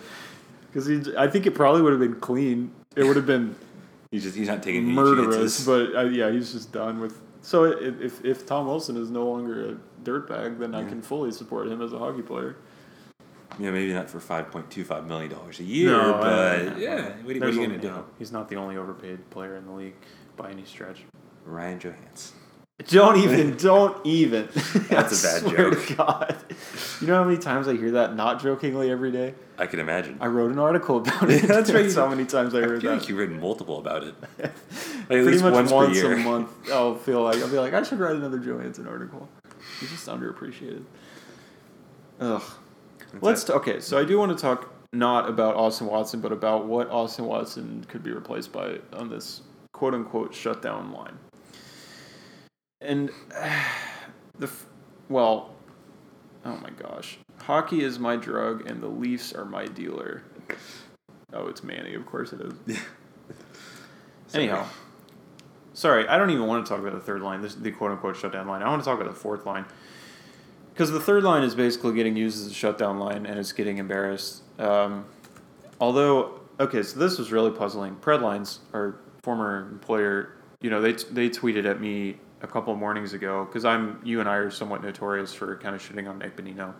because 0.73 0.87
he. 0.87 1.01
I 1.17 1.27
think 1.27 1.45
it 1.45 1.51
probably 1.53 1.81
would 1.81 1.91
have 1.91 1.99
been 2.01 2.19
clean. 2.19 2.71
It 2.95 3.03
would 3.03 3.15
have 3.15 3.27
been 3.27 3.55
He's 4.11 4.23
just 4.23 4.35
he's 4.35 4.47
not 4.47 4.61
taking 4.63 4.83
any 4.83 4.91
murderous, 4.93 5.35
chances. 5.35 5.65
but 5.65 5.95
uh, 5.95 6.03
yeah, 6.03 6.29
he's 6.31 6.51
just 6.51 6.71
done 6.71 6.99
with. 6.99 7.19
So 7.41 7.65
if 7.65 8.23
if 8.23 8.45
Tom 8.45 8.67
Wilson 8.67 8.95
is 8.97 9.09
no 9.09 9.27
longer 9.27 9.69
a 9.71 9.77
dirtbag, 10.03 10.59
then 10.59 10.73
I 10.75 10.83
can 10.83 11.01
fully 11.01 11.31
support 11.31 11.67
him 11.67 11.81
as 11.81 11.93
a 11.93 11.97
hockey 11.99 12.21
player. 12.21 12.55
Yeah, 13.59 13.69
maybe 13.71 13.93
not 13.93 14.09
for 14.09 14.19
five 14.19 14.49
point 14.51 14.69
two 14.71 14.83
five 14.83 15.05
million 15.07 15.29
dollars 15.31 15.59
a 15.59 15.63
year, 15.63 15.91
No, 15.91 16.13
but 16.13 16.27
uh, 16.27 16.75
yeah, 16.77 16.95
what, 16.95 17.01
are- 17.03 17.15
what 17.23 17.35
are 17.35 17.39
There's 17.39 17.55
you 17.55 17.67
gonna 17.67 17.77
do? 17.79 18.05
he's 18.17 18.31
not 18.31 18.49
the 18.49 18.55
only 18.55 18.77
overpaid 18.77 19.29
player 19.29 19.55
in 19.55 19.65
the 19.65 19.71
league 19.71 19.95
by 20.37 20.49
any 20.51 20.63
stretch. 20.65 21.03
Ryan 21.45 21.79
Johansen. 21.79 22.31
Don't 22.87 23.17
even, 23.17 23.55
don't 23.57 24.05
even. 24.05 24.49
That's 24.89 25.23
a 25.23 25.41
bad 25.41 25.55
joke. 25.57 25.97
God, 25.97 26.35
you 26.99 27.07
know 27.07 27.15
how 27.15 27.23
many 27.23 27.37
times 27.37 27.67
I 27.67 27.75
hear 27.75 27.91
that 27.91 28.15
not 28.15 28.41
jokingly 28.41 28.89
every 28.89 29.11
day. 29.11 29.33
I 29.57 29.67
can 29.67 29.79
imagine. 29.79 30.17
I 30.19 30.27
wrote 30.27 30.51
an 30.51 30.59
article 30.59 30.97
about 30.97 31.29
it. 31.29 31.43
That's 31.43 31.71
right. 31.71 31.91
How 31.93 32.09
many 32.09 32.25
times 32.25 32.55
I 32.55 32.59
I 32.59 32.61
heard 32.61 32.81
feel 32.81 32.91
that. 32.91 32.99
like 32.99 33.09
you've 33.09 33.17
written 33.17 33.39
multiple 33.39 33.79
about 33.79 34.03
it. 34.03 34.15
Like 35.03 35.17
at 35.19 35.23
Pretty 35.23 35.31
least 35.31 35.43
much 35.43 35.53
once, 35.53 35.71
once, 35.71 35.99
a 35.99 36.15
month, 36.15 36.71
I'll 36.71 36.95
feel 36.95 37.23
like 37.23 37.35
I'll 37.37 37.49
be 37.49 37.57
like 37.57 37.73
I 37.73 37.83
should 37.83 37.99
write 37.99 38.15
another 38.15 38.39
Johansen 38.39 38.87
article. 38.87 39.27
He's 39.81 39.89
just 39.91 40.07
underappreciated. 40.07 40.83
Ugh. 42.21 42.41
Let's 43.19 43.43
t- 43.43 43.51
okay. 43.51 43.81
So 43.81 43.99
I 43.99 44.05
do 44.05 44.17
want 44.17 44.35
to 44.35 44.41
talk 44.41 44.73
not 44.93 45.27
about 45.27 45.55
Austin 45.55 45.87
Watson, 45.87 46.21
but 46.21 46.31
about 46.31 46.67
what 46.67 46.89
Austin 46.89 47.25
Watson 47.25 47.85
could 47.89 48.01
be 48.01 48.11
replaced 48.11 48.53
by 48.53 48.79
on 48.93 49.09
this 49.09 49.41
quote 49.73 49.93
unquote 49.93 50.33
shutdown 50.33 50.93
line. 50.93 51.17
And 52.83 53.09
the 54.39 54.49
well, 55.09 55.55
oh 56.45 56.57
my 56.57 56.69
gosh, 56.71 57.17
hockey 57.41 57.83
is 57.83 57.99
my 57.99 58.15
drug, 58.15 58.69
and 58.69 58.81
the 58.81 58.87
Leafs 58.87 59.33
are 59.33 59.45
my 59.45 59.65
dealer. 59.65 60.23
Oh, 61.31 61.47
it's 61.47 61.63
Manny. 61.63 61.95
Of 61.95 62.05
course 62.05 62.33
it 62.33 62.41
is. 62.41 62.79
Anyhow, 64.33 64.67
sorry, 65.73 66.07
I 66.07 66.17
don't 66.17 66.31
even 66.31 66.47
want 66.47 66.65
to 66.65 66.69
talk 66.69 66.79
about 66.79 66.93
the 66.93 66.99
third 66.99 67.21
line, 67.21 67.41
this 67.41 67.55
the 67.55 67.71
quote 67.71 67.91
unquote 67.91 68.17
shutdown 68.17 68.47
line. 68.47 68.61
I 68.61 68.69
want 68.69 68.81
to 68.81 68.85
talk 68.85 68.99
about 68.99 69.13
the 69.13 69.19
fourth 69.19 69.45
line. 69.45 69.65
Because 70.73 70.91
the 70.91 70.99
third 70.99 71.23
line 71.23 71.43
is 71.43 71.53
basically 71.53 71.93
getting 71.93 72.17
used 72.17 72.43
as 72.43 72.51
a 72.51 72.53
shutdown 72.53 72.97
line 72.97 73.27
and 73.27 73.37
it's 73.37 73.51
getting 73.51 73.77
embarrassed. 73.77 74.41
Um, 74.57 75.05
although, 75.79 76.39
okay, 76.59 76.81
so 76.81 76.97
this 76.97 77.19
was 77.19 77.31
really 77.31 77.51
puzzling. 77.51 77.95
Predlines, 77.97 78.57
our 78.73 78.95
former 79.21 79.69
employer, 79.71 80.33
you 80.61 80.71
know, 80.71 80.81
they, 80.81 80.93
they 80.93 81.29
tweeted 81.29 81.65
at 81.65 81.79
me 81.79 82.17
a 82.43 82.47
couple 82.47 82.75
mornings 82.75 83.13
ago 83.13 83.45
because 83.45 83.65
I'm 83.65 83.99
you 84.03 84.19
and 84.19 84.29
I 84.29 84.35
are 84.35 84.51
somewhat 84.51 84.83
notorious 84.83 85.33
for 85.33 85.55
kind 85.57 85.75
of 85.75 85.81
shitting 85.81 86.07
on 86.07 86.19
Nick 86.19 86.35
Bonino. 86.35 86.73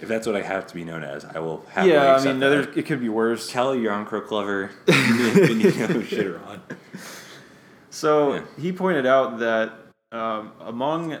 If 0.00 0.06
that's 0.06 0.28
what 0.28 0.36
I 0.36 0.42
have 0.42 0.64
to 0.68 0.74
be 0.76 0.84
known 0.84 1.02
as, 1.02 1.24
I 1.24 1.40
will 1.40 1.64
happily 1.72 1.94
Yeah, 1.94 2.14
I 2.14 2.32
mean, 2.32 2.40
it 2.76 2.86
could 2.86 3.00
be 3.00 3.08
worse. 3.08 3.50
Kelly, 3.50 3.80
you're 3.80 3.92
on 3.92 4.06
Crook 4.06 4.30
Lover. 4.30 4.70
Bonino, 4.86 6.02
shitter 6.02 6.46
on. 6.46 6.62
So 7.90 8.34
Yeah. 8.34 8.42
he 8.60 8.72
pointed 8.72 9.06
out 9.06 9.40
that 9.40 9.72
um, 10.12 10.52
among 10.60 11.18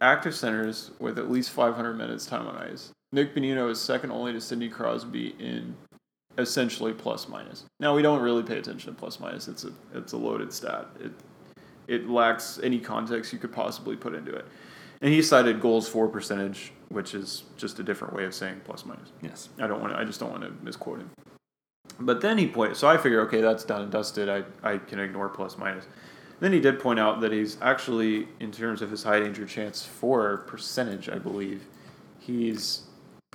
active 0.00 0.34
centers 0.34 0.92
with 0.98 1.18
at 1.18 1.30
least 1.30 1.50
500 1.50 1.92
minutes 1.92 2.24
time 2.24 2.46
on 2.46 2.56
ice, 2.56 2.90
Nick 3.12 3.34
Bonino 3.34 3.70
is 3.70 3.78
second 3.78 4.10
only 4.12 4.32
to 4.32 4.40
Sidney 4.40 4.70
Crosby 4.70 5.34
in 5.38 5.76
essentially 6.38 6.94
plus 6.94 7.28
minus. 7.28 7.66
Now 7.80 7.94
we 7.94 8.00
don't 8.00 8.22
really 8.22 8.42
pay 8.42 8.56
attention 8.58 8.94
to 8.94 8.98
plus 8.98 9.20
minus. 9.20 9.46
It's 9.46 9.64
a 9.64 9.72
it's 9.94 10.12
a 10.12 10.16
loaded 10.16 10.52
stat. 10.54 10.86
It 11.00 11.12
it 11.88 12.08
lacks 12.08 12.58
any 12.62 12.78
context 12.78 13.32
you 13.32 13.38
could 13.38 13.52
possibly 13.52 13.96
put 13.96 14.14
into 14.14 14.32
it. 14.32 14.46
And 15.02 15.12
he 15.12 15.22
cited 15.22 15.60
goals 15.60 15.88
for 15.88 16.08
percentage, 16.08 16.72
which 16.88 17.14
is 17.14 17.44
just 17.56 17.78
a 17.78 17.82
different 17.82 18.14
way 18.14 18.24
of 18.24 18.34
saying 18.34 18.62
plus 18.64 18.84
minus. 18.86 19.12
Yes. 19.22 19.50
I 19.58 19.66
don't 19.66 19.80
want 19.80 19.92
to, 19.92 19.98
I 19.98 20.04
just 20.04 20.20
don't 20.20 20.30
want 20.30 20.42
to 20.42 20.52
misquote 20.64 21.00
him. 21.00 21.10
But 22.00 22.20
then 22.20 22.38
he 22.38 22.46
pointed, 22.46 22.76
so 22.76 22.88
I 22.88 22.96
figure, 22.96 23.20
okay, 23.22 23.40
that's 23.40 23.64
done 23.64 23.82
and 23.82 23.92
dusted. 23.92 24.28
I, 24.28 24.44
I 24.62 24.78
can 24.78 24.98
ignore 24.98 25.28
plus 25.28 25.56
minus. 25.58 25.86
Then 26.40 26.52
he 26.52 26.60
did 26.60 26.78
point 26.78 26.98
out 26.98 27.20
that 27.22 27.32
he's 27.32 27.56
actually, 27.62 28.28
in 28.40 28.52
terms 28.52 28.82
of 28.82 28.90
his 28.90 29.02
high 29.02 29.20
danger 29.20 29.46
chance 29.46 29.84
for 29.84 30.38
percentage, 30.46 31.08
I 31.08 31.18
believe, 31.18 31.64
he's 32.18 32.82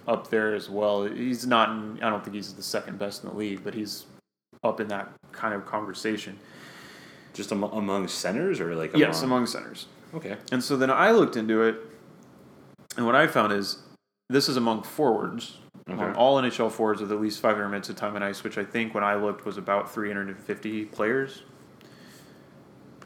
up 0.07 0.29
there 0.29 0.53
as 0.53 0.69
well. 0.69 1.05
He's 1.05 1.47
not, 1.47 1.69
in, 1.69 1.99
I 2.03 2.09
don't 2.09 2.23
think 2.23 2.35
he's 2.35 2.53
the 2.53 2.63
second 2.63 2.99
best 2.99 3.23
in 3.23 3.29
the 3.29 3.35
league, 3.35 3.63
but 3.63 3.73
he's 3.73 4.05
up 4.63 4.79
in 4.79 4.87
that 4.89 5.11
kind 5.31 5.55
of 5.55 5.65
conversation. 5.65 6.37
Just 7.33 7.51
am- 7.51 7.63
among 7.63 8.07
centers 8.07 8.59
or 8.59 8.75
like 8.75 8.95
Yes, 8.95 9.21
among, 9.21 9.37
among 9.39 9.45
centers. 9.47 9.87
okay. 10.13 10.37
And 10.51 10.63
so 10.63 10.75
then 10.77 10.89
I 10.91 11.11
looked 11.11 11.35
into 11.37 11.61
it, 11.63 11.75
and 12.97 13.05
what 13.05 13.15
I 13.15 13.27
found 13.27 13.53
is 13.53 13.77
this 14.29 14.49
is 14.49 14.57
among 14.57 14.83
forwards, 14.83 15.57
among 15.87 16.09
um, 16.09 16.15
all 16.17 16.41
NHL 16.41 16.71
forwards 16.71 17.01
with 17.01 17.11
at 17.11 17.19
least 17.21 17.39
500 17.39 17.69
minutes 17.69 17.89
of 17.89 17.95
time 17.95 18.15
on 18.15 18.23
ice, 18.23 18.43
which 18.43 18.57
I 18.57 18.63
think 18.65 18.93
when 18.93 19.03
I 19.03 19.15
looked 19.15 19.45
was 19.45 19.57
about 19.57 19.93
350 19.93 20.85
players. 20.85 21.43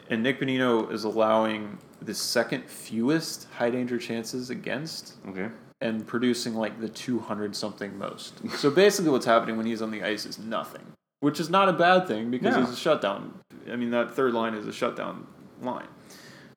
And 0.09 0.21
Nick 0.21 0.39
Bonino 0.39 0.91
is 0.91 1.03
allowing 1.03 1.77
the 2.01 2.13
second 2.13 2.69
fewest 2.69 3.47
high 3.57 3.71
danger 3.71 3.97
chances 3.97 4.49
against 4.51 5.15
Okay. 5.29 5.49
and 5.81 6.05
producing 6.05 6.53
like 6.53 6.79
the 6.79 6.89
200 6.89 7.55
something 7.55 7.97
most. 7.97 8.33
so 8.57 8.69
basically, 8.69 9.09
what's 9.11 9.25
happening 9.25 9.57
when 9.57 9.65
he's 9.65 9.81
on 9.81 9.89
the 9.91 10.03
ice 10.03 10.25
is 10.25 10.37
nothing, 10.37 10.83
which 11.21 11.39
is 11.39 11.49
not 11.49 11.69
a 11.69 11.73
bad 11.73 12.07
thing 12.07 12.29
because 12.29 12.55
No. 12.55 12.61
he's 12.61 12.73
a 12.73 12.75
shutdown. 12.75 13.33
I 13.71 13.75
mean, 13.75 13.91
that 13.91 14.15
third 14.15 14.33
line 14.33 14.53
is 14.53 14.67
a 14.67 14.73
shutdown 14.73 15.27
line. 15.61 15.87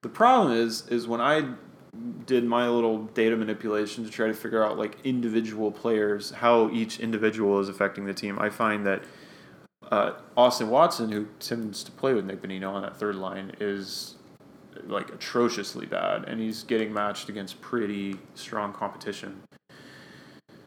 The 0.02 0.08
problem 0.08 0.56
is, 0.56 0.86
is 0.88 1.06
when 1.08 1.20
I 1.20 1.54
did 2.26 2.44
my 2.44 2.68
little 2.68 3.04
data 3.06 3.36
manipulation 3.36 4.04
to 4.04 4.10
try 4.10 4.26
to 4.26 4.34
figure 4.34 4.62
out 4.62 4.78
like 4.78 4.98
individual 5.04 5.72
players, 5.72 6.30
how 6.30 6.70
each 6.70 7.00
individual 7.00 7.58
is 7.60 7.68
affecting 7.68 8.04
the 8.04 8.14
team, 8.14 8.38
I 8.38 8.50
find 8.50 8.86
that 8.86 9.04
uh, 9.90 10.12
Austin 10.36 10.68
Watson, 10.68 11.10
who 11.10 11.26
tends 11.40 11.82
to 11.84 11.90
play 11.92 12.12
with 12.14 12.24
Nick 12.24 12.42
Bonino 12.42 12.72
on 12.72 12.82
that 12.82 12.96
third 12.96 13.16
line, 13.16 13.52
is 13.60 14.16
like 14.84 15.10
atrociously 15.10 15.86
bad, 15.86 16.24
and 16.24 16.40
he's 16.40 16.62
getting 16.62 16.92
matched 16.92 17.28
against 17.28 17.60
pretty 17.60 18.16
strong 18.34 18.72
competition. 18.72 19.42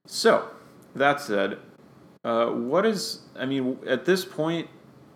So, 0.06 0.50
that 0.96 1.22
said, 1.22 1.60
uh, 2.24 2.48
what 2.48 2.86
is 2.86 3.22
I 3.38 3.46
mean 3.46 3.78
at 3.88 4.06
this 4.06 4.26
point, 4.26 4.68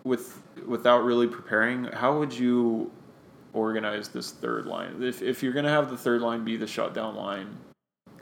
with 0.04 0.42
without 0.66 1.04
really 1.04 1.26
preparing, 1.26 1.84
how 1.84 2.18
would 2.18 2.32
you 2.32 2.90
organize 3.52 4.08
this 4.08 4.30
third 4.30 4.66
line? 4.66 5.02
If 5.02 5.22
if 5.22 5.42
you're 5.42 5.52
gonna 5.52 5.68
have 5.68 5.90
the 5.90 5.96
third 5.96 6.20
line 6.22 6.44
be 6.44 6.56
the 6.56 6.66
shutdown 6.66 7.16
line, 7.16 7.56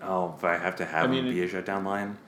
Oh, 0.07 0.35
if 0.37 0.45
I 0.45 0.57
have 0.57 0.77
to 0.77 0.85
have 0.85 1.05
I 1.05 1.07
mean, 1.07 1.27
him 1.27 1.35
be 1.35 1.43
a 1.43 1.49
shutdown 1.49 1.85
line. 1.85 2.19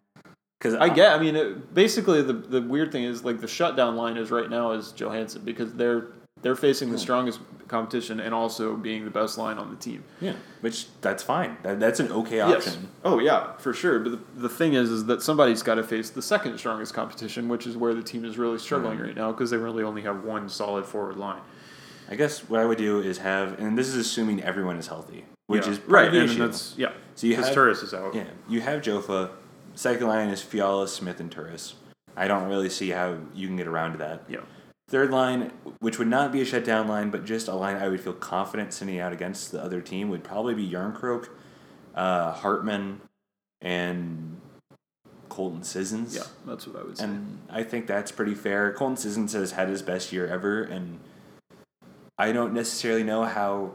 Because 0.58 0.74
I 0.74 0.88
get. 0.88 1.12
I 1.12 1.18
mean, 1.18 1.36
it, 1.36 1.74
basically, 1.74 2.22
the 2.22 2.32
the 2.32 2.62
weird 2.62 2.90
thing 2.90 3.04
is 3.04 3.24
like 3.24 3.40
the 3.40 3.48
shutdown 3.48 3.96
line 3.96 4.16
is 4.16 4.30
right 4.30 4.48
now 4.48 4.72
is 4.72 4.92
Johansen 4.92 5.44
because 5.44 5.74
they're 5.74 6.06
they're 6.42 6.56
facing 6.56 6.90
the 6.90 6.96
hmm. 6.96 7.00
strongest 7.00 7.40
competition 7.66 8.20
and 8.20 8.32
also 8.32 8.76
being 8.76 9.04
the 9.04 9.10
best 9.10 9.38
line 9.38 9.58
on 9.58 9.70
the 9.70 9.76
team. 9.76 10.04
Yeah, 10.20 10.34
which 10.60 10.86
that's 11.00 11.22
fine. 11.22 11.56
That, 11.62 11.80
that's 11.80 11.98
an 11.98 12.12
okay 12.12 12.40
option. 12.40 12.88
Oh 13.04 13.18
yeah, 13.18 13.56
for 13.56 13.72
sure. 13.72 13.98
But 13.98 14.12
the, 14.12 14.42
the 14.42 14.48
thing 14.48 14.74
is, 14.74 14.90
is 14.90 15.06
that 15.06 15.22
somebody's 15.22 15.62
got 15.62 15.74
to 15.74 15.82
face 15.82 16.10
the 16.10 16.22
second 16.22 16.56
strongest 16.58 16.94
competition, 16.94 17.48
which 17.48 17.66
is 17.66 17.76
where 17.76 17.94
the 17.94 18.02
team 18.02 18.24
is 18.24 18.38
really 18.38 18.58
struggling 18.58 18.98
hmm. 18.98 19.04
right 19.06 19.16
now 19.16 19.32
because 19.32 19.50
they 19.50 19.56
really 19.56 19.82
only 19.82 20.02
have 20.02 20.24
one 20.24 20.48
solid 20.48 20.84
forward 20.84 21.16
line. 21.16 21.40
I 22.08 22.14
guess 22.14 22.48
what 22.48 22.60
I 22.60 22.64
would 22.64 22.78
do 22.78 23.00
is 23.00 23.18
have, 23.18 23.58
and 23.58 23.76
this 23.76 23.88
is 23.88 23.96
assuming 23.96 24.40
everyone 24.42 24.76
is 24.76 24.86
healthy, 24.86 25.24
which 25.48 25.66
Yeah. 25.66 25.72
is 25.72 25.80
right, 25.88 26.06
and 26.06 26.16
issue. 26.16 26.38
that's 26.38 26.74
yeah. 26.76 26.92
So 27.16 27.26
you 27.26 27.34
have- 27.34 27.52
Turris 27.52 27.82
is 27.82 27.92
out. 27.92 28.14
Yeah, 28.14 28.26
you 28.48 28.60
have 28.60 28.82
JoFA. 28.82 29.30
Second 29.74 30.06
line 30.06 30.28
is 30.28 30.40
Fiala, 30.40 30.86
Smith, 30.86 31.18
and 31.18 31.30
Turris. 31.30 31.74
I 32.16 32.28
don't 32.28 32.48
really 32.48 32.70
see 32.70 32.90
how 32.90 33.16
you 33.34 33.46
can 33.48 33.56
get 33.56 33.66
around 33.66 33.92
to 33.92 33.98
that. 33.98 34.22
Yeah. 34.28 34.38
Third 34.88 35.10
line, 35.10 35.50
which 35.80 35.98
would 35.98 36.06
not 36.08 36.30
be 36.30 36.40
a 36.40 36.44
shutdown 36.44 36.86
line, 36.86 37.10
but 37.10 37.24
just 37.24 37.48
a 37.48 37.54
line 37.54 37.76
I 37.76 37.88
would 37.88 38.00
feel 38.00 38.12
confident 38.12 38.72
sending 38.72 39.00
out 39.00 39.12
against 39.12 39.50
the 39.50 39.60
other 39.60 39.80
team, 39.80 40.08
would 40.10 40.22
probably 40.22 40.54
be 40.54 40.68
Jarnkrok, 40.70 41.28
uh, 41.94 42.30
Hartman, 42.32 43.00
and 43.60 44.40
Colton 45.28 45.64
Sissons. 45.64 46.14
Yeah, 46.14 46.22
that's 46.46 46.68
what 46.68 46.80
I 46.80 46.84
would 46.84 46.98
say. 46.98 47.04
And 47.04 47.40
I 47.50 47.64
think 47.64 47.88
that's 47.88 48.12
pretty 48.12 48.34
fair. 48.34 48.72
Colton 48.72 48.96
Sissons 48.96 49.32
has 49.32 49.52
had 49.52 49.68
his 49.68 49.82
best 49.82 50.12
year 50.12 50.28
ever, 50.28 50.62
and 50.62 51.00
I 52.16 52.30
don't 52.30 52.52
necessarily 52.54 53.02
know 53.02 53.24
how, 53.24 53.72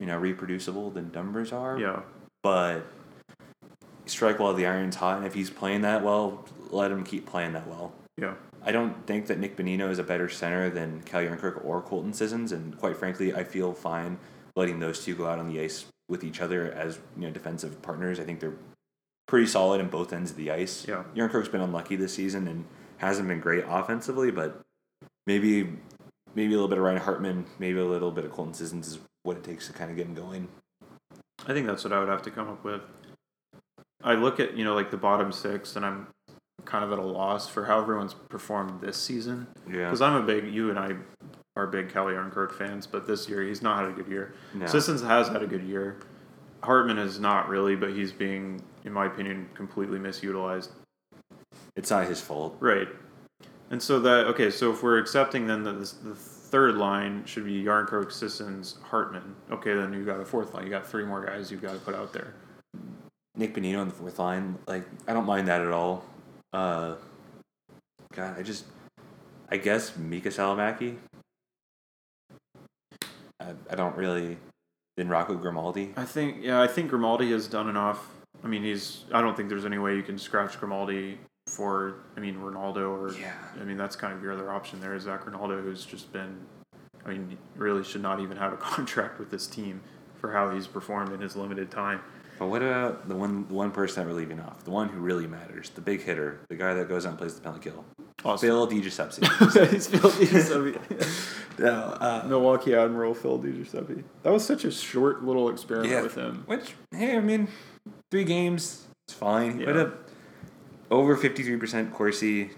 you 0.00 0.06
know, 0.06 0.18
reproducible 0.18 0.90
the 0.90 1.02
numbers 1.02 1.52
are. 1.52 1.78
yeah, 1.78 2.00
But 2.42 2.84
strike 4.06 4.40
while 4.40 4.54
the 4.54 4.66
iron's 4.66 4.96
hot, 4.96 5.18
and 5.18 5.26
if 5.26 5.34
he's 5.34 5.50
playing 5.50 5.82
that 5.82 6.02
well, 6.02 6.44
let 6.70 6.90
him 6.90 7.04
keep 7.04 7.26
playing 7.26 7.52
that 7.52 7.68
well. 7.68 7.92
yeah, 8.16 8.34
I 8.66 8.72
don't 8.72 9.06
think 9.06 9.28
that 9.28 9.38
Nick 9.38 9.56
Bonino 9.56 9.88
is 9.90 10.00
a 10.00 10.02
better 10.02 10.28
center 10.28 10.68
than 10.68 11.00
Cal 11.02 11.22
Jarnkrok 11.22 11.64
or 11.64 11.80
Colton 11.80 12.12
Sissons, 12.12 12.50
and 12.50 12.76
quite 12.76 12.96
frankly, 12.96 13.32
I 13.32 13.44
feel 13.44 13.72
fine 13.72 14.18
letting 14.56 14.80
those 14.80 15.04
two 15.04 15.14
go 15.14 15.26
out 15.26 15.38
on 15.38 15.48
the 15.48 15.60
ice 15.60 15.86
with 16.08 16.24
each 16.24 16.40
other 16.40 16.72
as 16.72 16.98
you 17.16 17.22
know 17.22 17.30
defensive 17.30 17.80
partners. 17.80 18.18
I 18.18 18.24
think 18.24 18.40
they're 18.40 18.56
pretty 19.28 19.46
solid 19.46 19.80
in 19.80 19.88
both 19.88 20.12
ends 20.12 20.32
of 20.32 20.36
the 20.36 20.50
ice. 20.50 20.84
Yeah. 20.88 21.04
Jarnkrok's 21.14 21.48
been 21.48 21.60
unlucky 21.60 21.94
this 21.94 22.14
season 22.14 22.48
and 22.48 22.64
hasn't 22.98 23.28
been 23.28 23.40
great 23.40 23.64
offensively, 23.68 24.32
but 24.32 24.60
maybe 25.28 25.68
maybe 26.34 26.52
a 26.52 26.56
little 26.56 26.68
bit 26.68 26.78
of 26.78 26.84
Ryan 26.84 26.98
Hartman, 26.98 27.46
maybe 27.60 27.78
a 27.78 27.84
little 27.84 28.10
bit 28.10 28.24
of 28.24 28.32
Colton 28.32 28.54
Sissons 28.54 28.88
is 28.88 28.98
what 29.22 29.36
it 29.36 29.44
takes 29.44 29.68
to 29.68 29.72
kind 29.72 29.92
of 29.92 29.96
get 29.96 30.06
him 30.06 30.14
going. 30.14 30.48
I 31.46 31.52
think 31.52 31.68
that's 31.68 31.84
what 31.84 31.92
I 31.92 32.00
would 32.00 32.08
have 32.08 32.22
to 32.22 32.30
come 32.32 32.48
up 32.48 32.64
with. 32.64 32.82
I 34.02 34.14
look 34.14 34.40
at 34.40 34.56
you 34.56 34.64
know 34.64 34.74
like 34.74 34.90
the 34.90 34.96
bottom 34.96 35.30
six, 35.30 35.76
and 35.76 35.86
I'm 35.86 36.08
kind 36.64 36.84
of 36.84 36.92
at 36.92 36.98
a 36.98 37.02
loss 37.02 37.48
for 37.48 37.64
how 37.64 37.80
everyone's 37.80 38.14
performed 38.14 38.80
this 38.80 38.96
season. 38.96 39.46
Yeah. 39.68 39.84
Because 39.84 40.00
I'm 40.00 40.14
a 40.14 40.22
big 40.22 40.52
you 40.52 40.70
and 40.70 40.78
I 40.78 40.94
are 41.56 41.66
big 41.66 41.90
Kelly 41.90 42.14
Jarnkrok 42.14 42.52
fans, 42.52 42.86
but 42.86 43.06
this 43.06 43.28
year 43.28 43.42
he's 43.42 43.62
not 43.62 43.78
had 43.80 43.88
a 43.88 43.92
good 43.92 44.08
year. 44.08 44.34
No. 44.54 44.66
Sissons 44.66 45.02
has 45.02 45.28
had 45.28 45.42
a 45.42 45.46
good 45.46 45.62
year. 45.62 45.98
Hartman 46.62 46.98
is 46.98 47.20
not 47.20 47.48
really, 47.48 47.76
but 47.76 47.90
he's 47.90 48.12
being, 48.12 48.62
in 48.84 48.92
my 48.92 49.06
opinion, 49.06 49.48
completely 49.54 49.98
misutilized. 49.98 50.70
It's 51.76 51.90
not 51.90 52.06
his 52.06 52.20
fault. 52.20 52.56
Right. 52.60 52.88
And 53.70 53.82
so 53.82 53.98
that 54.00 54.26
okay, 54.26 54.50
so 54.50 54.72
if 54.72 54.82
we're 54.82 54.98
accepting 54.98 55.46
then 55.46 55.62
that 55.64 55.78
this, 55.78 55.92
the 55.92 56.14
third 56.14 56.76
line 56.76 57.24
should 57.24 57.44
be 57.44 57.62
Jarnkrok, 57.64 58.12
Sissons, 58.12 58.76
Hartman. 58.82 59.34
Okay, 59.50 59.74
then 59.74 59.92
you 59.92 60.04
got 60.04 60.20
a 60.20 60.24
fourth 60.24 60.54
line. 60.54 60.64
You 60.64 60.70
got 60.70 60.86
three 60.86 61.04
more 61.04 61.24
guys 61.24 61.50
you've 61.50 61.62
got 61.62 61.72
to 61.72 61.78
put 61.78 61.94
out 61.94 62.12
there. 62.12 62.34
Nick 63.36 63.54
Bonino 63.54 63.80
on 63.80 63.88
the 63.88 63.94
fourth 63.94 64.18
line, 64.18 64.56
like 64.66 64.84
I 65.06 65.12
don't 65.12 65.26
mind 65.26 65.48
that 65.48 65.60
at 65.60 65.70
all. 65.70 66.04
Uh, 66.56 66.94
God, 68.14 68.38
I 68.38 68.42
just, 68.42 68.64
I 69.50 69.58
guess 69.58 69.90
Miikka 69.90 70.28
Salomaki. 70.28 70.96
I, 73.38 73.52
I 73.70 73.74
don't 73.74 73.94
really. 73.94 74.38
Then 74.96 75.10
Rocco 75.10 75.34
Grimaldi. 75.34 75.92
I 75.98 76.06
think 76.06 76.38
yeah, 76.40 76.62
I 76.62 76.66
think 76.66 76.88
Grimaldi 76.88 77.30
has 77.32 77.46
done 77.46 77.68
enough. 77.68 78.08
I 78.42 78.46
mean, 78.46 78.62
he's. 78.62 79.04
I 79.12 79.20
don't 79.20 79.36
think 79.36 79.50
there's 79.50 79.66
any 79.66 79.76
way 79.76 79.96
you 79.96 80.02
can 80.02 80.16
scratch 80.16 80.58
Grimaldi 80.58 81.18
for. 81.46 81.96
I 82.16 82.20
mean, 82.20 82.38
Rinaldo 82.38 82.90
or. 82.90 83.12
Yeah. 83.12 83.34
I 83.60 83.64
mean, 83.64 83.76
that's 83.76 83.94
kind 83.94 84.14
of 84.14 84.22
your 84.22 84.32
other 84.32 84.50
option 84.50 84.80
there 84.80 84.94
is 84.94 85.02
Zac 85.02 85.26
Rinaldo, 85.26 85.60
who's 85.60 85.84
just 85.84 86.10
been. 86.10 86.38
I 87.04 87.10
mean, 87.10 87.36
really 87.56 87.84
should 87.84 88.00
not 88.00 88.20
even 88.20 88.38
have 88.38 88.54
a 88.54 88.56
contract 88.74 89.18
with 89.18 89.30
this 89.30 89.46
team 89.46 89.82
for 90.18 90.32
how 90.32 90.48
he's 90.52 90.66
performed 90.66 91.12
in 91.12 91.20
his 91.20 91.36
limited 91.36 91.70
time. 91.70 92.00
But 92.38 92.48
what 92.48 92.62
about 92.62 93.08
the 93.08 93.14
one, 93.16 93.46
the 93.48 93.54
one 93.54 93.70
person 93.70 94.02
that 94.04 94.10
we're 94.12 94.18
leaving 94.18 94.40
off, 94.40 94.62
the 94.64 94.70
one 94.70 94.88
who 94.90 94.98
really 95.00 95.26
matters, 95.26 95.70
the 95.70 95.80
big 95.80 96.02
hitter, 96.02 96.40
the 96.48 96.56
guy 96.56 96.74
that 96.74 96.88
goes 96.88 97.06
out 97.06 97.10
and 97.10 97.18
plays 97.18 97.34
the 97.34 97.40
penalty 97.40 97.70
kill, 97.70 97.84
Awesome. 98.24 98.46
Phil 98.48 98.66
DiGiuseppe. 98.68 99.70
he's 99.72 99.86
Phil 99.86 100.10
DiGiuseppe. 100.10 101.58
no, 101.58 101.72
uh, 101.72 102.24
Milwaukee 102.26 102.74
Admiral 102.74 103.14
Phil 103.14 103.38
DiGiuseppe. 103.38 104.02
That 104.22 104.32
was 104.32 104.44
such 104.44 104.64
a 104.64 104.70
short 104.70 105.24
little 105.24 105.48
experiment 105.48 105.90
Yeah. 105.90 106.02
with 106.02 106.14
him. 106.14 106.42
Which, 106.46 106.74
hey, 106.90 107.16
I 107.16 107.20
mean, 107.20 107.48
three 108.10 108.24
games, 108.24 108.86
it's 109.08 109.14
fine. 109.16 109.58
He 109.58 109.64
put 109.64 109.76
Yeah. 109.76 109.90
over 110.90 111.16
53% 111.16 111.92
Corsi. 111.92 112.50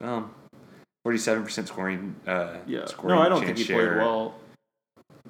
Um, 0.00 0.30
47% 1.06 1.66
scoring. 1.68 2.14
Uh, 2.26 2.58
Yeah. 2.66 2.86
Scoring 2.86 3.16
No, 3.16 3.22
I 3.22 3.28
don't 3.28 3.44
think 3.44 3.58
he 3.58 3.64
share. 3.64 3.94
played 3.94 3.98
well. 3.98 4.34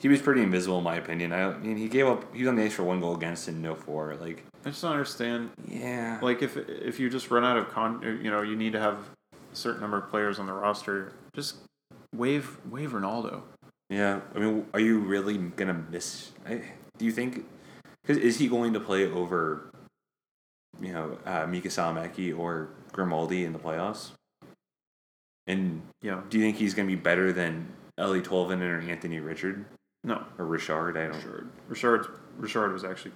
He 0.01 0.09
was 0.09 0.21
pretty 0.23 0.43
invisible, 0.43 0.79
in 0.79 0.85
my 0.85 0.97
opinion. 0.97 1.33
I, 1.33 1.43
I 1.53 1.59
mean, 1.59 1.77
he 1.77 1.87
gave 1.89 2.07
up. 2.07 2.35
He 2.35 2.41
was 2.41 2.49
on 2.49 2.57
the 2.57 2.65
ice 2.65 2.73
for 2.73 2.85
one 2.85 3.01
goal 3.01 3.15
against 3.15 3.49
and 3.49 3.61
no 3.61 3.75
four. 3.75 4.15
Like, 4.17 4.45
I 4.65 4.71
just 4.71 4.81
don't 4.83 4.93
understand. 4.93 5.51
yeah. 5.69 6.19
Like 6.23 6.43
if 6.43 6.57
if 6.57 6.99
you 6.99 7.11
just 7.11 7.31
run 7.31 7.45
out 7.45 7.57
of 7.59 7.69
con, 7.71 8.01
you 8.23 8.31
know, 8.31 8.43
you 8.43 8.57
need 8.57 8.73
to 8.73 8.81
have 8.81 8.95
a 9.53 9.57
certain 9.57 9.81
number 9.81 9.99
of 9.99 10.09
players 10.09 10.39
on 10.39 10.47
the 10.47 10.53
roster. 10.55 11.13
Just 11.35 11.57
wave 12.15 12.59
wave 12.71 12.95
Rinaldo. 12.95 13.43
Yeah, 13.91 14.21
I 14.35 14.39
mean, 14.39 14.67
are 14.73 14.81
you 14.81 15.01
really 15.01 15.37
gonna 15.37 15.85
miss? 15.91 16.31
I, 16.49 16.63
do 16.97 17.05
you 17.05 17.13
think? 17.13 17.45
Because 18.03 18.17
is 18.23 18.39
he 18.39 18.49
going 18.49 18.73
to 18.73 18.81
play 18.81 19.05
over, 19.11 19.71
you 20.81 20.93
know, 20.93 21.19
uh, 21.27 21.45
Miikka 21.47 21.67
Salomaki 21.67 22.37
or 22.37 22.71
Grimaldi 22.93 23.45
in 23.45 23.53
the 23.53 23.59
playoffs? 23.59 24.13
And 25.47 25.83
Yeah. 26.01 26.23
do 26.31 26.39
you 26.39 26.45
think 26.45 26.57
he's 26.57 26.73
gonna 26.75 26.89
be 26.89 26.95
better 26.97 27.33
than 27.33 27.69
Eeli 27.99 28.23
Tolvanen 28.23 28.63
or 28.63 28.91
Anthony 28.91 29.21
Richard 29.21 29.65
No. 30.05 30.25
or 30.39 30.47
Richard? 30.47 30.97
I 30.97 31.05
don't. 31.09 31.15
Richard. 31.17 31.49
Richard. 31.69 32.07
Richard 32.39 32.73
was 32.73 32.85
actually 32.85 33.13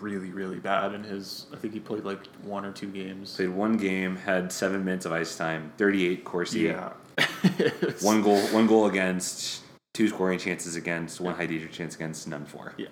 really 0.00 0.30
really 0.30 0.58
bad 0.58 0.94
in 0.94 1.02
his. 1.02 1.46
I 1.52 1.56
think 1.56 1.72
he 1.72 1.80
played 1.80 2.04
like 2.04 2.26
one 2.42 2.64
or 2.64 2.72
two 2.72 2.88
games. 2.88 3.36
Played 3.36 3.48
one 3.50 3.76
game, 3.76 4.16
had 4.16 4.52
seven 4.52 4.84
minutes 4.84 5.06
of 5.06 5.12
ice 5.12 5.36
time, 5.36 5.72
thirty-eight 5.78 6.24
Corsi, 6.24 6.60
Yeah. 6.60 6.92
one 8.02 8.22
goal, 8.22 8.38
one 8.48 8.66
goal 8.66 8.86
against, 8.86 9.62
two 9.94 10.08
scoring 10.08 10.38
chances 10.38 10.76
against, 10.76 11.20
one 11.20 11.34
high 11.34 11.46
danger 11.46 11.66
chance 11.68 11.96
against, 11.96 12.28
none 12.28 12.44
for. 12.44 12.74
Yeah. 12.76 12.88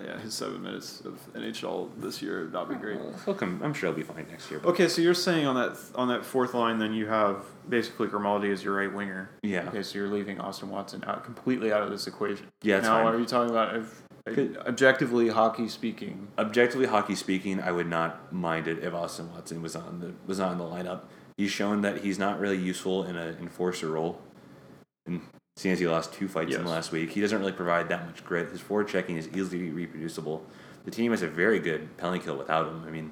Uh, 0.00 0.06
yeah, 0.06 0.18
his 0.20 0.34
seven 0.34 0.62
minutes 0.62 1.00
of 1.04 1.18
NHL 1.34 1.90
this 1.98 2.22
year 2.22 2.42
would 2.42 2.52
not 2.52 2.68
be 2.68 2.74
great. 2.74 2.98
He'll 3.24 3.34
come. 3.34 3.60
I'm 3.62 3.74
sure 3.74 3.88
he'll 3.88 3.96
be 3.96 4.02
fine 4.02 4.26
next 4.30 4.50
year. 4.50 4.60
But 4.60 4.70
Okay, 4.70 4.88
so 4.88 5.02
you're 5.02 5.14
saying 5.14 5.46
on 5.46 5.54
that 5.56 5.78
on 5.94 6.08
that 6.08 6.24
fourth 6.24 6.54
line, 6.54 6.78
then 6.78 6.92
you 6.92 7.06
have 7.06 7.44
basically 7.68 8.08
Grimaldi 8.08 8.50
as 8.50 8.64
your 8.64 8.76
right 8.76 8.92
winger. 8.92 9.30
yeah, 9.42 9.68
Okay, 9.68 9.82
so 9.82 9.98
you're 9.98 10.08
leaving 10.08 10.40
Austin 10.40 10.70
Watson 10.70 11.04
out 11.06 11.24
completely 11.24 11.72
out 11.72 11.82
of 11.82 11.90
this 11.90 12.06
equation. 12.06 12.46
yeah, 12.62 12.80
now, 12.80 13.02
fine. 13.02 13.14
are 13.14 13.18
you 13.18 13.26
talking 13.26 13.50
about 13.50 13.76
if, 13.76 14.02
objectively 14.66 15.28
hockey 15.28 15.68
speaking? 15.68 16.28
objectively 16.38 16.86
hockey 16.86 17.14
speaking, 17.14 17.60
I 17.60 17.72
would 17.72 17.88
not 17.88 18.32
mind 18.32 18.68
it 18.68 18.82
if 18.82 18.94
Austin 18.94 19.32
Watson 19.32 19.62
was 19.62 19.76
on 19.76 20.00
the 20.00 20.12
was 20.26 20.38
in 20.38 20.58
the 20.58 20.64
lineup. 20.64 21.02
He's 21.36 21.50
shown 21.50 21.80
that 21.82 21.98
he's 22.02 22.18
not 22.18 22.38
really 22.38 22.58
useful 22.58 23.04
in 23.04 23.16
an 23.16 23.36
enforcer 23.40 23.88
role. 23.88 24.20
And 25.06 25.22
seeing 25.60 25.74
as 25.74 25.78
he 25.78 25.86
lost 25.86 26.14
two 26.14 26.26
fights 26.26 26.54
in 26.54 26.64
the 26.64 26.70
last 26.70 26.90
week, 26.90 27.10
he 27.10 27.20
doesn't 27.20 27.38
really 27.38 27.52
provide 27.52 27.88
that 27.90 28.06
much 28.06 28.24
grit. 28.24 28.48
His 28.50 28.60
forward 28.60 28.88
checking 28.88 29.18
is 29.18 29.28
easily 29.28 29.70
reproducible. 29.70 30.42
The 30.86 30.90
team 30.90 31.10
has 31.10 31.20
a 31.20 31.28
very 31.28 31.58
good 31.58 31.94
penalty 31.98 32.20
kill 32.24 32.38
without 32.38 32.66
him. 32.66 32.82
I 32.86 32.90
mean, 32.90 33.10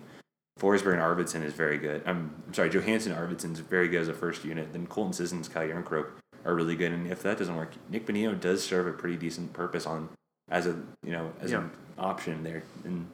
Forsberg 0.58 0.94
and 0.94 1.02
Arvidsson 1.02 1.44
is 1.44 1.52
very 1.52 1.76
good. 1.76 2.02
I'm, 2.06 2.34
I'm 2.46 2.54
sorry, 2.54 2.70
Johansen 2.70 3.12
and 3.12 3.16
Arvidsson 3.20 3.52
is 3.52 3.60
very 3.60 3.88
good 3.88 4.00
as 4.00 4.08
a 4.08 4.14
first 4.14 4.44
unit. 4.46 4.72
Then 4.72 4.86
Colton 4.86 5.12
Sissons, 5.12 5.46
Kyle 5.46 5.68
Jarnkrok 5.68 6.06
are 6.46 6.54
really 6.54 6.74
good. 6.74 6.90
And 6.92 7.06
if 7.12 7.22
that 7.22 7.36
doesn't 7.36 7.54
work, 7.54 7.72
Nick 7.90 8.06
Bonino 8.06 8.38
does 8.40 8.64
serve 8.64 8.86
a 8.86 8.92
pretty 8.92 9.16
decent 9.16 9.52
purpose 9.52 9.84
on 9.84 10.08
as 10.50 10.66
a 10.66 10.70
you 11.04 11.12
know 11.12 11.30
as 11.42 11.50
Yeah. 11.50 11.58
an 11.58 11.70
option 11.98 12.42
there. 12.42 12.62
And 12.84 13.06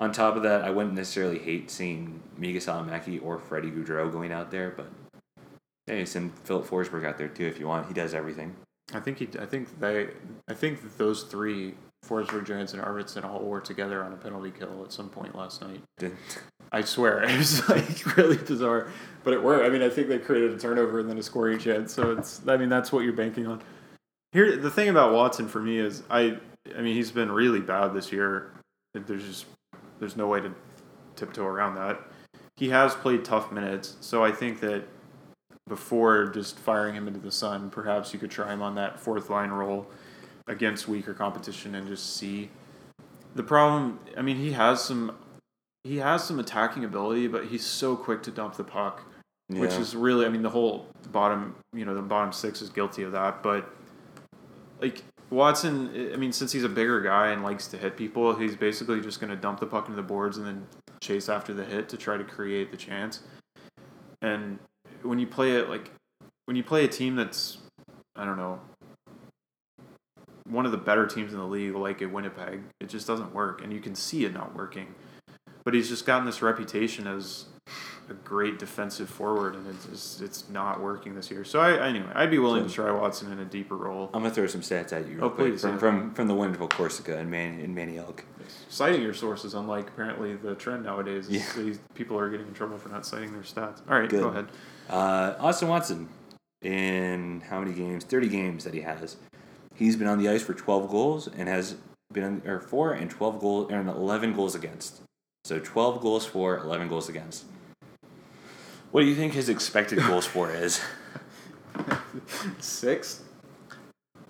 on 0.00 0.10
top 0.10 0.34
of 0.34 0.42
that, 0.42 0.62
I 0.62 0.70
wouldn't 0.70 0.96
necessarily 0.96 1.38
hate 1.38 1.70
seeing 1.70 2.20
Miikka 2.40 2.56
Salomaki 2.56 3.22
or 3.24 3.38
Freddie 3.38 3.70
Gaudreau 3.70 4.10
going 4.10 4.32
out 4.32 4.50
there, 4.50 4.74
but 4.76 4.90
hey, 5.86 6.04
send 6.04 6.36
Filip 6.40 6.66
Forsberg 6.66 7.06
out 7.06 7.16
there 7.16 7.28
too 7.28 7.46
if 7.46 7.60
you 7.60 7.68
want. 7.68 7.86
He 7.86 7.94
does 7.94 8.12
everything. 8.12 8.56
I 8.92 9.00
think 9.00 9.18
he. 9.18 9.28
I 9.38 9.46
think 9.46 9.80
they. 9.80 10.08
I 10.48 10.54
think 10.54 10.96
those 10.98 11.22
three, 11.24 11.74
Forsberg, 12.06 12.46
Johansen, 12.46 12.74
and 12.80 12.82
Arvidsson, 12.82 13.24
all 13.24 13.40
were 13.40 13.60
together 13.60 14.04
on 14.04 14.12
a 14.12 14.16
penalty 14.16 14.50
kill 14.50 14.82
at 14.84 14.92
some 14.92 15.08
point 15.08 15.34
last 15.34 15.62
night. 15.62 15.80
Did- 15.98 16.16
I 16.72 16.82
swear, 16.82 17.22
it 17.28 17.38
was 17.38 17.66
like 17.68 18.16
really 18.16 18.36
bizarre, 18.36 18.88
but 19.22 19.32
it 19.32 19.42
worked. 19.42 19.64
I 19.64 19.68
mean, 19.68 19.82
I 19.82 19.88
think 19.88 20.08
they 20.08 20.18
created 20.18 20.52
a 20.52 20.58
turnover 20.58 20.98
and 20.98 21.08
then 21.08 21.18
a 21.18 21.22
scoring 21.22 21.58
chance. 21.58 21.94
So 21.94 22.12
it's. 22.12 22.46
I 22.46 22.56
mean, 22.56 22.68
that's 22.68 22.92
what 22.92 23.04
you're 23.04 23.12
banking 23.14 23.46
on. 23.46 23.62
Here, 24.32 24.56
the 24.56 24.70
thing 24.70 24.88
about 24.88 25.12
Watson 25.12 25.48
for 25.48 25.60
me 25.60 25.78
is, 25.78 26.02
I. 26.10 26.38
I 26.76 26.80
mean, 26.80 26.94
he's 26.94 27.10
been 27.10 27.30
really 27.30 27.60
bad 27.60 27.94
this 27.94 28.12
year. 28.12 28.52
There's 28.92 29.24
just. 29.24 29.46
There's 30.00 30.16
no 30.16 30.26
way 30.26 30.40
to 30.40 30.52
tiptoe 31.16 31.46
around 31.46 31.76
that. 31.76 32.00
He 32.56 32.68
has 32.68 32.94
played 32.94 33.24
tough 33.24 33.50
minutes, 33.50 33.96
so 34.00 34.24
I 34.24 34.30
think 34.30 34.60
that 34.60 34.84
before 35.66 36.26
just 36.26 36.58
firing 36.58 36.94
him 36.94 37.08
into 37.08 37.20
the 37.20 37.32
sun, 37.32 37.70
perhaps 37.70 38.12
you 38.12 38.18
could 38.18 38.30
try 38.30 38.52
him 38.52 38.62
on 38.62 38.74
that 38.74 39.00
fourth 39.00 39.30
line 39.30 39.50
role 39.50 39.86
against 40.46 40.88
weaker 40.88 41.14
competition 41.14 41.74
and 41.74 41.88
just 41.88 42.16
see. 42.16 42.50
The 43.34 43.42
problem, 43.42 43.98
I 44.16 44.22
mean, 44.22 44.36
he 44.36 44.52
has 44.52 44.82
some 44.82 45.16
he 45.84 45.98
has 45.98 46.24
some 46.24 46.40
attacking 46.40 46.84
ability, 46.84 47.28
but 47.28 47.46
he's 47.46 47.64
so 47.64 47.94
quick 47.94 48.22
to 48.22 48.30
dump 48.30 48.56
the 48.56 48.64
puck, 48.64 49.04
which 49.48 49.74
is 49.74 49.94
really, 49.94 50.24
I 50.24 50.30
mean, 50.30 50.40
the 50.40 50.50
whole 50.50 50.88
bottom, 51.12 51.54
you 51.74 51.84
know, 51.84 51.94
the 51.94 52.00
bottom 52.00 52.32
six 52.32 52.62
is 52.62 52.70
guilty 52.70 53.02
of 53.02 53.12
that. 53.12 53.42
But 53.42 53.68
like 54.80 55.02
Watson, 55.28 56.10
I 56.12 56.16
mean, 56.16 56.32
since 56.32 56.52
he's 56.52 56.64
a 56.64 56.70
bigger 56.70 57.02
guy 57.02 57.28
and 57.28 57.42
likes 57.42 57.66
to 57.68 57.76
hit 57.76 57.98
people, 57.98 58.34
he's 58.34 58.56
basically 58.56 59.02
just 59.02 59.20
going 59.20 59.30
to 59.30 59.36
dump 59.36 59.60
the 59.60 59.66
puck 59.66 59.86
into 59.86 59.96
the 59.96 60.02
boards 60.02 60.38
and 60.38 60.46
then 60.46 60.66
chase 61.00 61.28
after 61.28 61.52
the 61.52 61.64
hit 61.64 61.90
to 61.90 61.98
try 61.98 62.16
to 62.16 62.24
create 62.24 62.70
the 62.70 62.78
chance. 62.78 63.20
And 64.22 64.58
when 65.04 65.18
you 65.18 65.26
play 65.26 65.52
it 65.52 65.68
like 65.68 65.90
when 66.46 66.56
you 66.56 66.62
play 66.62 66.84
a 66.84 66.88
team 66.88 67.16
that's 67.16 67.58
I 68.16 68.24
don't 68.24 68.36
know 68.36 68.60
one 70.48 70.66
of 70.66 70.72
the 70.72 70.78
better 70.78 71.06
teams 71.06 71.32
in 71.32 71.38
the 71.38 71.44
league, 71.46 71.74
like 71.74 72.02
at 72.02 72.12
Winnipeg, 72.12 72.60
it 72.78 72.88
just 72.90 73.06
doesn't 73.06 73.34
work, 73.34 73.62
and 73.62 73.72
you 73.72 73.80
can 73.80 73.94
see 73.94 74.26
it 74.26 74.34
not 74.34 74.54
working. 74.54 74.94
But 75.64 75.72
he's 75.72 75.88
just 75.88 76.04
gotten 76.04 76.26
this 76.26 76.42
reputation 76.42 77.06
as 77.06 77.46
a 78.10 78.12
great 78.14 78.58
defensive 78.58 79.08
forward, 79.08 79.54
and 79.54 79.66
it's 79.66 79.86
just, 79.86 80.20
it's 80.20 80.50
not 80.50 80.82
working 80.82 81.14
this 81.14 81.30
year. 81.30 81.44
So 81.44 81.60
I 81.60 81.88
anyway, 81.88 82.10
I'd 82.14 82.30
be 82.30 82.38
willing 82.38 82.64
So- 82.64 82.68
to 82.68 82.74
try 82.74 82.90
Watson 82.90 83.32
in 83.32 83.38
a 83.38 83.44
deeper 83.46 83.74
role. 83.74 84.10
I'm 84.12 84.22
gonna 84.22 84.34
throw 84.34 84.46
some 84.46 84.60
stats 84.60 84.92
at 84.92 85.08
you. 85.08 85.16
Real 85.16 85.24
Oh, 85.24 85.30
quick 85.30 85.52
please, 85.52 85.62
from, 85.62 85.70
yeah. 85.72 85.78
from 85.78 86.14
from 86.14 86.28
the 86.28 86.34
wonderful 86.34 86.68
Corsica 86.68 87.16
and 87.16 87.30
Man 87.30 87.58
in 87.60 87.74
Manioc. 87.74 88.20
Citing 88.68 89.00
your 89.00 89.14
sources, 89.14 89.54
unlike 89.54 89.88
apparently 89.88 90.36
the 90.36 90.54
trend 90.56 90.84
nowadays, 90.84 91.28
is 91.28 91.32
Yeah. 91.36 91.62
these 91.64 91.78
people 91.94 92.18
are 92.18 92.28
getting 92.28 92.46
in 92.48 92.52
trouble 92.52 92.76
for 92.76 92.90
not 92.90 93.06
citing 93.06 93.32
their 93.32 93.42
stats. 93.42 93.80
All 93.88 93.98
right, 93.98 94.10
Good. 94.10 94.20
go 94.20 94.28
ahead. 94.28 94.48
Uh, 94.88 95.34
Austin 95.38 95.68
Watson, 95.68 96.08
in 96.62 97.42
how 97.48 97.60
many 97.60 97.72
games? 97.72 98.04
30 98.04 98.28
games 98.28 98.64
that 98.64 98.74
he 98.74 98.80
has. 98.82 99.16
He's 99.74 99.96
been 99.96 100.06
on 100.08 100.18
the 100.18 100.28
ice 100.28 100.42
for 100.42 100.54
12 100.54 100.90
goals 100.90 101.28
and 101.28 101.48
has 101.48 101.76
been 102.12 102.24
on, 102.24 102.42
or 102.46 102.60
four 102.60 102.92
and 102.92 103.10
12 103.10 103.40
goals 103.40 103.72
and 103.72 103.88
11 103.88 104.34
goals 104.34 104.54
against. 104.54 105.00
So 105.44 105.58
12 105.58 106.00
goals 106.00 106.24
for, 106.24 106.58
11 106.58 106.88
goals 106.88 107.08
against. 107.08 107.44
What 108.92 109.00
do 109.00 109.06
you 109.06 109.16
think 109.16 109.32
his 109.32 109.48
expected 109.48 109.98
goals 109.98 110.26
for 110.34 110.50
is? 110.50 110.80
Six. 112.60 113.22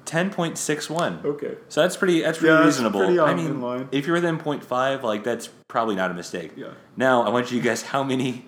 10.61. 0.07 1.25
Okay. 1.25 1.55
So 1.69 1.83
that's 1.83 1.97
pretty 1.97 2.21
that's 2.23 2.39
pretty 2.39 2.55
Yeah, 2.55 2.65
reasonable. 2.65 3.01
pretty 3.01 3.19
I 3.21 3.35
mean, 3.35 3.89
if 3.91 4.07
you're 4.07 4.15
within 4.15 4.39
0.5, 4.39 5.03
like 5.03 5.25
that's 5.25 5.49
probably 5.69 5.97
not 5.97 6.11
a 6.11 6.15
mistake. 6.15 6.53
Yeah. 6.57 6.69
Now, 6.97 7.23
I 7.23 7.31
want 7.31 7.51
you 7.51 7.59
to 7.59 7.63
guess 7.65 7.83
how 7.83 8.03
many 8.05 8.47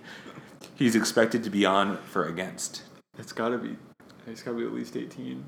he's 0.76 0.94
expected 0.94 1.42
to 1.44 1.50
be 1.50 1.66
on 1.66 1.96
for 2.04 2.26
against. 2.26 2.82
It's 3.18 3.32
got 3.32 3.48
to 3.48 3.58
be. 3.58 3.76
It's 4.28 4.42
got 4.42 4.52
to 4.52 4.58
be 4.58 4.64
at 4.64 4.72
least 4.72 4.96
eighteen. 4.96 5.44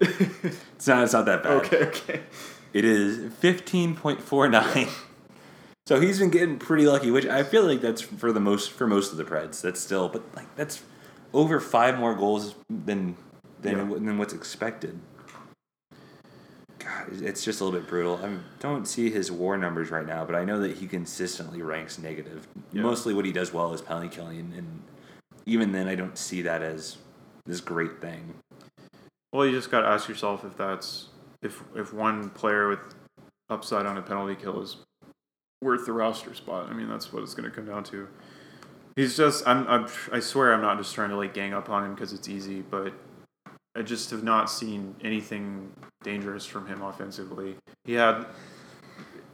It's 0.00 0.86
not 0.86 1.04
it's 1.04 1.12
not 1.12 1.26
that 1.26 1.42
bad. 1.42 1.52
okay. 1.64 1.84
Okay. 1.86 2.20
It 2.72 2.84
is 2.84 3.32
15.49. 3.42 4.88
so 5.86 6.00
he's 6.00 6.18
been 6.20 6.30
getting 6.30 6.58
pretty 6.58 6.86
lucky, 6.86 7.10
which 7.10 7.26
I 7.26 7.42
feel 7.42 7.64
like 7.64 7.80
that's 7.80 8.00
for 8.00 8.32
the 8.32 8.40
most 8.40 8.70
for 8.70 8.86
most 8.86 9.12
of 9.12 9.18
the 9.18 9.24
Preds. 9.24 9.60
That's 9.60 9.80
still 9.80 10.08
but 10.08 10.22
like 10.34 10.54
that's 10.56 10.82
over 11.34 11.60
5 11.60 11.98
more 11.98 12.14
goals 12.14 12.54
than 12.70 13.16
than 13.60 13.76
Yeah. 13.90 13.94
than 13.98 14.18
what's 14.18 14.32
expected. 14.32 14.98
It's 17.12 17.44
just 17.44 17.60
a 17.60 17.64
little 17.64 17.78
bit 17.78 17.88
brutal. 17.88 18.20
I 18.22 18.36
don't 18.60 18.86
see 18.86 19.10
his 19.10 19.32
war 19.32 19.56
numbers 19.56 19.90
right 19.90 20.06
now, 20.06 20.24
but 20.24 20.34
I 20.34 20.44
know 20.44 20.60
that 20.60 20.76
he 20.76 20.86
consistently 20.86 21.62
ranks 21.62 21.98
negative. 21.98 22.46
Yeah. 22.72 22.82
Mostly 22.82 23.14
what 23.14 23.24
he 23.24 23.32
does 23.32 23.52
well 23.52 23.72
is 23.74 23.82
penalty 23.82 24.08
killing, 24.08 24.38
and, 24.38 24.54
and 24.54 24.82
even 25.46 25.72
then, 25.72 25.88
I 25.88 25.94
don't 25.94 26.16
see 26.16 26.42
that 26.42 26.62
as 26.62 26.98
this 27.46 27.60
great 27.60 28.00
thing. 28.00 28.34
Well, 29.32 29.46
you 29.46 29.52
just 29.52 29.70
got 29.70 29.80
to 29.80 29.88
ask 29.88 30.08
yourself 30.08 30.44
if 30.44 30.56
that's 30.56 31.08
if 31.42 31.62
if 31.74 31.92
one 31.92 32.30
player 32.30 32.68
with 32.68 32.80
upside 33.48 33.86
on 33.86 33.96
a 33.96 34.02
penalty 34.02 34.34
kill 34.34 34.62
is 34.62 34.76
worth 35.62 35.86
the 35.86 35.92
roster 35.92 36.34
spot. 36.34 36.68
I 36.70 36.72
mean, 36.72 36.88
that's 36.88 37.12
what 37.12 37.22
it's 37.22 37.34
going 37.34 37.48
to 37.48 37.54
come 37.54 37.66
down 37.66 37.84
to. 37.84 38.08
He's 38.96 39.16
just 39.16 39.46
I'm, 39.46 39.66
I'm 39.66 39.86
I 40.12 40.20
swear 40.20 40.52
I'm 40.52 40.62
not 40.62 40.78
just 40.78 40.94
trying 40.94 41.10
to 41.10 41.16
like 41.16 41.34
gang 41.34 41.54
up 41.54 41.70
on 41.70 41.84
him 41.84 41.94
because 41.94 42.12
it's 42.12 42.28
easy, 42.28 42.60
but 42.62 42.92
I 43.80 43.82
just 43.82 44.10
have 44.10 44.22
not 44.22 44.50
seen 44.50 44.94
anything 45.02 45.72
dangerous 46.02 46.44
from 46.44 46.66
him 46.66 46.82
offensively. 46.82 47.56
He 47.84 47.94
had 47.94 48.26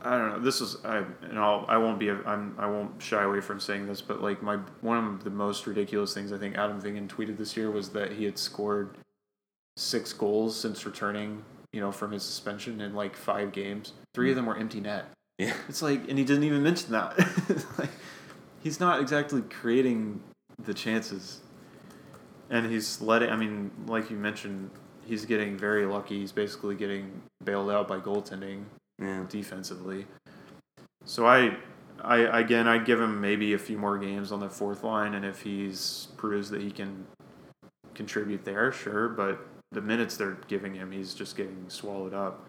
I 0.01 0.16
don't 0.16 0.30
know. 0.30 0.38
This 0.38 0.61
is 0.61 0.76
I 0.84 0.99
and 1.22 1.36
I'll 1.36 1.64
I 1.68 1.78
won't 1.78 1.99
be 1.99 2.11
I'm 2.11 2.55
I 2.57 2.66
won't 2.66 3.03
shy 3.03 3.24
away 3.24 3.40
from 3.40 3.59
saying 3.59 3.88
this, 3.88 4.01
but 4.01 4.22
like 4.22 4.44
my 4.44 4.59
one 4.82 5.05
of 5.05 5.24
the 5.24 5.30
most 5.30 5.66
ridiculous 5.66 6.14
things 6.14 6.32
I 6.32 6.38
think 6.38 6.57
Adam 6.57 6.80
Vingan 6.80 7.09
tweeted 7.09 7.38
this 7.38 7.57
year 7.57 7.72
was 7.72 7.88
that 7.88 8.12
he 8.12 8.24
had 8.24 8.38
scored 8.38 8.97
six 9.76 10.12
goals 10.12 10.57
since 10.57 10.86
returning, 10.86 11.42
you 11.72 11.80
know, 11.80 11.90
from 11.90 12.12
his 12.12 12.22
suspension 12.22 12.80
in 12.80 12.94
like 12.94 13.16
five 13.16 13.51
games. 13.51 13.94
Three 14.14 14.30
of 14.30 14.36
them 14.36 14.47
were 14.47 14.57
empty 14.57 14.80
net. 14.80 15.07
Yeah. 15.38 15.55
It's 15.68 15.82
like, 15.82 16.09
and 16.09 16.16
he 16.16 16.24
didn't 16.24 16.44
even 16.44 16.62
mention 16.62 16.92
that. 16.92 17.18
like, 17.78 17.90
he's 18.62 18.78
not 18.78 19.01
exactly 19.01 19.42
creating 19.42 20.22
the 20.64 20.72
chances, 20.72 21.40
and 22.51 22.70
he's 22.70 23.01
letting. 23.01 23.30
I 23.30 23.36
mean, 23.36 23.70
like 23.86 24.11
you 24.11 24.16
mentioned, 24.16 24.70
he's 25.05 25.24
getting 25.24 25.57
very 25.57 25.86
lucky. 25.86 26.18
He's 26.20 26.32
basically 26.32 26.74
getting 26.74 27.22
bailed 27.44 27.70
out 27.70 27.88
by 27.88 27.99
goaltending 27.99 28.64
Yeah. 29.01 29.24
defensively. 29.28 30.07
So 31.05 31.26
I, 31.26 31.57
I 32.03 32.40
again, 32.40 32.66
I'd 32.68 32.84
give 32.84 33.01
him 33.01 33.20
maybe 33.20 33.53
a 33.53 33.59
few 33.59 33.78
more 33.78 33.99
games 33.99 34.32
on 34.32 34.40
the 34.40 34.51
fourth 34.51 34.82
line, 34.84 35.14
and 35.14 35.24
if 35.24 35.42
he's 35.42 36.09
proves 36.16 36.51
that 36.51 36.61
he 36.62 36.70
can 36.70 37.07
contribute 37.94 38.44
there, 38.44 38.72
sure. 38.72 39.09
But 39.09 39.47
the 39.72 39.80
minutes 39.80 40.16
they're 40.16 40.38
giving 40.49 40.74
him, 40.74 40.90
he's 40.92 41.14
just 41.14 41.36
getting 41.36 41.64
swallowed 41.68 42.14
up. 42.14 42.47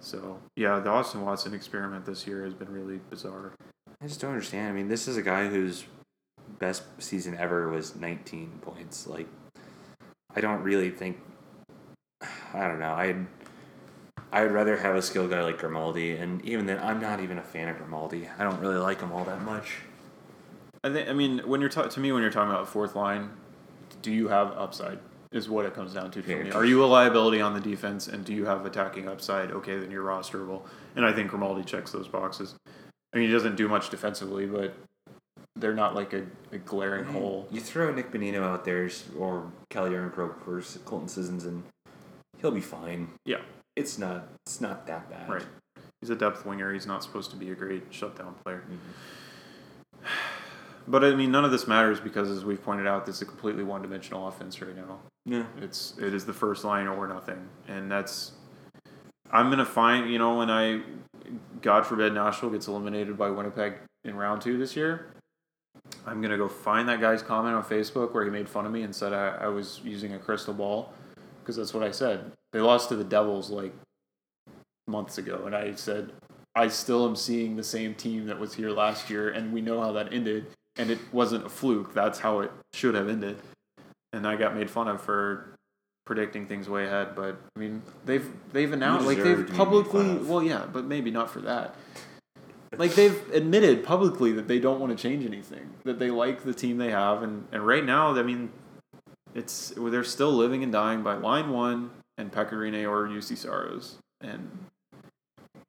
So 0.00 0.38
yeah, 0.56 0.80
the 0.80 0.90
Austin 0.90 1.22
Watson 1.22 1.54
experiment 1.54 2.04
this 2.04 2.26
year 2.26 2.44
has 2.44 2.54
been 2.54 2.70
really 2.70 3.00
bizarre. 3.10 3.52
I 4.02 4.06
just 4.06 4.20
don't 4.20 4.32
understand. 4.32 4.68
I 4.68 4.72
mean, 4.72 4.88
this 4.88 5.08
is 5.08 5.16
a 5.16 5.22
guy 5.22 5.48
whose 5.48 5.84
best 6.58 6.82
season 6.98 7.36
ever 7.36 7.68
was 7.68 7.96
19 7.96 8.58
points. 8.62 9.06
Like, 9.06 9.28
I 10.34 10.40
don't 10.40 10.62
really 10.62 10.90
think. 10.90 11.18
I 12.52 12.66
don't 12.68 12.78
know. 12.78 12.92
I'd 12.92 13.26
I'd 14.32 14.50
rather 14.52 14.76
have 14.76 14.96
a 14.96 15.02
skill 15.02 15.28
guy 15.28 15.42
like 15.42 15.58
Grimaldi, 15.58 16.16
and 16.16 16.44
even 16.44 16.66
then, 16.66 16.78
I'm 16.80 17.00
not 17.00 17.20
even 17.20 17.38
a 17.38 17.42
fan 17.42 17.68
of 17.68 17.78
Grimaldi. 17.78 18.28
I 18.38 18.42
don't 18.42 18.58
really 18.60 18.78
like 18.78 19.00
him 19.00 19.12
all 19.12 19.24
that 19.24 19.42
much. 19.42 19.76
I 20.82 20.92
think. 20.92 21.08
I 21.08 21.12
mean, 21.12 21.38
when 21.40 21.60
you're 21.60 21.70
ta- 21.70 21.86
to 21.86 22.00
me, 22.00 22.10
when 22.12 22.22
you're 22.22 22.32
talking 22.32 22.50
about 22.50 22.68
fourth 22.68 22.96
line, 22.96 23.30
do 24.02 24.12
you 24.12 24.28
have 24.28 24.50
upside? 24.52 24.98
Is 25.32 25.48
what 25.48 25.66
it 25.66 25.74
comes 25.74 25.94
down 25.94 26.10
to 26.12 26.22
for 26.22 26.30
Yeah, 26.30 26.42
me. 26.44 26.50
Are 26.52 26.64
you 26.64 26.84
a 26.84 26.86
liability 26.86 27.40
on 27.40 27.54
the 27.54 27.60
defense, 27.60 28.08
and 28.08 28.24
do 28.24 28.32
you 28.32 28.44
have 28.44 28.66
attacking 28.66 29.08
upside? 29.08 29.50
Okay, 29.50 29.78
then 29.78 29.90
you're 29.90 30.04
rosterable. 30.04 30.62
And 30.96 31.04
I 31.04 31.12
think 31.12 31.30
Grimaldi 31.30 31.64
checks 31.64 31.90
those 31.92 32.06
boxes. 32.08 32.54
I 33.12 33.18
mean, 33.18 33.26
he 33.26 33.32
doesn't 33.32 33.56
do 33.56 33.68
much 33.68 33.90
defensively, 33.90 34.46
but 34.46 34.74
they're 35.56 35.74
not 35.74 35.94
like 35.94 36.12
a, 36.12 36.24
a 36.52 36.58
glaring 36.58 37.04
hole. 37.04 37.46
You 37.50 37.60
throw 37.60 37.92
Nick 37.94 38.10
Bonino 38.10 38.42
out 38.42 38.64
there, 38.64 38.90
or 39.18 39.50
Kelly 39.70 39.90
Jarnkrok 39.90 40.42
for 40.44 40.60
Colton 40.84 41.08
Sissons, 41.08 41.44
and 41.44 41.62
he'll 42.40 42.50
be 42.50 42.60
fine. 42.60 43.08
Yeah, 43.24 43.42
It's 43.76 43.98
not. 43.98 44.28
It's 44.46 44.60
not 44.60 44.86
that 44.86 45.08
bad. 45.10 45.28
right. 45.28 45.46
He's 46.00 46.10
a 46.10 46.16
depth 46.16 46.44
winger. 46.44 46.72
He's 46.72 46.86
not 46.86 47.02
supposed 47.02 47.30
to 47.30 47.36
be 47.36 47.50
a 47.50 47.54
great 47.54 47.84
shutdown 47.90 48.34
player. 48.44 48.62
Mhm. 48.70 50.08
But 50.86 51.02
I 51.02 51.14
mean, 51.14 51.30
none 51.30 51.46
of 51.46 51.50
this 51.50 51.66
matters 51.66 51.98
because, 51.98 52.28
as 52.28 52.44
we've 52.44 52.62
pointed 52.62 52.86
out, 52.86 53.06
this 53.06 53.16
is 53.16 53.22
a 53.22 53.24
completely 53.24 53.64
one-dimensional 53.64 54.28
offense 54.28 54.60
right 54.60 54.76
now. 54.76 54.98
Yeah. 55.24 55.44
It's 55.62 55.94
it 55.98 56.12
is 56.12 56.26
the 56.26 56.34
first 56.34 56.62
line 56.62 56.86
or 56.86 57.08
nothing, 57.08 57.48
and 57.68 57.90
that's. 57.90 58.32
I'm 59.30 59.48
gonna 59.48 59.64
find 59.64 60.10
you 60.12 60.18
know 60.18 60.36
when 60.36 60.50
I, 60.50 60.82
God 61.62 61.86
forbid 61.86 62.12
Nashville 62.12 62.50
gets 62.50 62.68
eliminated 62.68 63.16
by 63.16 63.30
Winnipeg 63.30 63.76
in 64.04 64.14
round 64.14 64.42
two 64.42 64.58
this 64.58 64.76
year. 64.76 65.06
I'm 66.06 66.20
gonna 66.20 66.36
go 66.36 66.48
find 66.48 66.88
that 66.88 67.00
guy's 67.00 67.22
comment 67.22 67.54
on 67.54 67.64
Facebook 67.64 68.12
where 68.12 68.24
he 68.24 68.30
made 68.30 68.48
fun 68.48 68.66
of 68.66 68.72
me 68.72 68.82
and 68.82 68.94
said 68.94 69.12
I, 69.12 69.28
I 69.42 69.48
was 69.48 69.80
using 69.84 70.14
a 70.14 70.18
crystal 70.18 70.54
ball, 70.54 70.92
because 71.40 71.56
that's 71.56 71.74
what 71.74 71.82
I 71.82 71.90
said. 71.90 72.32
They 72.52 72.60
lost 72.60 72.88
to 72.90 72.96
the 72.96 73.04
Devils 73.04 73.50
like 73.50 73.72
months 74.86 75.18
ago, 75.18 75.44
and 75.46 75.54
I 75.54 75.74
said 75.74 76.12
I 76.54 76.68
still 76.68 77.06
am 77.06 77.16
seeing 77.16 77.56
the 77.56 77.64
same 77.64 77.94
team 77.94 78.26
that 78.26 78.38
was 78.38 78.54
here 78.54 78.70
last 78.70 79.10
year, 79.10 79.30
and 79.30 79.52
we 79.52 79.60
know 79.60 79.80
how 79.80 79.92
that 79.92 80.12
ended, 80.12 80.46
and 80.76 80.90
it 80.90 80.98
wasn't 81.12 81.46
a 81.46 81.48
fluke. 81.48 81.94
That's 81.94 82.18
how 82.20 82.40
it 82.40 82.52
should 82.72 82.94
have 82.94 83.08
ended 83.08 83.38
and 84.14 84.26
I 84.26 84.36
got 84.36 84.54
made 84.54 84.70
fun 84.70 84.88
of 84.88 85.00
for 85.00 85.56
predicting 86.06 86.46
things 86.46 86.68
way 86.68 86.86
ahead. 86.86 87.14
But 87.14 87.36
I 87.56 87.58
mean, 87.58 87.82
they've 88.04 88.26
they've 88.52 88.72
announced 88.72 89.06
like 89.06 89.18
they've 89.18 89.36
to 89.36 89.44
be 89.44 89.50
made 89.50 89.56
publicly. 89.56 90.14
Well, 90.14 90.42
yeah, 90.42 90.66
but 90.72 90.84
maybe 90.84 91.10
not 91.10 91.30
for 91.30 91.40
that. 91.40 91.74
Like 92.78 92.94
they've 92.94 93.30
admitted 93.32 93.84
publicly 93.84 94.32
that 94.32 94.48
they 94.48 94.58
don't 94.58 94.80
want 94.80 94.96
to 94.96 95.00
change 95.00 95.24
anything. 95.24 95.70
That 95.84 95.98
they 95.98 96.10
like 96.10 96.44
the 96.44 96.54
team 96.54 96.78
they 96.78 96.90
have, 96.90 97.22
and 97.22 97.46
and 97.52 97.66
right 97.66 97.84
now, 97.84 98.14
I 98.14 98.22
mean, 98.22 98.50
it's 99.34 99.72
they're 99.76 100.04
still 100.04 100.32
living 100.32 100.62
and 100.62 100.72
dying 100.72 101.02
by 101.02 101.14
line 101.14 101.50
one 101.50 101.90
and 102.16 102.30
Pekka 102.32 102.52
Rinne 102.52 102.88
or 102.88 103.08
Juuse 103.08 103.36
Saros. 103.36 103.98
And 104.20 104.50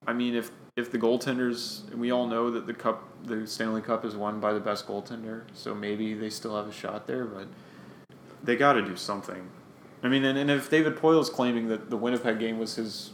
I 0.07 0.13
mean, 0.13 0.35
if 0.35 0.51
if 0.75 0.91
the 0.91 0.97
goaltenders, 0.97 1.89
we 1.95 2.11
all 2.11 2.27
know 2.27 2.51
that 2.51 2.67
the 2.67 2.73
cup, 2.73 3.03
the 3.23 3.47
Stanley 3.47 3.81
Cup 3.81 4.03
is 4.03 4.15
won 4.15 4.39
by 4.39 4.53
the 4.53 4.59
best 4.59 4.87
goaltender, 4.87 5.43
so 5.53 5.73
maybe 5.73 6.13
they 6.13 6.29
still 6.29 6.55
have 6.55 6.67
a 6.67 6.73
shot 6.73 7.07
there, 7.07 7.25
but 7.25 7.47
they 8.43 8.55
got 8.55 8.73
to 8.73 8.81
do 8.81 8.95
something. 8.95 9.49
I 10.03 10.09
mean, 10.09 10.25
and, 10.25 10.37
and 10.37 10.51
if 10.51 10.69
David 10.69 10.97
Poile's 10.97 11.29
claiming 11.29 11.69
that 11.69 11.89
the 11.89 11.97
Winnipeg 11.97 12.39
game 12.39 12.59
was 12.59 12.75
his, 12.75 13.11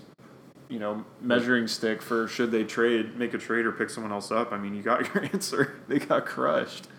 you 0.72 0.80
know, 0.80 1.04
measuring 1.20 1.68
stick 1.68 2.02
for 2.02 2.28
should 2.28 2.50
they 2.52 2.64
trade, 2.64 3.18
make 3.18 3.34
a 3.34 3.38
trade 3.38 3.66
or 3.66 3.72
pick 3.74 3.90
someone 3.90 4.12
else 4.14 4.32
up, 4.32 4.52
I 4.54 4.58
mean, 4.58 4.74
you 4.74 4.82
got 4.82 5.02
your 5.14 5.26
answer. 5.26 5.76
They 5.88 6.00
got 6.00 6.26
crushed. 6.26 6.88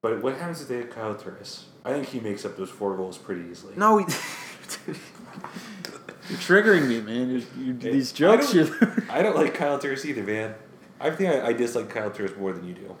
But 0.00 0.22
what 0.22 0.36
happens 0.36 0.62
if 0.62 0.68
they 0.68 0.76
have 0.76 0.90
Kyle 0.90 1.16
Turris? 1.16 1.66
I 1.84 1.92
think 1.92 2.06
he 2.06 2.20
makes 2.20 2.44
up 2.44 2.56
those 2.56 2.70
four 2.70 2.96
goals 2.96 3.18
pretty 3.18 3.50
easily. 3.50 3.74
No, 3.76 3.96
we, 3.96 4.02
you're 4.86 6.38
triggering 6.38 6.86
me, 6.88 7.00
man. 7.00 7.30
You, 7.30 7.42
you, 7.58 7.72
these 7.72 8.12
I 8.12 8.16
jokes, 8.16 8.52
don't- 8.52 9.02
I 9.10 9.22
don't 9.22 9.34
like 9.34 9.54
Kyle 9.54 9.76
Turris 9.76 10.04
either, 10.04 10.22
man. 10.22 10.54
I 11.00 11.10
think 11.10 11.30
I, 11.34 11.48
I 11.48 11.52
dislike 11.52 11.90
Kyle 11.90 12.12
Turris 12.12 12.36
more 12.36 12.52
than 12.52 12.64
you 12.64 12.74
do. 12.74 12.96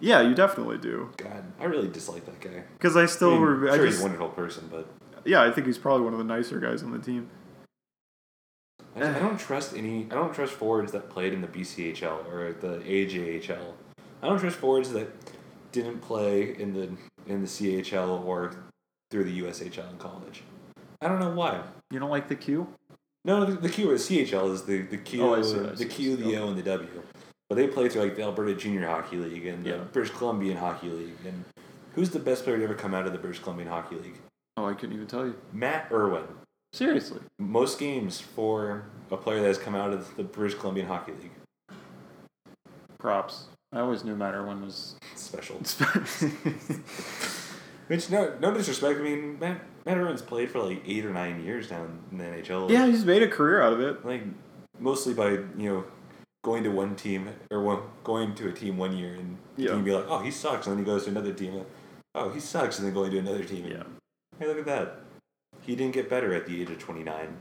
Yeah, 0.00 0.22
you 0.22 0.34
definitely 0.34 0.78
do. 0.78 1.10
God, 1.18 1.44
I 1.60 1.66
really 1.66 1.86
dislike 1.88 2.26
that 2.26 2.40
guy. 2.40 2.64
Because 2.78 2.96
I 2.96 3.06
still, 3.06 3.30
I 3.34 3.38
mean, 3.38 3.42
re- 3.42 3.70
I 3.70 3.76
sure, 3.76 3.86
he's 3.86 4.00
a 4.00 4.02
wonderful 4.02 4.30
person, 4.30 4.68
but 4.70 4.88
yeah, 5.24 5.40
I 5.40 5.52
think 5.52 5.68
he's 5.68 5.78
probably 5.78 6.02
one 6.04 6.14
of 6.14 6.18
the 6.18 6.24
nicer 6.24 6.58
guys 6.58 6.82
on 6.82 6.90
the 6.90 6.98
team. 6.98 7.28
I, 8.94 8.98
just- 9.00 9.10
I 9.10 9.14
uh-huh. 9.16 9.28
don't 9.28 9.38
trust 9.38 9.74
any. 9.76 10.04
I 10.10 10.14
don't 10.14 10.34
trust 10.34 10.52
forwards 10.52 10.92
that 10.92 11.10
played 11.10 11.32
in 11.32 11.40
the 11.40 11.48
BCHL 11.48 12.26
or 12.32 12.52
the 12.52 12.78
AJHL. 12.78 13.72
I 14.22 14.28
don't 14.28 14.38
trust 14.38 14.56
forwards 14.56 14.92
that 14.92 15.08
didn't 15.72 16.00
play 16.00 16.56
in 16.58 16.72
the 16.72 16.88
in 17.26 17.40
the 17.40 17.46
CHL 17.46 18.24
or 18.24 18.54
through 19.10 19.24
the 19.24 19.42
USHL 19.42 19.90
in 19.90 19.98
college. 19.98 20.42
I 21.00 21.08
don't 21.08 21.20
know 21.20 21.30
why. 21.30 21.62
You 21.90 21.98
don't 21.98 22.10
like 22.10 22.28
the 22.28 22.36
Q? 22.36 22.66
No, 23.24 23.44
the, 23.44 23.52
the 23.56 23.68
Q 23.68 23.88
The 23.88 23.94
CHL 23.94 24.52
is 24.52 24.62
the 24.62 24.82
the 24.82 24.98
Q, 24.98 25.22
Oh, 25.22 25.34
I 25.34 25.42
see, 25.42 25.58
I 25.58 25.62
the 25.74 25.84
Q, 25.84 26.16
the. 26.16 26.36
O, 26.38 26.48
and 26.48 26.58
the 26.58 26.62
W. 26.62 26.88
But 27.48 27.56
they 27.56 27.66
play 27.66 27.88
through 27.88 28.02
like 28.02 28.16
the 28.16 28.22
Alberta 28.22 28.54
Junior 28.54 28.86
Hockey 28.86 29.16
League 29.16 29.46
and 29.46 29.64
the 29.64 29.70
Yeah. 29.70 29.76
British 29.92 30.12
Columbian 30.14 30.56
Hockey 30.56 30.88
League. 30.88 31.16
And 31.26 31.44
who's 31.94 32.10
the 32.10 32.18
best 32.18 32.44
player 32.44 32.58
to 32.58 32.64
ever 32.64 32.74
come 32.74 32.94
out 32.94 33.06
of 33.06 33.12
the 33.12 33.18
British 33.18 33.42
Columbian 33.42 33.68
Hockey 33.68 33.96
League? 33.96 34.18
Oh, 34.56 34.66
I 34.66 34.74
couldn't 34.74 34.94
even 34.94 35.06
tell 35.06 35.26
you. 35.26 35.34
Matt 35.52 35.88
Irwin. 35.92 36.24
Seriously. 36.74 37.20
Most 37.38 37.78
games 37.78 38.20
for 38.20 38.82
a 39.12 39.16
player 39.16 39.40
that 39.40 39.46
has 39.46 39.58
come 39.58 39.76
out 39.76 39.92
of 39.92 40.16
the 40.16 40.24
British 40.24 40.58
Columbian 40.58 40.88
Hockey 40.88 41.12
League. 41.12 41.30
Props. 42.98 43.44
I 43.72 43.78
always 43.78 44.02
knew 44.02 44.16
Matt 44.16 44.34
Irwin 44.34 44.60
was. 44.60 44.96
Special. 45.14 45.54
Which 47.86 48.10
no 48.10 48.36
no 48.40 48.52
disrespect. 48.52 48.98
I 48.98 49.02
mean, 49.02 49.38
Matt 49.38 49.60
Matt 49.86 49.98
Irwin's 49.98 50.20
played 50.20 50.50
for 50.50 50.58
like 50.58 50.82
eight 50.84 51.06
or 51.06 51.12
nine 51.12 51.44
years 51.44 51.68
down 51.68 52.00
in 52.10 52.18
the 52.18 52.24
NHL. 52.24 52.68
yeah, 52.68 52.86
he's 52.86 53.04
made 53.04 53.22
a 53.22 53.28
career 53.28 53.62
out 53.62 53.72
of 53.72 53.80
it. 53.80 54.04
like 54.04 54.24
mostly 54.80 55.14
by 55.14 55.30
you 55.30 55.44
know 55.56 55.84
going 56.42 56.64
to 56.64 56.70
one 56.70 56.96
team 56.96 57.28
or 57.52 57.62
one, 57.62 57.82
going 58.02 58.34
to 58.34 58.48
a 58.48 58.52
team 58.52 58.78
one 58.78 58.96
year 58.96 59.14
and 59.14 59.38
Yeah. 59.56 59.74
team 59.74 59.84
be 59.84 59.92
like, 59.92 60.06
oh, 60.08 60.18
he 60.18 60.32
sucks, 60.32 60.66
and 60.66 60.76
then 60.76 60.84
he 60.84 60.90
goes 60.90 61.04
to 61.04 61.10
another 61.10 61.32
team. 61.32 61.54
Like, 61.54 61.68
oh, 62.16 62.30
he 62.30 62.40
sucks, 62.40 62.80
and 62.80 62.86
then 62.88 62.94
going 62.94 63.12
to 63.12 63.18
another 63.18 63.44
team. 63.44 63.64
Yeah. 63.64 63.84
Hey, 64.40 64.48
look 64.48 64.58
at 64.58 64.64
that. 64.66 65.03
He 65.66 65.74
didn't 65.76 65.94
get 65.94 66.08
better 66.10 66.34
at 66.34 66.46
the 66.46 66.60
age 66.60 66.70
of 66.70 66.78
twenty 66.78 67.02
nine. 67.02 67.36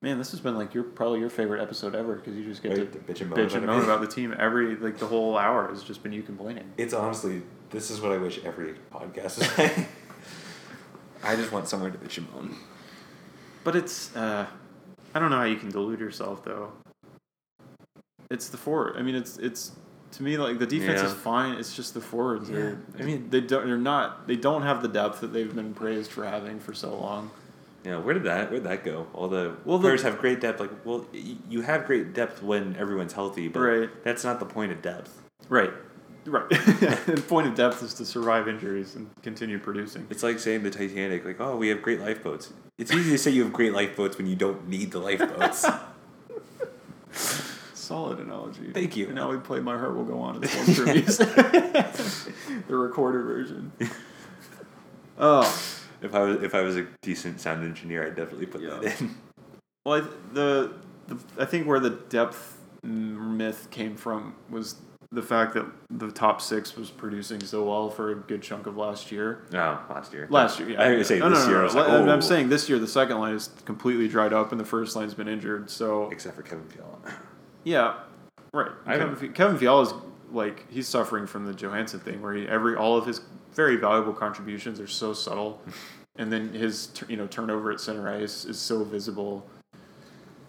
Man, 0.00 0.18
this 0.18 0.30
has 0.30 0.38
been 0.40 0.56
like 0.56 0.74
your 0.74 0.84
probably 0.84 1.18
your 1.18 1.30
favorite 1.30 1.60
episode 1.60 1.94
ever 1.94 2.14
because 2.14 2.36
you 2.36 2.44
just 2.44 2.62
get 2.62 2.78
Right? 2.78 2.92
to 2.92 2.98
bitch 3.00 3.20
and 3.20 3.30
moan 3.30 3.38
bitch 3.40 3.54
and 3.54 3.64
about 3.64 3.76
moan 3.76 3.84
about 3.84 4.00
the 4.00 4.06
team 4.06 4.32
every 4.38 4.76
like 4.76 4.98
the 4.98 5.06
whole 5.06 5.36
hour 5.36 5.68
has 5.68 5.82
just 5.82 6.02
been 6.04 6.12
you 6.12 6.22
complaining. 6.22 6.72
It's 6.76 6.94
honestly, 6.94 7.42
this 7.70 7.90
is 7.90 8.00
what 8.00 8.12
I 8.12 8.18
wish 8.18 8.38
every 8.44 8.74
podcast 8.92 9.38
was 9.38 9.58
like. 9.58 9.88
I 11.24 11.34
just 11.34 11.50
want 11.50 11.66
somewhere 11.66 11.90
to 11.90 11.98
bitch 11.98 12.18
and 12.18 12.32
moan. 12.32 12.54
But 13.64 13.74
it's 13.74 14.14
uh, 14.14 14.46
I 15.14 15.18
don't 15.18 15.30
know 15.30 15.38
how 15.38 15.44
you 15.44 15.56
can 15.56 15.70
delude 15.70 15.98
yourself 15.98 16.44
though. 16.44 16.72
It's 18.30 18.48
the 18.50 18.56
forward. 18.56 18.96
I 18.96 19.02
mean, 19.02 19.16
it's 19.16 19.36
it's 19.38 19.72
to 20.12 20.22
me 20.22 20.36
like 20.38 20.58
the 20.58 20.66
defense 20.66 21.00
is 21.02 21.12
fine. 21.12 21.56
It's 21.58 21.74
just 21.76 21.94
the 21.94 22.00
forwards. 22.00 22.48
Yeah, 22.48 22.56
They're, 22.56 22.78
I 22.98 23.02
mean- 23.02 23.30
they 23.30 23.40
don't. 23.40 23.66
They're 23.66 23.76
not. 23.76 24.26
They 24.26 24.36
don't 24.36 24.62
have 24.62 24.82
the 24.82 24.88
depth 24.88 25.20
that 25.20 25.32
they've 25.32 25.54
been 25.54 25.74
praised 25.74 26.10
for 26.10 26.24
having 26.24 26.58
for 26.60 26.72
so 26.74 26.94
long. 26.96 27.30
Yeah, 27.84 27.98
where 27.98 28.12
did 28.12 28.24
that 28.24 28.50
where 28.50 28.60
did 28.60 28.68
that 28.68 28.84
go? 28.84 29.06
All 29.14 29.28
the 29.28 29.54
Well, 29.64 29.78
players 29.78 30.02
have 30.02 30.18
great 30.18 30.40
depth. 30.40 30.60
Like, 30.60 30.70
well, 30.84 31.06
y- 31.14 31.36
you 31.48 31.60
have 31.62 31.86
great 31.86 32.12
depth 32.12 32.42
when 32.42 32.74
everyone's 32.76 33.12
healthy, 33.12 33.48
but 33.48 33.60
Right. 33.60 34.04
that's 34.04 34.24
not 34.24 34.40
the 34.40 34.46
point 34.46 34.72
of 34.72 34.82
depth. 34.82 35.22
Right. 35.48 35.72
Right. 36.26 36.48
the 36.50 37.24
point 37.28 37.46
of 37.46 37.54
depth 37.54 37.82
is 37.82 37.94
to 37.94 38.04
survive 38.04 38.48
injuries 38.48 38.96
and 38.96 39.08
continue 39.22 39.58
producing. 39.58 40.06
It's 40.10 40.22
like 40.22 40.38
saying 40.40 40.62
the 40.64 40.70
Titanic, 40.70 41.24
like, 41.24 41.40
oh, 41.40 41.56
we 41.56 41.68
have 41.68 41.80
great 41.80 42.00
lifeboats. 42.00 42.52
It's 42.76 42.92
easy 42.92 43.10
to 43.12 43.18
say 43.18 43.30
you 43.30 43.44
have 43.44 43.52
great 43.52 43.72
lifeboats 43.72 44.18
when 44.18 44.26
you 44.26 44.36
don't 44.36 44.68
need 44.68 44.90
the 44.90 44.98
lifeboats. 44.98 45.64
Solid 47.88 48.20
analogy. 48.20 48.70
Thank 48.74 48.98
you. 48.98 49.06
And 49.06 49.14
now 49.14 49.30
we 49.30 49.38
play 49.38 49.60
My 49.60 49.78
Heart 49.78 49.96
Will 49.96 50.04
Go 50.04 50.18
On 50.20 50.44
as 50.44 50.54
one 50.54 50.74
tributes. 50.74 51.16
the 51.16 52.34
recorded 52.76 53.22
version. 53.24 53.72
Oh. 55.20 55.42
if 56.00 56.14
I 56.14 56.20
was 56.20 56.42
if 56.44 56.54
I 56.54 56.60
was 56.60 56.76
a 56.76 56.86
decent 57.02 57.40
sound 57.40 57.64
engineer, 57.64 58.06
I'd 58.06 58.14
definitely 58.14 58.46
put 58.46 58.60
Yeah. 58.60 58.78
that 58.80 59.00
in. 59.00 59.14
Well, 59.86 59.96
I, 59.96 60.00
th- 60.00 60.12
the, 60.34 60.72
the 61.08 61.18
I 61.42 61.44
think 61.46 61.66
where 61.66 61.80
the 61.80 61.90
depth 61.90 62.58
myth 62.84 63.66
came 63.70 63.96
from 63.96 64.34
was 64.50 64.76
the 65.10 65.22
fact 65.22 65.54
that 65.54 65.64
the 65.90 66.12
top 66.12 66.40
six 66.42 66.76
was 66.76 66.90
producing 66.90 67.40
so 67.40 67.64
well 67.64 67.88
for 67.90 68.10
a 68.12 68.14
good 68.16 68.42
chunk 68.42 68.66
of 68.66 68.76
last 68.76 69.10
year. 69.10 69.46
Oh, 69.54 69.80
last 69.90 70.12
year. 70.12 70.28
Last 70.30 70.60
year, 70.60 70.68
yeah. 70.70 70.82
I 70.82 70.88
was 70.90 70.94
gonna 70.94 71.04
say 71.04 71.18
no, 71.20 71.30
this 71.30 71.38
no, 71.40 71.44
no, 71.46 71.50
year. 71.50 71.56
no. 71.56 71.60
I 71.62 71.64
was 71.64 71.74
like, 71.74 71.88
I'm- 71.88 72.08
oh. 72.08 72.12
I'm 72.12 72.22
saying 72.22 72.48
this 72.50 72.68
year 72.68 72.78
the 72.78 72.86
second 72.86 73.18
line 73.18 73.34
is 73.34 73.48
completely 73.64 74.06
dried 74.08 74.34
up 74.34 74.52
and 74.52 74.60
the 74.60 74.64
first 74.66 74.94
line's 74.94 75.14
been 75.14 75.26
injured. 75.28 75.70
So 75.70 76.10
except 76.10 76.36
for 76.36 76.42
Kevin 76.42 76.66
Fiala. 76.68 76.98
Yeah, 77.64 77.94
right. 78.52 78.70
I 78.86 78.96
Kevin, 78.98 79.32
Kevin 79.32 79.58
Fiala's 79.58 79.94
like 80.32 80.70
he's 80.70 80.86
suffering 80.88 81.26
from 81.26 81.46
the 81.46 81.52
Johansen 81.54 82.00
thing 82.00 82.20
where 82.22 82.34
he, 82.34 82.46
every 82.48 82.76
all 82.76 82.96
of 82.96 83.06
his 83.06 83.20
very 83.52 83.76
valuable 83.76 84.12
contributions 84.12 84.80
are 84.80 84.86
so 84.86 85.12
subtle, 85.12 85.60
and 86.16 86.32
then 86.32 86.52
his 86.52 86.90
you 87.08 87.16
know 87.16 87.26
turnover 87.26 87.70
at 87.72 87.80
center 87.80 88.08
ice 88.08 88.44
is 88.44 88.58
so 88.58 88.84
visible. 88.84 89.46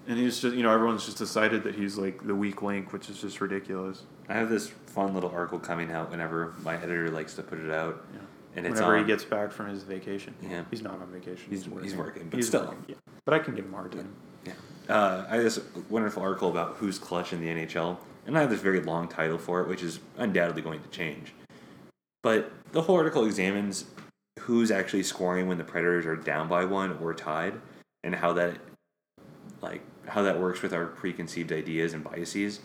And 0.08 0.18
he's 0.18 0.40
just, 0.40 0.56
you 0.56 0.64
know, 0.64 0.72
everyone's 0.74 1.06
just 1.06 1.20
decided 1.20 1.62
that 1.66 1.76
he's 1.76 1.96
like 1.96 2.26
the 2.26 2.34
weak 2.34 2.64
link, 2.64 2.92
which 2.94 3.12
is 3.12 3.22
just 3.22 3.40
ridiculous. 3.42 4.04
I 4.28 4.34
have 4.34 4.50
this 4.50 4.68
fun 4.88 5.14
little 5.14 5.30
article 5.30 5.60
coming 5.60 5.92
out 5.92 6.10
whenever 6.10 6.56
my 6.64 6.78
editor 6.78 7.12
likes 7.12 7.36
to 7.36 7.44
put 7.44 7.60
it 7.60 7.70
out, 7.70 8.04
Yeah. 8.12 8.20
and 8.56 8.66
it's 8.66 8.76
Whenever 8.80 8.96
on, 8.98 9.04
he 9.04 9.08
gets 9.08 9.24
back 9.24 9.52
from 9.52 9.68
his 9.70 9.84
vacation. 9.84 10.34
Yeah. 10.42 10.64
He's 10.72 10.82
not 10.82 10.94
on 11.00 11.12
vacation. 11.12 11.52
He's- 11.52 11.68
he's 11.84 11.96
working, 11.96 12.28
but 12.28 12.38
He's 12.38 12.48
still. 12.48 12.62
working, 12.62 12.86
yeah. 12.88 12.96
But 13.26 13.36
I 13.36 13.40
can 13.40 13.54
give 13.54 13.66
him 13.66 13.74
a 13.76 13.78
hard 13.78 13.92
time. 13.92 14.12
Yeah. 14.48 14.54
Uh, 14.90 15.24
I 15.30 15.36
have 15.36 15.44
this 15.44 15.60
wonderful 15.88 16.24
article 16.24 16.50
about 16.50 16.78
who's 16.78 16.98
clutch 16.98 17.32
in 17.32 17.42
the 17.42 17.48
NHL, 17.48 17.98
and 18.26 18.36
I 18.36 18.42
have 18.42 18.50
this 18.50 18.60
very 18.60 18.82
long 18.82 19.08
title 19.08 19.38
for 19.38 19.62
it, 19.62 19.68
which 19.68 19.84
is 19.84 20.00
undoubtedly 20.18 20.64
going 20.64 20.82
to 20.82 20.90
change. 20.90 21.34
But 22.24 22.52
the 22.72 22.82
whole 22.82 22.96
article 22.96 23.26
examines 23.26 23.86
who's 24.40 24.72
actually 24.72 25.04
scoring 25.04 25.48
when 25.48 25.60
the 25.60 25.64
Predators 25.64 26.08
are 26.08 26.16
down 26.16 26.48
by 26.48 26.66
one 26.66 26.98
or 27.04 27.14
tied, 27.14 27.54
and 28.04 28.16
how 28.16 28.34
that, 28.34 28.58
like, 29.62 29.82
how 30.08 30.24
that 30.24 30.40
works 30.40 30.64
with 30.64 30.74
our 30.74 30.88
preconceived 30.88 31.52
ideas 31.52 31.94
and 31.94 32.04
biases. 32.04 32.60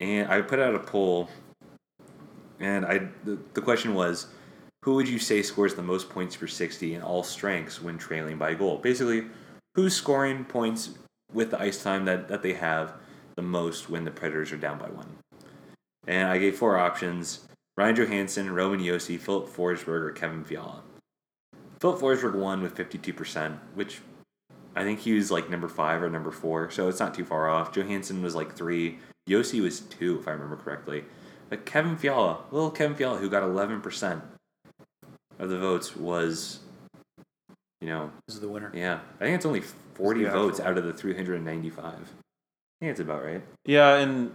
And 0.00 0.28
I 0.28 0.42
put 0.42 0.58
out 0.58 0.74
a 0.74 0.80
poll, 0.80 1.30
and 2.60 2.84
I 2.84 3.08
the, 3.24 3.38
the 3.54 3.62
question 3.62 3.94
was, 3.94 4.26
who 4.84 4.96
would 4.96 5.08
you 5.08 5.18
say 5.18 5.40
scores 5.40 5.74
the 5.74 5.82
most 5.82 6.10
points 6.10 6.36
per 6.36 6.46
sixty 6.46 6.94
in 6.94 7.00
all 7.00 7.22
strengths 7.22 7.80
when 7.80 7.96
trailing 7.96 8.36
by 8.36 8.52
goal? 8.52 8.78
Basically, 8.78 9.26
who's 9.74 9.94
scoring 9.94 10.44
points 10.44 10.90
with 11.32 11.50
the 11.50 11.60
ice 11.60 11.82
time 11.82 12.04
that, 12.04 12.28
that 12.28 12.42
they 12.42 12.54
have 12.54 12.94
the 13.36 13.42
most 13.42 13.88
when 13.88 14.04
the 14.04 14.10
Predators 14.10 14.52
are 14.52 14.56
down 14.56 14.78
by 14.78 14.88
one. 14.88 15.16
And 16.06 16.28
I 16.28 16.38
gave 16.38 16.56
four 16.56 16.78
options 16.78 17.46
Ryan 17.76 17.96
Johansen, 17.96 18.54
Roman 18.54 18.80
Josi, 18.80 19.18
Filip 19.18 19.48
Forsberg, 19.48 19.88
or 19.88 20.12
Kevin 20.12 20.44
Fiala. 20.44 20.82
Filip 21.80 22.00
Forsberg 22.00 22.34
won 22.34 22.62
with 22.62 22.74
52%, 22.76 23.58
which 23.74 24.00
I 24.76 24.84
think 24.84 25.00
he 25.00 25.14
was 25.14 25.30
like 25.30 25.50
number 25.50 25.68
five 25.68 26.02
or 26.02 26.10
number 26.10 26.30
four, 26.30 26.70
so 26.70 26.88
it's 26.88 27.00
not 27.00 27.14
too 27.14 27.24
far 27.24 27.48
off. 27.48 27.72
Johansen 27.72 28.22
was 28.22 28.34
like 28.34 28.54
three. 28.54 28.98
Josi 29.28 29.60
was 29.62 29.80
two, 29.80 30.18
if 30.20 30.28
I 30.28 30.32
remember 30.32 30.56
correctly. 30.56 31.04
But 31.48 31.66
Kevin 31.66 31.96
Fiala, 31.96 32.40
little 32.50 32.70
Kevin 32.70 32.96
Fiala, 32.96 33.18
who 33.18 33.28
got 33.28 33.42
11% 33.42 34.22
of 35.38 35.48
the 35.48 35.58
votes, 35.58 35.96
was, 35.96 36.60
you 37.80 37.88
know, 37.88 38.10
This 38.26 38.36
is 38.36 38.40
the 38.40 38.48
winner. 38.48 38.70
yeah, 38.74 39.00
I 39.20 39.24
think 39.24 39.36
it's 39.36 39.46
only 39.46 39.62
40 39.94 40.24
the 40.24 40.30
votes 40.30 40.60
out 40.60 40.78
of 40.78 40.84
the 40.84 40.92
395. 40.92 41.84
I 41.84 41.90
think 42.80 42.90
it's 42.90 43.00
about 43.00 43.24
right. 43.24 43.42
Yeah, 43.64 43.96
and 43.96 44.32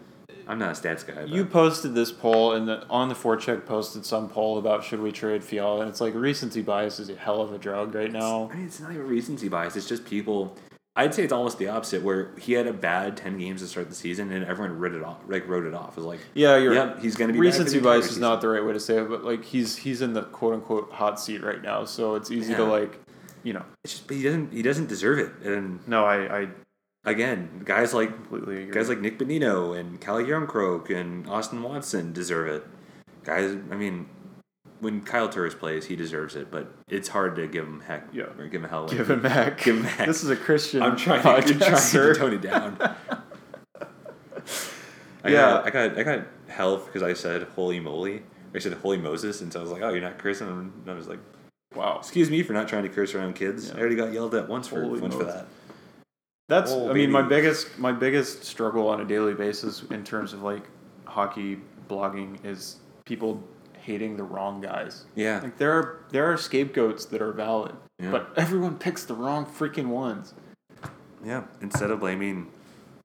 I'm 0.47 0.60
not 0.60 0.70
a 0.78 0.82
stats 0.82 1.05
guy. 1.05 1.16
But 1.16 1.30
you 1.30 1.45
posted 1.45 1.93
this 1.93 2.12
poll, 2.12 2.53
and 2.53 2.68
the, 2.68 2.88
on 2.89 3.10
the 3.10 3.16
forecheck 3.16 3.66
posted 3.66 4.05
some 4.05 4.30
poll 4.30 4.58
about 4.58 4.84
should 4.84 5.01
we 5.01 5.12
trade 5.12 5.43
Fiala, 5.43 5.82
and 5.82 5.89
it's 5.89 6.01
like 6.01 6.14
recency 6.16 6.62
bias 6.62 6.99
is 6.99 7.10
a 7.10 7.16
hell 7.16 7.41
of 7.41 7.51
a 7.51 7.58
drug 7.58 7.93
right 7.93 8.12
now. 8.12 8.49
I 8.51 8.55
mean, 8.55 8.66
it's 8.66 8.80
not 8.80 8.91
even 8.91 9.08
recency 9.08 9.49
bias. 9.49 9.76
It's 9.76 9.88
just 9.88 10.05
people. 10.05 10.55
I'd 10.95 11.14
say 11.14 11.24
it's 11.24 11.34
almost 11.34 11.60
the 11.60 11.68
opposite, 11.68 12.01
where 12.01 12.32
he 12.39 12.53
had 12.53 12.66
a 12.66 12.74
bad 12.74 13.18
10 13.18 13.38
games 13.38 13.62
to 13.62 13.68
start 13.68 13.88
the 13.88 13.95
season, 13.95 14.32
and 14.32 14.43
everyone 14.45 14.80
wrote 14.80 14.95
it 14.95 15.03
off. 15.03 15.20
Like 15.28 15.47
wrote 15.47 15.66
it 15.66 15.76
off. 15.76 15.89
It 15.89 15.97
was 15.97 16.05
like, 16.05 16.20
Yeah, 16.34 16.58
you're 16.58 16.74
Yep, 16.74 17.01
he's 17.01 17.16
gonna 17.16 17.34
be 17.34 17.39
recency 17.39 17.80
bias 17.80 18.05
is 18.05 18.12
season. 18.12 18.22
not 18.22 18.41
the 18.41 18.47
right 18.47 18.66
way 18.66 18.74
to 18.74 18.80
say 18.80 18.97
it, 18.97 19.10
but 19.10 19.24
like 19.24 19.43
he's 19.43 19.76
he's 19.76 20.01
in 20.01 20.14
the 20.14 20.24
quote 20.24 20.53
unquote 20.55 20.91
hot 20.91 21.20
seat 21.20 21.43
right 21.43 21.62
now, 21.62 21.86
so 21.86 22.16
it's 22.16 22.32
easy 22.32 22.55
to 22.55 22.64
like, 22.64 22.99
you 23.44 23.54
know. 23.54 23.64
it's 23.84 23.94
just, 23.94 24.08
but 24.08 24.18
he 24.18 24.24
doesn't. 24.24 24.54
He 24.54 24.62
doesn't 24.62 24.88
deserve 24.88 25.20
it. 25.20 25.32
And 25.48 25.86
No, 25.88 26.06
I 26.06 26.42
I 26.42 26.48
again, 27.06 27.62
guys 27.66 27.94
like 27.94 28.14
completely 28.14 28.64
agree. 28.64 28.74
guys 28.74 28.90
like 28.90 29.00
Nick 29.00 29.18
Bonino 29.20 29.78
and 29.80 30.00
Cali 30.02 30.24
Jarnkrok 30.26 30.90
and 30.90 31.28
Austin 31.30 31.62
Watson 31.64 32.14
deserve 32.14 32.48
it. 32.50 32.66
Guys, 33.24 33.52
I 33.72 33.76
mean, 33.76 34.08
when 34.80 35.02
Kyle 35.02 35.28
Turris 35.30 35.54
plays, 35.56 35.86
he 35.86 35.96
deserves 35.96 36.36
it. 36.36 36.50
But 36.52 36.72
it's 36.88 37.08
hard 37.10 37.36
to 37.38 37.48
give 37.48 37.66
him 37.66 37.82
heck. 37.82 38.08
Yeah. 38.14 38.24
or 38.38 38.48
give 38.48 38.64
him 38.64 38.70
hell. 38.70 38.88
give 38.88 39.10
him 39.10 39.22
back. 39.22 39.64
Give 39.64 39.78
him 39.78 39.84
back. 39.84 40.06
This 40.08 40.24
is 40.24 40.30
a 40.30 40.36
Christian. 40.36 40.82
I'm 40.84 40.96
trying, 40.96 41.22
podcast, 41.22 41.48
to, 41.48 41.54
trying 41.60 41.76
sir. 41.78 42.14
to 42.14 42.20
tone 42.20 42.34
it 42.34 42.42
down. 42.42 42.78
I 45.24 45.30
Yeah. 45.30 45.32
got, 45.34 45.66
I 45.66 45.70
got, 45.72 45.98
I 46.00 46.04
got 46.04 46.28
hell 46.48 46.78
because 46.78 47.04
I 47.04 47.14
said 47.14 47.44
"Holy 47.56 47.80
moly!" 47.80 48.24
I 48.56 48.60
said 48.60 48.74
"Holy 48.74 48.98
Moses," 48.98 49.42
and 49.42 49.52
so 49.52 49.60
I 49.60 49.64
was 49.64 49.72
like, 49.72 49.82
"Oh, 49.82 49.90
you're 49.90 50.02
not 50.02 50.18
Christian. 50.20 50.48
and 50.48 50.72
I 50.88 50.94
was 50.94 51.08
like, 51.08 51.20
Wow, 51.76 51.97
"Excuse 51.99 52.30
me 52.30 52.43
for 52.43 52.53
not 52.53 52.68
trying 52.68 52.84
to 52.84 52.89
curse 52.89 53.13
around 53.13 53.36
kids. 53.36 53.68
Yeah. 53.70 53.76
I 53.76 53.80
already 53.80 53.95
got 53.95 54.13
yelled 54.13 54.34
at 54.36 54.47
once 54.47 54.68
for 54.68 54.86
once 54.88 55.13
for 55.15 55.24
that." 55.26 55.47
that's. 56.47 56.72
Oh, 56.72 56.89
I 56.89 56.93
mean, 56.93 57.11
my 57.11 57.22
biggest 57.22 57.78
my 57.78 57.91
biggest 57.91 58.43
struggle 58.43 58.88
on 58.88 59.01
a 59.01 59.05
daily 59.05 59.34
basis 59.34 59.84
in 59.91 60.03
terms 60.03 60.34
of 60.34 60.41
like 60.43 60.63
hockey 61.05 61.59
blogging 61.89 62.43
is 62.45 62.78
people 63.05 63.43
hating 63.80 64.18
the 64.18 64.24
wrong 64.24 64.59
guys. 64.61 65.05
Yeah. 65.15 65.39
Like 65.41 65.57
there 65.57 65.72
are 65.72 65.99
there 66.09 66.32
are 66.32 66.38
scapegoats 66.38 67.05
that 67.05 67.22
are 67.22 67.32
valid, 67.32 67.76
Yeah. 67.99 68.11
but 68.11 68.30
everyone 68.38 68.78
picks 68.78 69.05
the 69.05 69.13
wrong 69.13 69.45
freaking 69.45 69.88
ones. 69.88 70.34
Yeah. 71.24 71.43
Instead 71.61 71.91
of 71.91 71.99
blaming 71.99 72.51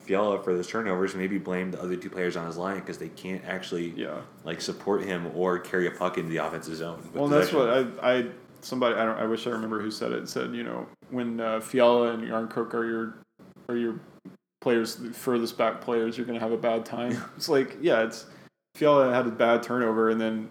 Fiala 0.01 0.43
for 0.43 0.53
those 0.55 0.67
turnovers, 0.67 1.15
maybe 1.15 1.39
blame 1.39 1.71
the 1.71 1.81
other 1.81 1.95
two 1.95 2.11
players 2.11 2.37
on 2.37 2.47
his 2.47 2.57
line 2.57 2.81
because 2.81 2.99
they 2.99 3.09
can't 3.09 3.45
actually 3.45 3.91
Yeah. 3.97 4.23
like 4.45 4.61
support 4.61 5.03
him 5.03 5.31
or 5.35 5.59
carry 5.61 5.87
a 5.87 5.93
puck 5.93 6.19
into 6.19 6.31
the 6.31 6.39
offensive 6.39 6.75
zone. 6.75 7.01
Well, 7.15 7.29
that's 7.29 7.53
what 7.53 7.69
I 7.71 7.87
I 8.03 8.27
somebody 8.63 8.95
I 8.97 9.05
don't 9.05 9.19
I 9.19 9.25
wish 9.27 9.47
I 9.47 9.51
remember 9.51 9.81
who 9.81 9.91
said 9.91 10.13
it. 10.13 10.29
Said 10.29 10.55
you 10.55 10.63
know 10.65 10.87
when 11.11 11.41
uh, 11.41 11.61
Fiala 11.61 12.13
and 12.13 12.23
Jarnkrok 12.25 12.75
are 12.75 12.85
your 12.87 13.15
are 13.69 13.77
your 13.77 14.01
players 14.61 14.97
the 14.97 15.13
furthest 15.13 15.59
back 15.59 15.81
players, 15.81 16.17
you're 16.17 16.27
gonna 16.27 16.41
have 16.41 16.53
a 16.53 16.57
bad 16.57 16.85
time. 16.87 17.23
it's 17.37 17.49
like 17.49 17.77
yeah, 17.81 18.03
it's 18.03 18.27
Fiala 18.75 19.13
had 19.13 19.27
a 19.27 19.31
bad 19.31 19.63
turnover 19.63 20.11
and 20.11 20.21
then. 20.21 20.49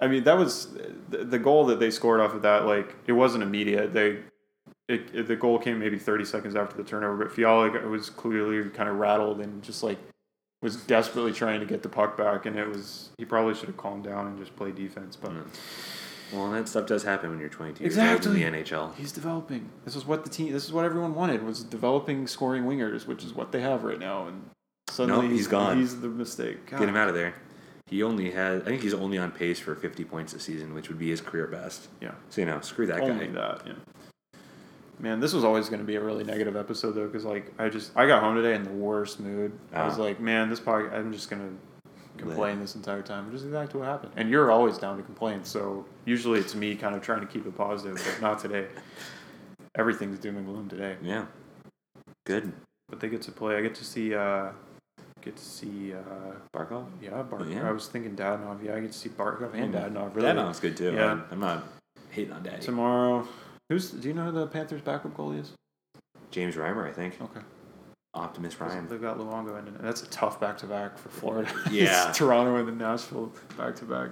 I 0.00 0.06
mean 0.06 0.22
that 0.24 0.38
was 0.38 0.68
the, 1.10 1.24
the 1.24 1.38
goal 1.40 1.66
that 1.66 1.80
they 1.80 1.90
scored 1.90 2.20
off 2.20 2.32
of 2.34 2.42
that. 2.42 2.66
Like 2.66 2.94
it 3.06 3.12
wasn't 3.12 3.42
immediate. 3.42 3.92
They 3.92 4.18
it, 4.88 5.10
it- 5.12 5.26
the 5.28 5.36
goal 5.36 5.58
came 5.58 5.78
maybe 5.78 5.98
30 5.98 6.24
seconds 6.24 6.56
after 6.56 6.76
the 6.76 6.84
turnover, 6.84 7.24
but 7.24 7.32
Fiala 7.34 7.70
was 7.88 8.08
clearly 8.08 8.68
kind 8.70 8.88
of 8.88 8.96
rattled 8.96 9.40
and 9.40 9.62
just 9.62 9.82
like 9.82 9.98
was 10.62 10.76
desperately 10.76 11.32
trying 11.32 11.60
to 11.60 11.66
get 11.66 11.82
the 11.84 11.88
puck 11.88 12.16
back, 12.16 12.46
and 12.46 12.56
it 12.58 12.66
was 12.68 13.10
he 13.18 13.24
probably 13.24 13.54
should 13.54 13.68
have 13.68 13.76
calmed 13.76 14.02
down 14.04 14.26
and 14.26 14.38
just 14.38 14.54
played 14.56 14.74
defense. 14.76 15.14
But 15.14 15.30
Mm. 15.32 15.46
Well, 16.32 16.50
that 16.52 16.68
stuff 16.68 16.86
does 16.86 17.02
happen 17.04 17.30
when 17.30 17.38
you're 17.40 17.48
22 17.48 17.82
years 17.84 17.94
Exactly. 17.94 18.28
old 18.28 18.36
in 18.36 18.52
the 18.52 18.62
NHL. 18.62 18.94
he's 18.96 19.12
developing. 19.12 19.68
This 19.84 19.96
is 19.96 20.04
what 20.04 20.24
the 20.24 20.30
team. 20.30 20.52
This 20.52 20.64
is 20.64 20.72
what 20.72 20.84
everyone 20.84 21.14
wanted 21.14 21.42
was 21.44 21.64
developing 21.64 22.26
scoring 22.26 22.64
wingers, 22.64 23.06
which 23.06 23.24
is 23.24 23.32
what 23.34 23.52
they 23.52 23.60
have 23.60 23.84
right 23.84 23.98
now. 23.98 24.26
And 24.26 24.50
suddenly 24.88 25.28
he's 25.28 25.48
gone. 25.48 25.78
He's 25.78 26.00
the 26.00 26.08
mistake. 26.08 26.66
God. 26.66 26.80
Get 26.80 26.88
him 26.88 26.96
out 26.96 27.08
of 27.08 27.14
there. 27.14 27.34
He 27.86 28.02
only 28.02 28.30
had, 28.30 28.62
I 28.62 28.64
think 28.66 28.82
he's 28.82 28.92
only 28.92 29.16
on 29.16 29.30
pace 29.30 29.58
for 29.58 29.74
50 29.74 30.04
points 30.04 30.34
this 30.34 30.42
season, 30.42 30.74
which 30.74 30.88
would 30.90 30.98
be 30.98 31.08
his 31.08 31.22
career 31.22 31.46
best. 31.46 31.88
Yeah. 32.02 32.10
So, 32.28 32.42
you 32.42 32.46
know, 32.46 32.60
screw 32.60 32.86
that 32.86 33.00
Only 33.00 33.28
guy. 33.28 33.32
that. 33.32 33.62
Yeah. 33.66 33.72
Man, 35.00 35.20
this 35.20 35.32
was 35.32 35.44
always 35.44 35.68
going 35.68 35.78
to 35.80 35.86
be 35.86 35.94
a 35.94 36.00
really 36.02 36.24
negative 36.24 36.56
episode 36.56 36.92
though, 36.92 37.06
because 37.06 37.24
like 37.24 37.52
I 37.58 37.68
just 37.68 37.96
I 37.96 38.06
got 38.06 38.22
home 38.22 38.34
today 38.34 38.54
in 38.54 38.64
the 38.64 38.70
worst 38.70 39.20
mood. 39.20 39.52
I 39.72 39.86
was 39.86 39.98
Ah. 39.98 40.02
like, 40.02 40.20
man, 40.20 40.50
this 40.50 40.60
podcast. 40.60 40.92
I'm 40.92 41.12
just 41.12 41.30
gonna 41.30 41.52
complain 42.18 42.60
this 42.60 42.74
entire 42.74 43.02
time, 43.02 43.26
which 43.26 43.36
is 43.36 43.44
exactly 43.44 43.80
what 43.80 43.88
happened. 43.88 44.12
And 44.16 44.28
you're 44.30 44.50
always 44.50 44.78
down 44.78 44.96
to 44.96 45.02
complain, 45.02 45.44
so 45.44 45.84
usually 46.04 46.38
it's 46.40 46.54
me 46.54 46.74
kind 46.74 46.94
of 46.94 47.02
trying 47.02 47.20
to 47.20 47.26
keep 47.26 47.46
it 47.46 47.56
positive, 47.56 47.94
but 47.96 48.20
not 48.20 48.38
today. 48.38 48.66
Everything's 49.76 50.18
doom 50.18 50.36
and 50.36 50.46
gloom 50.46 50.68
today. 50.68 50.96
Yeah. 51.02 51.26
Good. 52.26 52.52
But 52.88 53.00
they 53.00 53.08
get 53.08 53.22
to 53.22 53.32
play. 53.32 53.56
I 53.56 53.62
get 53.62 53.74
to 53.76 53.84
see. 53.84 54.14
uh 54.14 54.50
Get 55.20 55.36
to 55.36 55.44
see. 55.44 55.92
uh 55.94 56.32
Barkov? 56.54 56.86
Yeah, 57.02 57.10
Barkov. 57.28 57.52
yeah. 57.52 57.68
I 57.68 57.72
was 57.72 57.86
thinking 57.88 58.14
Dadonov. 58.16 58.64
Yeah, 58.64 58.74
I 58.76 58.80
get 58.80 58.92
to 58.92 58.98
see 58.98 59.08
Barkov 59.08 59.54
and. 59.54 59.72
Dadonov. 59.74 60.14
Really. 60.14 60.28
Dadonov's 60.28 60.60
good 60.60 60.76
too. 60.76 60.92
Yeah. 60.94 61.12
I'm, 61.12 61.24
I'm 61.30 61.40
not 61.40 61.64
hating 62.10 62.32
on 62.32 62.42
Daddy. 62.42 62.62
Tomorrow. 62.62 63.26
Who's? 63.68 63.90
Do 63.90 64.08
you 64.08 64.14
know 64.14 64.24
who 64.26 64.32
the 64.32 64.46
Panthers' 64.46 64.80
backup 64.80 65.16
goalie 65.16 65.40
is? 65.40 65.52
James 66.30 66.56
Reimer, 66.56 66.88
I 66.88 66.92
think. 66.92 67.18
Okay. 67.20 67.40
Optimus 68.14 68.54
Prime. 68.54 68.88
They've 68.88 69.00
got 69.00 69.18
Luongo 69.18 69.58
in 69.60 69.68
it. 69.68 69.82
That's 69.82 70.02
a 70.02 70.06
tough 70.06 70.40
back 70.40 70.58
to 70.58 70.66
back 70.66 70.98
for 70.98 71.08
Florida. 71.10 71.50
Yeah. 71.70 72.10
Toronto 72.12 72.56
and 72.56 72.66
then 72.68 72.78
Nashville 72.78 73.32
back 73.56 73.76
to 73.76 73.84
back. 73.84 74.10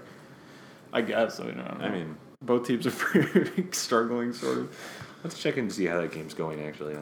I 0.92 1.00
guess. 1.00 1.40
I, 1.40 1.44
don't 1.46 1.56
know. 1.56 1.76
I 1.80 1.88
mean, 1.88 2.16
both 2.42 2.66
teams 2.66 2.86
are 2.86 2.90
pretty 2.92 3.66
struggling, 3.72 4.32
sort 4.32 4.58
of. 4.58 4.76
let's 5.24 5.38
check 5.40 5.56
in 5.56 5.68
to 5.68 5.74
see 5.74 5.86
how 5.86 6.00
that 6.00 6.12
game's 6.12 6.34
going, 6.34 6.60
actually. 6.62 6.94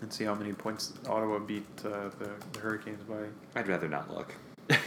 And 0.00 0.12
see 0.12 0.24
how 0.24 0.34
many 0.34 0.52
points 0.52 0.92
Ottawa 1.08 1.38
beat 1.38 1.64
uh, 1.84 2.10
the, 2.18 2.30
the 2.52 2.60
Hurricanes 2.60 3.02
by. 3.04 3.24
I'd 3.58 3.68
rather 3.68 3.88
not 3.88 4.12
look. 4.14 4.34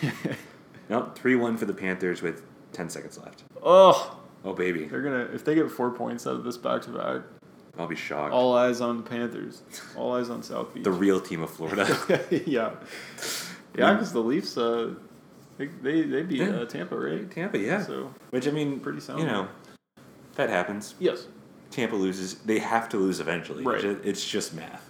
Nope, 0.89 1.17
3 1.17 1.35
1 1.35 1.57
for 1.57 1.65
the 1.65 1.73
Panthers 1.73 2.21
with 2.21 2.43
10 2.71 2.89
seconds 2.89 3.17
left. 3.17 3.43
oh, 3.61 4.17
Oh, 4.45 4.53
baby. 4.53 4.85
they're 4.85 5.01
gonna 5.01 5.27
if 5.33 5.43
they 5.43 5.53
get 5.55 5.69
four 5.69 5.91
points 5.91 6.25
out 6.25 6.35
of 6.35 6.45
this 6.45 6.55
back 6.55 6.81
to 6.83 6.91
back. 6.91 7.21
I'll 7.77 7.87
be 7.87 7.95
shocked. 7.95 8.33
All 8.33 8.55
eyes 8.55 8.81
on 8.81 8.97
the 8.97 9.03
Panthers. 9.03 9.61
All 9.95 10.15
eyes 10.15 10.29
on 10.29 10.41
South 10.43 10.73
Beach. 10.73 10.83
the 10.83 10.91
real 10.91 11.19
team 11.21 11.41
of 11.43 11.49
Florida. 11.49 11.85
yeah, 12.45 12.71
yeah, 13.77 13.93
because 13.93 14.11
the 14.13 14.19
Leafs, 14.21 14.57
uh, 14.57 14.95
they 15.57 15.67
they, 15.67 16.01
they 16.03 16.23
beat 16.23 16.39
Yeah. 16.39 16.49
uh, 16.61 16.65
Tampa, 16.65 16.97
right? 16.97 17.29
Tampa, 17.29 17.57
yeah. 17.59 17.83
So 17.83 18.13
Which, 18.31 18.47
I 18.47 18.51
mean, 18.51 18.79
pretty 18.79 18.99
sound. 18.99 19.19
you 19.19 19.25
know, 19.27 19.47
that 20.35 20.49
happens. 20.49 20.95
Yes. 20.99 21.27
Tampa 21.69 21.95
loses. 21.95 22.35
They 22.35 22.59
have 22.59 22.87
to 22.89 22.97
lose 22.97 23.19
eventually. 23.19 23.63
Right. 23.63 23.75
It's 23.75 23.83
ju- 23.83 24.01
It's 24.03 24.27
just 24.27 24.53
math. 24.53 24.83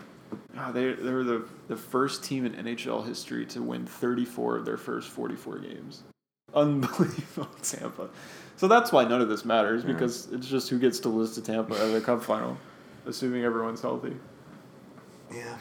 Ah, 0.57 0.71
they 0.71 0.93
they 0.93 1.11
were 1.11 1.23
the 1.23 1.45
the 1.67 1.75
first 1.77 2.23
team 2.23 2.45
in 2.45 2.53
NHL 2.53 3.05
history 3.05 3.45
to 3.47 3.61
win 3.61 3.85
34 3.85 4.57
of 4.57 4.65
their 4.65 4.77
first 4.77 5.09
44 5.09 5.59
games. 5.59 6.03
Unbelievable, 6.53 7.49
Tampa. 7.61 8.09
So 8.55 8.67
that's 8.67 8.91
why 8.91 9.03
none 9.05 9.21
of 9.21 9.29
this 9.29 9.45
matters 9.45 9.83
Yeah. 9.83 9.93
because 9.93 10.31
it's 10.31 10.47
just 10.47 10.69
who 10.69 10.79
gets 10.79 10.99
to 11.01 11.09
lose 11.09 11.35
to 11.35 11.41
Tampa 11.41 11.73
at 11.75 11.91
the 11.91 12.01
Cup 12.01 12.23
final, 12.23 12.57
assuming 13.07 13.43
everyone's 13.43 13.81
healthy. 13.81 14.15
Yeah. 15.33 15.57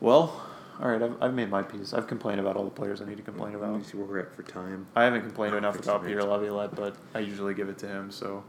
Well, 0.00 0.44
all 0.80 0.88
right, 0.90 1.02
I've, 1.02 1.16
I've 1.22 1.34
made 1.34 1.48
my 1.50 1.62
piece. 1.62 1.92
I've 1.94 2.06
complained 2.06 2.40
about 2.40 2.56
all 2.56 2.64
the 2.64 2.70
players 2.70 3.00
I 3.00 3.04
need 3.04 3.18
to 3.18 3.22
complain 3.22 3.52
Let 3.52 3.62
about. 3.62 3.78
me 3.78 3.84
see 3.84 3.96
where 3.96 4.06
we're 4.06 4.18
at 4.18 4.34
for 4.34 4.42
time. 4.42 4.86
I 4.96 5.04
haven't 5.04 5.22
complained 5.22 5.54
enough 5.54 5.78
about 5.78 6.02
it. 6.02 6.08
Peter 6.08 6.22
Laviolette, 6.24 6.74
but 6.74 6.96
I 7.14 7.20
usually 7.20 7.54
give 7.54 7.68
it 7.68 7.78
to 7.78 7.88
him. 7.88 8.10
So, 8.10 8.42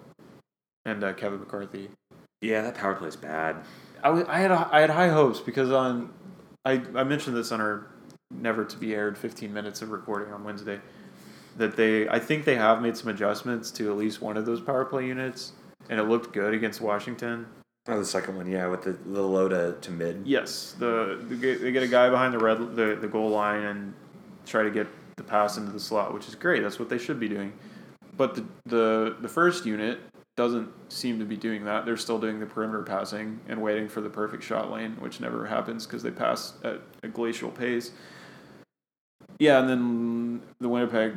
and 0.86 1.04
uh, 1.04 1.14
Kevin 1.14 1.40
McCarthy. 1.40 1.90
Yeah, 2.42 2.62
that 2.64 2.76
power 2.76 2.96
play 2.96 3.08
is 3.10 3.16
bad. 3.16 3.58
I, 4.04 4.08
w- 4.08 4.26
I 4.28 4.40
had 4.40 4.52
a, 4.52 4.68
I 4.72 4.82
had 4.82 4.90
high 4.90 5.10
hopes 5.10 5.40
because 5.40 5.72
on 5.72 6.12
I 6.66 6.82
I 6.96 7.04
mentioned 7.04 7.38
this 7.38 7.52
on 7.54 7.62
our 7.62 7.88
never 8.32 8.66
to 8.66 8.78
be 8.78 8.94
aired 8.96 9.18
15 9.18 9.54
minutes 9.54 9.82
of 9.82 9.92
recording 9.92 10.34
on 10.34 10.44
Wednesday 10.44 10.80
that 11.58 11.78
they 11.78 12.10
I 12.10 12.20
think 12.20 12.44
they 12.46 12.56
have 12.56 12.82
made 12.82 12.98
some 12.98 13.08
adjustments 13.10 13.70
to 13.72 13.90
at 13.92 13.98
least 13.98 14.22
one 14.22 14.36
of 14.36 14.46
those 14.46 14.60
power 14.60 14.84
play 14.84 15.06
units 15.08 15.54
and 15.90 16.00
it 16.00 16.04
looked 16.04 16.34
good 16.34 16.54
against 16.54 16.82
Washington. 16.82 17.46
Oh, 17.88 18.00
the 18.00 18.06
second 18.06 18.38
one, 18.38 18.50
yeah, 18.50 18.68
with 18.68 18.84
the, 18.84 18.94
the 18.94 19.22
low 19.22 19.50
to, 19.50 19.76
to 19.82 19.92
mid. 19.92 20.22
Yes, 20.26 20.74
the, 20.80 21.22
the 21.28 21.36
they 21.36 21.72
get 21.72 21.84
a 21.84 21.88
guy 21.88 22.10
behind 22.10 22.34
the 22.34 22.40
red 22.40 22.76
the, 22.76 22.98
the 23.00 23.10
goal 23.10 23.30
line 23.30 23.64
and 23.64 23.94
try 24.46 24.64
to 24.64 24.72
get 24.72 24.88
the 25.18 25.24
pass 25.24 25.58
into 25.58 25.72
the 25.72 25.80
slot, 25.80 26.14
which 26.14 26.28
is 26.28 26.36
great. 26.36 26.64
That's 26.64 26.80
what 26.80 26.88
they 26.88 26.98
should 26.98 27.20
be 27.20 27.28
doing. 27.28 27.52
But 28.16 28.36
the 28.36 28.46
the, 28.66 29.18
the 29.20 29.28
first 29.28 29.66
unit 29.66 30.00
doesn't 30.38 30.70
seem 30.92 31.20
to 31.20 31.26
be 31.26 31.36
doing 31.36 31.66
that. 31.66 31.86
They're 31.86 31.98
still 31.98 32.20
doing 32.20 32.40
the 32.40 32.46
perimeter 32.46 32.84
passing 32.84 33.40
and 33.48 33.62
waiting 33.62 33.88
for 33.88 34.02
the 34.02 34.10
perfect 34.10 34.44
shot 34.44 34.72
lane, 34.72 34.96
which 35.00 35.20
never 35.20 35.46
happens 35.46 35.86
because 35.86 36.02
they 36.02 36.12
pass 36.12 36.54
at 36.64 36.80
a 37.04 37.08
glacial 37.08 37.52
pace. 37.52 37.92
Yeah, 39.40 39.60
and 39.60 39.70
then 39.70 40.42
the 40.60 40.70
Winnipeg, 40.70 41.16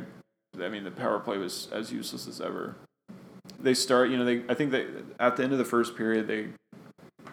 I 0.59 0.67
mean, 0.67 0.83
the 0.83 0.91
power 0.91 1.19
play 1.19 1.37
was 1.37 1.69
as 1.71 1.91
useless 1.91 2.27
as 2.27 2.41
ever. 2.41 2.75
They 3.59 3.73
start, 3.73 4.09
you 4.09 4.17
know, 4.17 4.25
they 4.25 4.43
I 4.49 4.53
think 4.53 4.71
they 4.71 4.85
at 5.19 5.35
the 5.37 5.43
end 5.43 5.51
of 5.53 5.57
the 5.59 5.65
first 5.65 5.95
period 5.95 6.27
they 6.27 6.47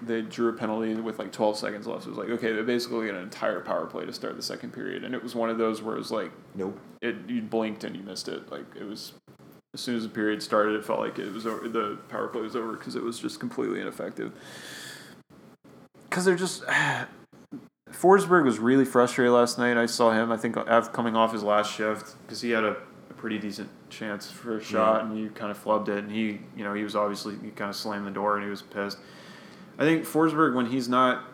they 0.02 0.22
drew 0.22 0.48
a 0.48 0.52
penalty 0.52 0.94
with 0.94 1.18
like 1.18 1.32
12 1.32 1.56
seconds 1.56 1.86
left. 1.86 2.06
It 2.06 2.10
was 2.10 2.18
like, 2.18 2.28
okay, 2.28 2.52
they 2.52 2.62
basically 2.62 3.06
get 3.06 3.14
an 3.14 3.22
entire 3.22 3.60
power 3.60 3.86
play 3.86 4.04
to 4.04 4.12
start 4.12 4.36
the 4.36 4.42
second 4.42 4.72
period, 4.72 5.04
and 5.04 5.14
it 5.14 5.22
was 5.22 5.34
one 5.34 5.50
of 5.50 5.56
those 5.58 5.82
where 5.82 5.94
it 5.94 5.98
was 5.98 6.10
like 6.10 6.30
Nope. 6.54 6.78
it 7.00 7.16
you 7.28 7.42
blinked 7.42 7.84
and 7.84 7.96
you 7.96 8.02
missed 8.02 8.28
it. 8.28 8.50
Like 8.50 8.66
it 8.78 8.84
was 8.84 9.12
as 9.74 9.80
soon 9.80 9.96
as 9.96 10.02
the 10.04 10.08
period 10.08 10.42
started, 10.42 10.76
it 10.76 10.84
felt 10.84 11.00
like 11.00 11.18
it 11.18 11.32
was 11.32 11.46
over. 11.46 11.68
The 11.68 11.98
power 12.08 12.28
play 12.28 12.42
was 12.42 12.54
over 12.56 12.72
because 12.72 12.94
it 12.96 13.02
was 13.02 13.18
just 13.18 13.40
completely 13.40 13.80
ineffective. 13.80 14.32
Because 16.08 16.24
they're 16.24 16.36
just. 16.36 16.64
Forsberg 17.90 18.44
was 18.44 18.58
really 18.58 18.84
frustrated 18.84 19.32
last 19.32 19.56
night. 19.56 19.76
I 19.76 19.86
saw 19.86 20.10
him. 20.10 20.32
I 20.32 20.36
think 20.36 20.56
uh, 20.56 20.64
af- 20.66 20.92
coming 20.92 21.14
off 21.16 21.32
his 21.32 21.42
last 21.44 21.72
shift 21.72 22.16
because 22.26 22.40
he 22.40 22.50
had 22.50 22.64
a 22.64 22.76
pretty 23.24 23.38
decent 23.38 23.70
chance 23.88 24.30
for 24.30 24.58
a 24.58 24.62
shot 24.62 25.02
and 25.02 25.16
he 25.16 25.26
kind 25.30 25.50
of 25.50 25.56
flubbed 25.56 25.88
it. 25.88 26.04
And 26.04 26.12
he, 26.12 26.40
you 26.54 26.62
know, 26.62 26.74
he 26.74 26.84
was 26.84 26.94
obviously 26.94 27.36
he 27.42 27.48
kind 27.52 27.70
of 27.70 27.74
slammed 27.74 28.06
the 28.06 28.10
door 28.10 28.34
and 28.34 28.44
he 28.44 28.50
was 28.50 28.60
pissed. 28.60 28.98
I 29.78 29.84
think 29.84 30.04
Forsberg 30.04 30.54
when 30.54 30.66
he's 30.66 30.90
not 30.90 31.24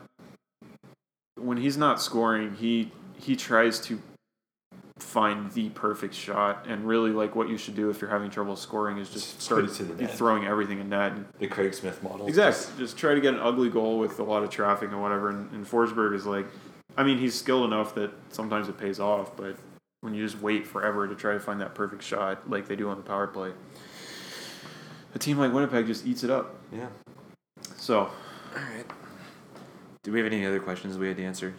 when 1.34 1.56
he's 1.56 1.76
not 1.76 2.00
scoring, 2.00 2.54
he 2.54 2.92
he 3.18 3.34
tries 3.34 3.80
to 3.80 4.00
find 5.00 5.50
the 5.50 5.70
perfect 5.70 6.14
shot. 6.14 6.64
And 6.68 6.86
really, 6.86 7.10
like 7.10 7.34
what 7.34 7.48
you 7.48 7.58
should 7.58 7.74
do 7.74 7.90
if 7.90 8.00
you're 8.00 8.10
having 8.10 8.30
trouble 8.30 8.54
scoring 8.54 8.98
is 8.98 9.10
just 9.10 9.42
start 9.42 9.68
to 9.74 9.82
the 9.82 10.04
net. 10.04 10.14
throwing 10.14 10.44
everything 10.44 10.78
in 10.78 10.90
net. 10.90 11.10
And 11.10 11.26
The 11.40 11.48
Craig 11.48 11.74
Smith 11.74 12.00
model. 12.04 12.28
Exactly. 12.28 12.72
Just 12.78 12.98
try 12.98 13.14
to 13.14 13.20
get 13.20 13.34
an 13.34 13.40
ugly 13.40 13.68
goal 13.68 13.98
with 13.98 14.20
a 14.20 14.22
lot 14.22 14.44
of 14.44 14.50
traffic 14.50 14.92
and 14.92 15.02
whatever. 15.02 15.30
And, 15.30 15.50
and 15.50 15.66
Forsberg 15.66 16.14
is 16.14 16.24
like, 16.24 16.46
I 16.96 17.02
mean, 17.02 17.18
he's 17.18 17.36
skilled 17.36 17.64
enough 17.64 17.96
that 17.96 18.12
sometimes 18.28 18.68
it 18.68 18.78
pays 18.78 19.00
off, 19.00 19.36
but 19.36 19.56
when 20.00 20.14
you 20.14 20.24
just 20.24 20.40
wait 20.40 20.66
forever 20.66 21.06
to 21.06 21.14
try 21.14 21.34
to 21.34 21.40
find 21.40 21.60
that 21.60 21.74
perfect 21.74 22.02
shot, 22.02 22.48
like 22.48 22.68
they 22.68 22.76
do 22.76 22.88
on 22.88 22.96
the 22.96 23.02
power 23.02 23.26
play, 23.26 23.52
a 25.14 25.18
team 25.18 25.38
like 25.38 25.52
Winnipeg 25.52 25.86
just 25.86 26.06
eats 26.06 26.24
it 26.24 26.30
up. 26.30 26.56
Yeah. 26.72 26.88
So, 27.76 27.98
All 27.98 28.10
right. 28.54 28.84
Do 30.02 30.12
we 30.12 30.18
have 30.18 30.32
any 30.32 30.46
other 30.46 30.60
questions 30.60 30.96
we 30.96 31.08
had 31.08 31.16
to 31.18 31.24
answer? 31.24 31.54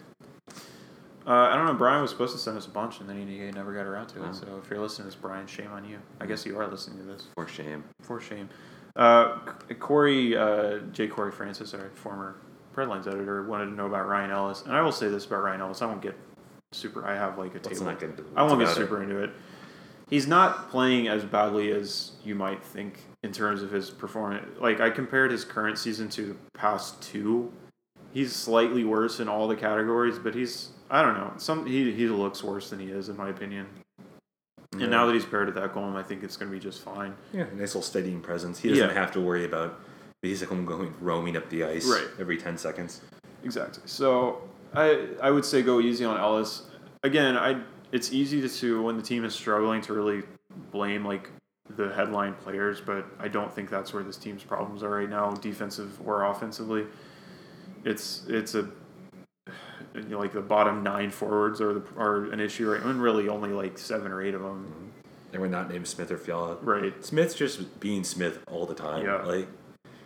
uh, 1.28 1.32
I 1.32 1.56
don't 1.56 1.68
know. 1.68 1.74
Brian 1.74 2.02
was 2.02 2.10
supposed 2.10 2.34
to 2.34 2.40
send 2.40 2.58
us 2.58 2.66
a 2.66 2.70
bunch, 2.70 3.00
and 3.00 3.08
then 3.08 3.28
he, 3.28 3.52
never 3.52 3.74
got 3.74 3.86
around 3.86 4.08
to 4.08 4.24
it. 4.24 4.30
Oh. 4.30 4.34
So, 4.34 4.62
if 4.64 4.70
you're 4.70 4.80
listening 4.80 5.10
to 5.10 5.16
this, 5.16 5.16
Brian, 5.16 5.46
shame 5.46 5.72
on 5.72 5.86
you. 5.86 6.00
I 6.20 6.26
guess 6.26 6.46
you 6.46 6.58
are 6.58 6.68
listening 6.68 6.98
to 7.00 7.04
this. 7.04 7.28
For 7.36 7.48
shame. 7.48 7.84
For 8.02 8.20
shame. 8.20 8.50
Uh, 8.96 9.38
Corey, 9.80 10.36
uh, 10.36 10.80
J. 10.92 11.08
Corey 11.08 11.32
Francis, 11.32 11.74
our 11.74 11.90
former 11.94 12.38
Predlines 12.76 13.08
editor, 13.08 13.44
wanted 13.44 13.66
to 13.66 13.72
know 13.74 13.86
about 13.86 14.08
Ryan 14.08 14.32
Ellis. 14.32 14.64
And 14.64 14.76
I 14.76 14.82
will 14.82 14.92
say 14.92 15.08
this 15.10 15.26
about 15.26 15.44
Ryan 15.44 15.62
Ellis. 15.62 15.82
I 15.82 15.86
won't 15.86 16.02
get 16.02 16.16
super, 16.74 17.06
I 17.06 17.16
have 17.16 17.38
like 17.38 17.52
a 17.52 17.56
Let's 17.56 17.70
table. 17.70 17.86
not 17.86 18.00
get 18.00 18.12
into 18.12 18.24
I 18.36 18.44
won't 18.44 18.60
get 18.60 18.70
super 18.70 19.04
into 19.04 19.18
it. 19.22 19.32
he's 20.10 20.28
not 20.28 20.70
playing 20.70 21.08
as 21.08 21.24
badly 21.24 21.72
as 21.72 22.14
you 22.24 22.34
might 22.36 22.64
think 22.64 23.00
in 23.24 23.32
terms 23.32 23.62
of 23.62 23.72
his 23.72 23.90
performance. 23.90 24.48
Like 24.60 24.80
I 24.80 24.90
compared 24.90 25.32
his 25.32 25.44
current 25.44 25.78
season 25.78 26.10
to 26.10 26.22
the 26.28 26.36
past 26.54 27.02
two. 27.02 27.52
He's 28.14 28.34
slightly 28.36 28.84
worse 28.84 29.20
in 29.20 29.28
all 29.28 29.48
the 29.48 29.56
categories, 29.56 30.18
but 30.20 30.34
he's 30.34 30.70
I 30.90 31.02
don't 31.02 31.14
know. 31.14 31.34
Some 31.38 31.66
he 31.66 31.92
he 31.92 32.08
looks 32.08 32.44
worse 32.44 32.70
than 32.70 32.80
he 32.80 32.88
is 32.88 33.10
in 33.10 33.18
my 33.18 33.30
opinion. 33.30 33.68
Yeah. 34.76 34.84
And 34.84 34.92
now 34.92 35.06
that 35.06 35.14
he's 35.14 35.26
paired 35.26 35.50
at 35.50 35.56
that 35.56 35.74
goal, 35.74 35.98
I 35.98 36.04
think 36.04 36.24
it's 36.24 36.38
going 36.38 36.50
to 36.50 36.56
be 36.58 36.62
just 36.62 36.82
fine. 36.82 37.14
Yeah, 37.34 37.44
nice 37.56 37.76
little 37.76 37.82
steadying 37.82 38.22
presence. 38.22 38.58
He 38.60 38.70
doesn't 38.70 38.88
Yeah. 38.88 38.94
have 38.94 39.12
to 39.12 39.20
worry 39.20 39.44
about 39.44 39.78
basically 40.22 40.62
going 40.64 40.94
roaming 41.02 41.36
up 41.36 41.50
the 41.50 41.66
ice 41.66 41.86
Right. 41.86 42.08
every 42.20 42.38
ten 42.38 42.58
seconds. 42.58 43.02
Exactly. 43.44 43.84
So 43.86 44.42
I 44.74 45.10
I 45.22 45.32
would 45.32 45.46
say 45.46 45.62
go 45.62 45.80
easy 45.80 46.06
on 46.06 46.18
Ellis. 46.18 46.64
Again, 47.04 47.38
I 47.38 47.62
it's 47.92 48.14
easy 48.14 48.42
to, 48.42 48.50
to 48.50 48.82
when 48.82 48.98
the 48.98 49.04
team 49.04 49.26
is 49.26 49.34
struggling 49.36 49.82
to 49.82 49.94
really 49.94 50.24
blame 50.72 51.06
like 51.06 51.30
the 51.76 51.94
headline 51.94 52.34
players, 52.36 52.82
but 52.82 53.06
I 53.20 53.28
don't 53.28 53.54
think 53.54 53.70
that's 53.70 53.94
where 53.94 54.04
this 54.04 54.18
team's 54.18 54.44
problems 54.44 54.84
are 54.84 54.90
right 54.90 55.10
now, 55.10 55.32
defensive 55.32 56.00
or 56.06 56.26
offensively. 56.26 56.86
It's 57.84 58.24
it's 58.28 58.56
a 58.56 58.70
you 59.94 60.04
know, 60.04 60.20
like 60.20 60.32
the 60.32 60.42
bottom 60.42 60.84
nine 60.84 61.10
forwards 61.10 61.60
are 61.60 61.74
the, 61.74 61.84
are 61.98 62.32
an 62.32 62.40
issue 62.40 62.72
right, 62.72 62.82
and 62.82 63.02
really 63.02 63.28
only 63.28 63.50
like 63.50 63.78
seven 63.78 64.12
or 64.12 64.22
eight 64.22 64.34
of 64.34 64.42
them. 64.42 64.66
Mm-hmm. 64.66 64.88
And 65.34 65.42
we're 65.42 65.48
not 65.48 65.72
named 65.72 65.88
Smith 65.88 66.12
or 66.12 66.18
Fiala. 66.18 66.58
Right. 66.62 67.06
Smith's 67.06 67.36
just 67.36 67.80
being 67.80 68.04
Smith 68.04 68.40
all 68.48 68.66
the 68.66 68.76
time. 68.76 69.06
Yeah. 69.06 69.24
Like 69.24 69.48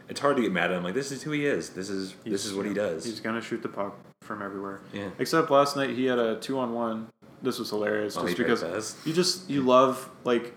it's 0.07 0.19
hard 0.19 0.35
to 0.37 0.43
get 0.43 0.51
mad 0.51 0.71
at 0.71 0.77
him. 0.77 0.83
Like 0.83 0.93
this 0.93 1.11
is 1.11 1.23
who 1.23 1.31
he 1.31 1.45
is. 1.45 1.69
This 1.69 1.89
is 1.89 2.15
this 2.23 2.45
is 2.45 2.53
what 2.53 2.65
he 2.65 2.73
does. 2.73 3.05
He's 3.05 3.19
gonna 3.19 3.41
shoot 3.41 3.63
the 3.63 3.69
puck 3.69 3.97
from 4.25 4.41
everywhere. 4.41 4.81
yeah. 4.93 5.09
Except 5.19 5.49
last 5.49 5.75
night 5.77 5.91
he 5.91 6.05
had 6.05 6.19
a 6.19 6.39
two 6.39 6.59
on 6.59 6.73
one. 6.73 7.07
This 7.41 7.59
was 7.59 7.69
hilarious 7.69 8.17
Oh, 8.17 8.25
just 8.25 8.37
because 8.37 8.95
you 9.05 9.13
just 9.13 9.49
you 9.49 9.61
love 9.61 10.09
like 10.23 10.53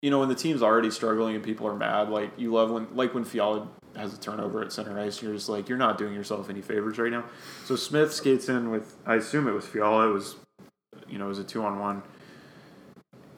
you 0.00 0.10
know 0.10 0.20
when 0.20 0.28
the 0.28 0.34
team's 0.34 0.62
already 0.62 0.90
struggling 0.90 1.34
and 1.34 1.44
people 1.44 1.66
are 1.66 1.74
mad 1.74 2.08
like 2.10 2.30
you 2.38 2.52
love 2.52 2.70
when 2.70 2.86
like 2.94 3.12
when 3.14 3.24
Fiala 3.24 3.68
has 3.96 4.14
a 4.14 4.20
turnover 4.20 4.62
at 4.62 4.72
center 4.72 4.98
ice 4.98 5.20
you're 5.22 5.34
just 5.34 5.48
like 5.48 5.68
you're 5.68 5.78
not 5.78 5.98
doing 5.98 6.14
yourself 6.14 6.48
any 6.48 6.60
favors 6.60 6.98
right 6.98 7.10
now 7.10 7.24
so 7.64 7.74
Smith 7.76 8.12
skates 8.12 8.48
in 8.48 8.70
with 8.70 8.96
I 9.06 9.16
assume 9.16 9.48
it 9.48 9.52
was 9.52 9.66
Fiala 9.66 10.08
it 10.08 10.12
was 10.12 10.36
you 11.08 11.18
know 11.18 11.24
it 11.26 11.28
was 11.28 11.38
a 11.38 11.44
two 11.44 11.64
on 11.64 11.78
one 11.80 12.02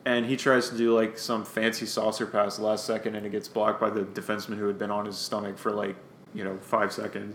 and 0.05 0.27
he 0.27 0.37
tries 0.37 0.69
to 0.69 0.77
do 0.77 0.95
like 0.95 1.17
some 1.17 1.45
fancy 1.45 1.87
saucer 1.87 2.27
pass 2.27 2.59
last 2.59 2.85
second 2.85 3.15
and 3.15 3.25
it 3.25 3.31
gets 3.33 3.49
blocked 3.49 3.81
by 3.81 3.89
the 3.89 4.03
defenseman 4.03 4.59
who 4.59 4.67
had 4.67 4.79
been 4.79 4.91
on 4.91 5.07
his 5.07 5.17
stomach 5.17 5.57
for 5.59 5.71
like 5.73 5.97
you 6.35 6.45
know 6.45 6.59
five 6.59 6.93
seconds 6.93 7.35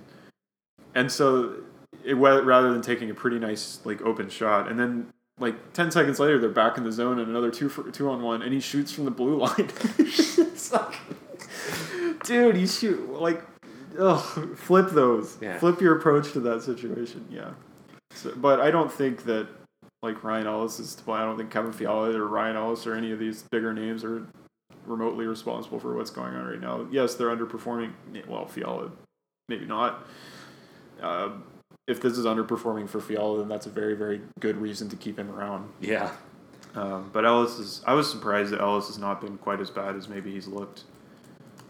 and 1.00 1.10
so 1.10 1.56
it 2.04 2.14
rather 2.16 2.72
than 2.72 2.82
taking 2.82 3.10
a 3.10 3.14
pretty 3.14 3.40
nice 3.40 3.80
like 3.86 4.02
open 4.02 4.30
shot 4.30 4.70
and 4.70 4.78
then 4.78 5.08
like 5.40 5.72
10 5.74 5.92
seconds 5.92 6.20
later 6.20 6.38
they're 6.38 6.50
back 6.50 6.78
in 6.78 6.84
the 6.84 6.92
zone 6.92 7.20
and 7.20 7.30
another 7.30 7.50
two 7.50 7.70
for 7.70 7.90
two 7.90 8.10
on 8.10 8.22
one 8.22 8.42
and 8.42 8.54
he 8.54 8.60
shoots 8.60 8.92
from 8.92 9.06
the 9.06 9.12
blue 9.12 9.38
line. 9.38 9.70
It's 10.00 10.74
like, 10.74 10.96
dude 12.26 12.58
you 12.58 12.68
shoot 12.68 13.10
like 13.14 13.42
ugh, 13.98 14.58
flip 14.58 14.90
those. 14.90 15.38
Yeah. 15.40 15.58
flip 15.58 15.80
your 15.80 15.98
approach 15.98 16.34
to 16.34 16.42
that 16.42 16.64
situation 16.64 17.26
yeah. 17.30 17.52
So, 18.12 18.34
but 18.36 18.60
i 18.60 18.70
don't 18.70 18.92
think 18.92 19.24
that 19.24 19.48
like 20.04 20.22
ryan 20.24 20.48
ellis 20.48 20.80
is 20.80 20.96
to 20.96 21.04
blame 21.04 21.22
i 21.22 21.26
don't 21.26 21.38
think 21.38 21.50
kevin 21.50 21.72
fiala 21.72 22.10
or 22.12 22.28
ryan 22.28 22.58
ellis 22.58 22.86
or 22.86 22.96
any 22.96 23.12
of 23.12 23.20
these 23.20 23.44
bigger 23.44 23.74
names 23.74 24.04
are 24.04 24.28
remotely 24.86 25.28
responsible 25.28 25.80
for 25.80 25.96
what's 25.96 26.10
going 26.10 26.34
on 26.34 26.46
right 26.46 26.60
now. 26.60 26.88
Yes 26.92 27.16
they're 27.16 27.30
underperforming 27.30 27.94
well 28.28 28.48
fiala 28.48 28.92
maybe 29.48 29.66
not 29.66 30.06
uh, 31.02 31.30
if 31.88 32.02
this 32.02 32.18
is 32.18 32.26
underperforming 32.26 32.88
for 32.88 33.00
Fiala, 33.02 33.40
then 33.40 33.48
that's 33.48 33.66
a 33.66 33.70
very, 33.70 33.96
very 33.96 34.22
good 34.40 34.58
reason 34.58 34.90
to 34.90 34.96
keep 34.96 35.18
him 35.18 35.32
around. 35.32 35.70
Yeah. 35.80 36.12
Um, 36.76 37.10
but 37.12 37.26
Ellis 37.26 37.58
is, 37.58 37.82
I 37.86 37.94
was 37.94 38.10
surprised 38.10 38.52
that 38.52 38.62
Ellis 38.62 38.88
has 38.88 39.00
not 39.00 39.22
been 39.22 39.38
quite 39.38 39.60
as 39.60 39.72
bad 39.72 39.96
as 39.96 40.08
maybe 40.08 40.32
he's 40.32 40.48
looked. 40.48 40.84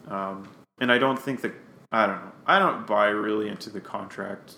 Um, 0.10 0.50
and 0.82 0.92
I 0.92 0.98
don't 0.98 1.18
think 1.18 1.42
that, 1.42 1.54
I 1.92 2.06
don't 2.06 2.18
know, 2.18 2.32
I 2.46 2.60
don't 2.60 2.86
buy 2.86 3.08
really 3.08 3.48
into 3.48 3.70
the 3.70 3.80
contract 3.80 4.56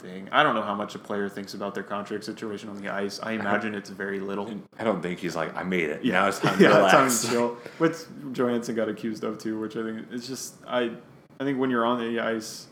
thing. 0.00 0.28
I 0.32 0.42
don't 0.42 0.54
know 0.54 0.62
how 0.62 0.74
much 0.74 0.94
a 0.94 0.98
player 0.98 1.28
thinks 1.28 1.54
about 1.54 1.74
their 1.74 1.84
contract 1.84 2.24
situation 2.24 2.68
on 2.68 2.80
the 2.80 2.88
ice. 2.88 3.20
I 3.22 3.32
imagine 3.44 3.74
it's 3.74 3.90
very 3.90 4.18
little. 4.18 4.50
I 4.78 4.84
don't 4.84 5.02
think 5.02 5.20
he's 5.20 5.36
like, 5.36 5.54
I 5.56 5.62
made 5.62 5.88
it. 5.90 6.04
Yeah. 6.04 6.14
Now 6.14 6.28
it's 6.28 6.38
time 6.40 6.58
to 6.58 6.64
yeah, 6.64 6.76
relax. 6.76 6.92
time 6.94 7.10
to 7.10 7.28
chill. 7.28 7.48
Which 7.78 7.96
Johansen 8.32 8.74
got 8.74 8.88
accused 8.88 9.22
of 9.22 9.38
too, 9.38 9.60
which 9.60 9.76
I 9.76 9.82
think 9.82 10.06
it's 10.10 10.26
just 10.26 10.54
I 10.66 10.90
I 11.38 11.44
think 11.44 11.58
when 11.58 11.70
you're 11.70 11.86
on 11.86 11.98
the 11.98 12.20
ice, 12.20 12.66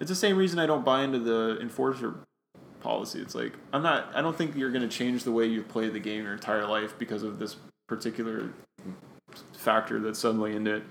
it's 0.00 0.08
the 0.08 0.14
same 0.14 0.36
reason 0.36 0.58
I 0.58 0.66
don't 0.66 0.84
buy 0.84 1.02
into 1.02 1.18
the 1.18 1.58
enforcer 1.60 2.20
policy. 2.80 3.20
It's 3.20 3.34
like 3.34 3.52
I'm 3.72 3.82
not 3.82 4.10
I 4.14 4.22
don't 4.22 4.36
think 4.36 4.54
you're 4.56 4.70
gonna 4.70 4.88
change 4.88 5.24
the 5.24 5.32
way 5.32 5.46
you 5.46 5.62
play 5.62 5.88
the 5.88 5.98
game 6.00 6.24
your 6.24 6.32
entire 6.34 6.66
life 6.66 6.96
because 6.98 7.22
of 7.22 7.38
this 7.38 7.56
particular 7.88 8.52
factor 9.52 9.98
that's 10.00 10.18
suddenly 10.18 10.54
in 10.54 10.66
it. 10.66 10.82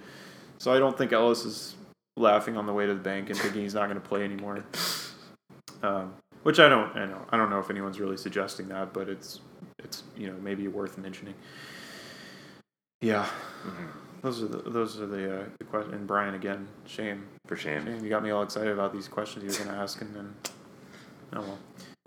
So 0.59 0.73
I 0.73 0.79
don't 0.79 0.97
think 0.97 1.13
Ellis 1.13 1.45
is 1.45 1.75
laughing 2.17 2.57
on 2.57 2.65
the 2.65 2.73
way 2.73 2.85
to 2.85 2.93
the 2.93 2.99
bank 2.99 3.29
and 3.29 3.37
thinking 3.37 3.61
he's 3.61 3.73
not 3.75 3.87
gonna 3.87 3.99
play 3.99 4.23
anymore. 4.23 4.63
Um, 5.83 6.13
which 6.43 6.59
I 6.59 6.67
don't 6.69 6.95
I 6.95 7.05
know 7.05 7.25
I 7.29 7.37
don't 7.37 7.49
know 7.49 7.59
if 7.59 7.69
anyone's 7.69 7.99
really 7.99 8.17
suggesting 8.17 8.67
that, 8.69 8.93
but 8.93 9.07
it's 9.07 9.41
it's 9.79 10.03
you 10.15 10.27
know 10.27 10.35
maybe 10.41 10.67
worth 10.67 10.97
mentioning. 10.97 11.35
Yeah, 13.01 13.27
Mhm. 13.65 13.87
Those 14.27 14.43
are 14.43 14.47
the 14.47 14.69
those 14.69 14.99
are 14.99 15.05
the 15.05 15.39
uh, 15.39 15.43
the 15.57 15.63
question. 15.63 15.93
And 15.93 16.05
Brian 16.05 16.33
again, 16.33 16.67
shame, 16.85 17.27
For 17.45 17.55
shame. 17.55 17.85
shame. 17.85 18.03
You 18.03 18.09
got 18.09 18.21
me 18.23 18.29
all 18.31 18.43
excited 18.43 18.73
about 18.73 18.91
these 18.91 19.07
questions 19.07 19.41
you 19.45 19.49
were 19.49 19.65
going 19.65 19.77
to 19.77 19.81
ask, 19.81 20.01
and 20.01 20.13
then 20.13 20.35
oh 21.31 21.39
well, 21.41 21.59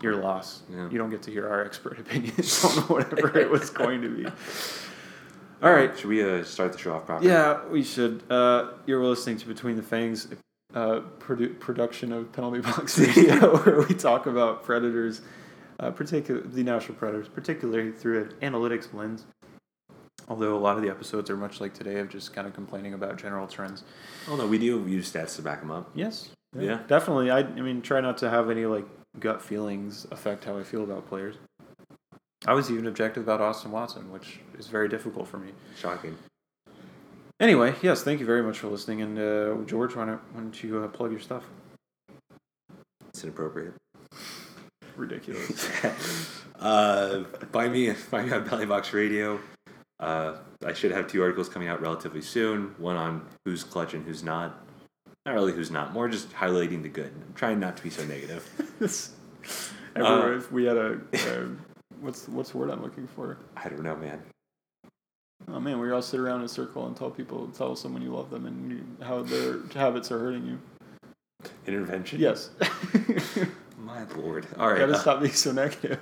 your 0.03 0.17
loss. 0.17 0.61
Yeah. 0.71 0.87
You 0.91 0.99
don't 0.99 1.09
get 1.09 1.23
to 1.23 1.31
hear 1.31 1.49
our 1.49 1.65
expert 1.65 1.97
opinions 2.03 2.63
on 2.63 2.83
whatever 2.83 3.35
it 3.39 3.49
was 3.49 3.71
going 3.71 4.03
to 4.03 4.09
be. 4.09 4.25
All 5.63 5.73
right. 5.73 5.97
Should 5.97 6.09
we 6.09 6.23
uh, 6.23 6.43
start 6.43 6.73
the 6.73 6.77
show 6.77 6.93
off 6.93 7.07
properly? 7.07 7.27
Yeah, 7.31 7.65
we 7.65 7.81
should. 7.83 8.21
Uh, 8.29 8.73
you're 8.85 9.03
listening 9.03 9.37
to 9.37 9.47
Between 9.47 9.75
the 9.75 9.81
Fangs, 9.83 10.27
uh, 10.75 10.99
produ- 11.17 11.59
production 11.59 12.13
of 12.13 12.31
Penalty 12.33 12.59
Box 12.61 12.99
Radio, 13.17 13.57
where 13.63 13.81
we 13.81 13.95
talk 13.95 14.27
about 14.27 14.63
predators, 14.63 15.21
uh, 15.79 15.89
particular 15.89 16.41
the 16.41 16.61
Nashville 16.61 16.95
predators, 16.97 17.27
particularly 17.27 17.91
through 17.91 18.25
an 18.41 18.51
analytics 18.51 18.93
lens. 18.93 19.25
Although 20.27 20.55
a 20.55 20.59
lot 20.59 20.77
of 20.77 20.83
the 20.83 20.89
episodes 20.89 21.29
are 21.29 21.37
much 21.37 21.59
like 21.59 21.73
today 21.73 21.99
of 21.99 22.09
just 22.09 22.33
kind 22.33 22.47
of 22.47 22.53
complaining 22.53 22.93
about 22.93 23.17
general 23.17 23.47
trends. 23.47 23.83
Oh 24.29 24.35
no, 24.35 24.47
we 24.47 24.57
do 24.57 24.85
use 24.87 25.11
stats 25.11 25.35
to 25.35 25.41
back 25.41 25.59
them 25.59 25.71
up. 25.71 25.89
Yes. 25.93 26.29
Yeah. 26.57 26.79
Definitely. 26.87 27.31
I, 27.31 27.39
I 27.39 27.61
mean, 27.61 27.81
try 27.81 28.01
not 28.01 28.17
to 28.19 28.29
have 28.29 28.49
any 28.49 28.65
like 28.65 28.85
gut 29.19 29.41
feelings 29.41 30.07
affect 30.11 30.45
how 30.45 30.57
I 30.57 30.63
feel 30.63 30.83
about 30.83 31.07
players. 31.07 31.35
I 32.45 32.53
was 32.53 32.71
even 32.71 32.87
objective 32.87 33.23
about 33.23 33.39
Austin 33.39 33.71
Watson, 33.71 34.11
which 34.11 34.39
is 34.57 34.67
very 34.67 34.89
difficult 34.89 35.27
for 35.27 35.37
me. 35.37 35.51
Shocking. 35.77 36.17
Anyway, 37.39 37.75
yes, 37.81 38.03
thank 38.03 38.19
you 38.19 38.25
very 38.25 38.41
much 38.41 38.59
for 38.59 38.67
listening. 38.67 39.01
And 39.01 39.19
uh, 39.19 39.65
George, 39.65 39.95
why 39.95 40.05
don't, 40.05 40.21
why 40.33 40.41
don't 40.41 40.63
you 40.63 40.83
uh, 40.83 40.87
plug 40.87 41.11
your 41.11 41.19
stuff? 41.19 41.43
It's 43.09 43.23
inappropriate. 43.23 43.73
Ridiculous. 44.95 45.69
uh, 46.59 47.23
find 47.51 47.73
me, 47.73 47.93
find 47.93 48.27
me 48.27 48.33
on 48.33 48.43
Penalty 48.43 48.65
Box 48.65 48.93
Radio. 48.93 49.39
Uh, 50.01 50.37
I 50.65 50.73
should 50.73 50.91
have 50.91 51.07
two 51.07 51.21
articles 51.21 51.47
coming 51.47 51.67
out 51.67 51.79
relatively 51.81 52.21
soon. 52.21 52.73
One 52.79 52.95
on 52.95 53.25
who's 53.45 53.63
clutch 53.63 53.93
and 53.93 54.03
who's 54.03 54.23
not. 54.23 54.65
Not 55.25 55.35
really 55.35 55.53
who's 55.53 55.69
not. 55.69 55.93
More 55.93 56.07
just 56.09 56.31
highlighting 56.33 56.81
the 56.81 56.89
good. 56.89 57.13
I'm 57.15 57.33
trying 57.35 57.59
not 57.59 57.77
to 57.77 57.83
be 57.83 57.91
so 57.91 58.03
negative. 58.05 58.43
Everywhere, 59.95 60.33
Uh, 60.33 60.37
if 60.37 60.51
we 60.51 60.65
had 60.65 60.77
a, 60.77 60.99
a 61.13 61.49
what's 61.99 62.27
what's 62.27 62.51
the 62.51 62.57
word 62.57 62.71
I'm 62.71 62.81
looking 62.81 63.07
for? 63.07 63.37
I 63.55 63.69
don't 63.69 63.83
know, 63.83 63.95
man. 63.95 64.21
Oh 65.47 65.59
man, 65.59 65.79
we 65.79 65.91
all 65.91 66.01
sit 66.01 66.19
around 66.19 66.39
in 66.39 66.45
a 66.45 66.49
circle 66.49 66.87
and 66.87 66.95
tell 66.95 67.11
people, 67.11 67.47
tell 67.49 67.75
someone 67.75 68.01
you 68.01 68.11
love 68.11 68.29
them 68.29 68.45
and 68.45 68.71
you, 68.71 69.05
how 69.05 69.21
their 69.21 69.59
habits 69.73 70.11
are 70.11 70.19
hurting 70.19 70.45
you. 70.45 70.59
Intervention. 71.67 72.19
Yes. 72.19 72.51
My 73.91 74.05
lord. 74.15 74.47
All 74.57 74.69
right. 74.69 74.79
Gotta 74.79 74.93
uh, 74.93 74.97
stop 74.97 75.19
being 75.19 75.33
so 75.33 75.51
negative. 75.51 75.99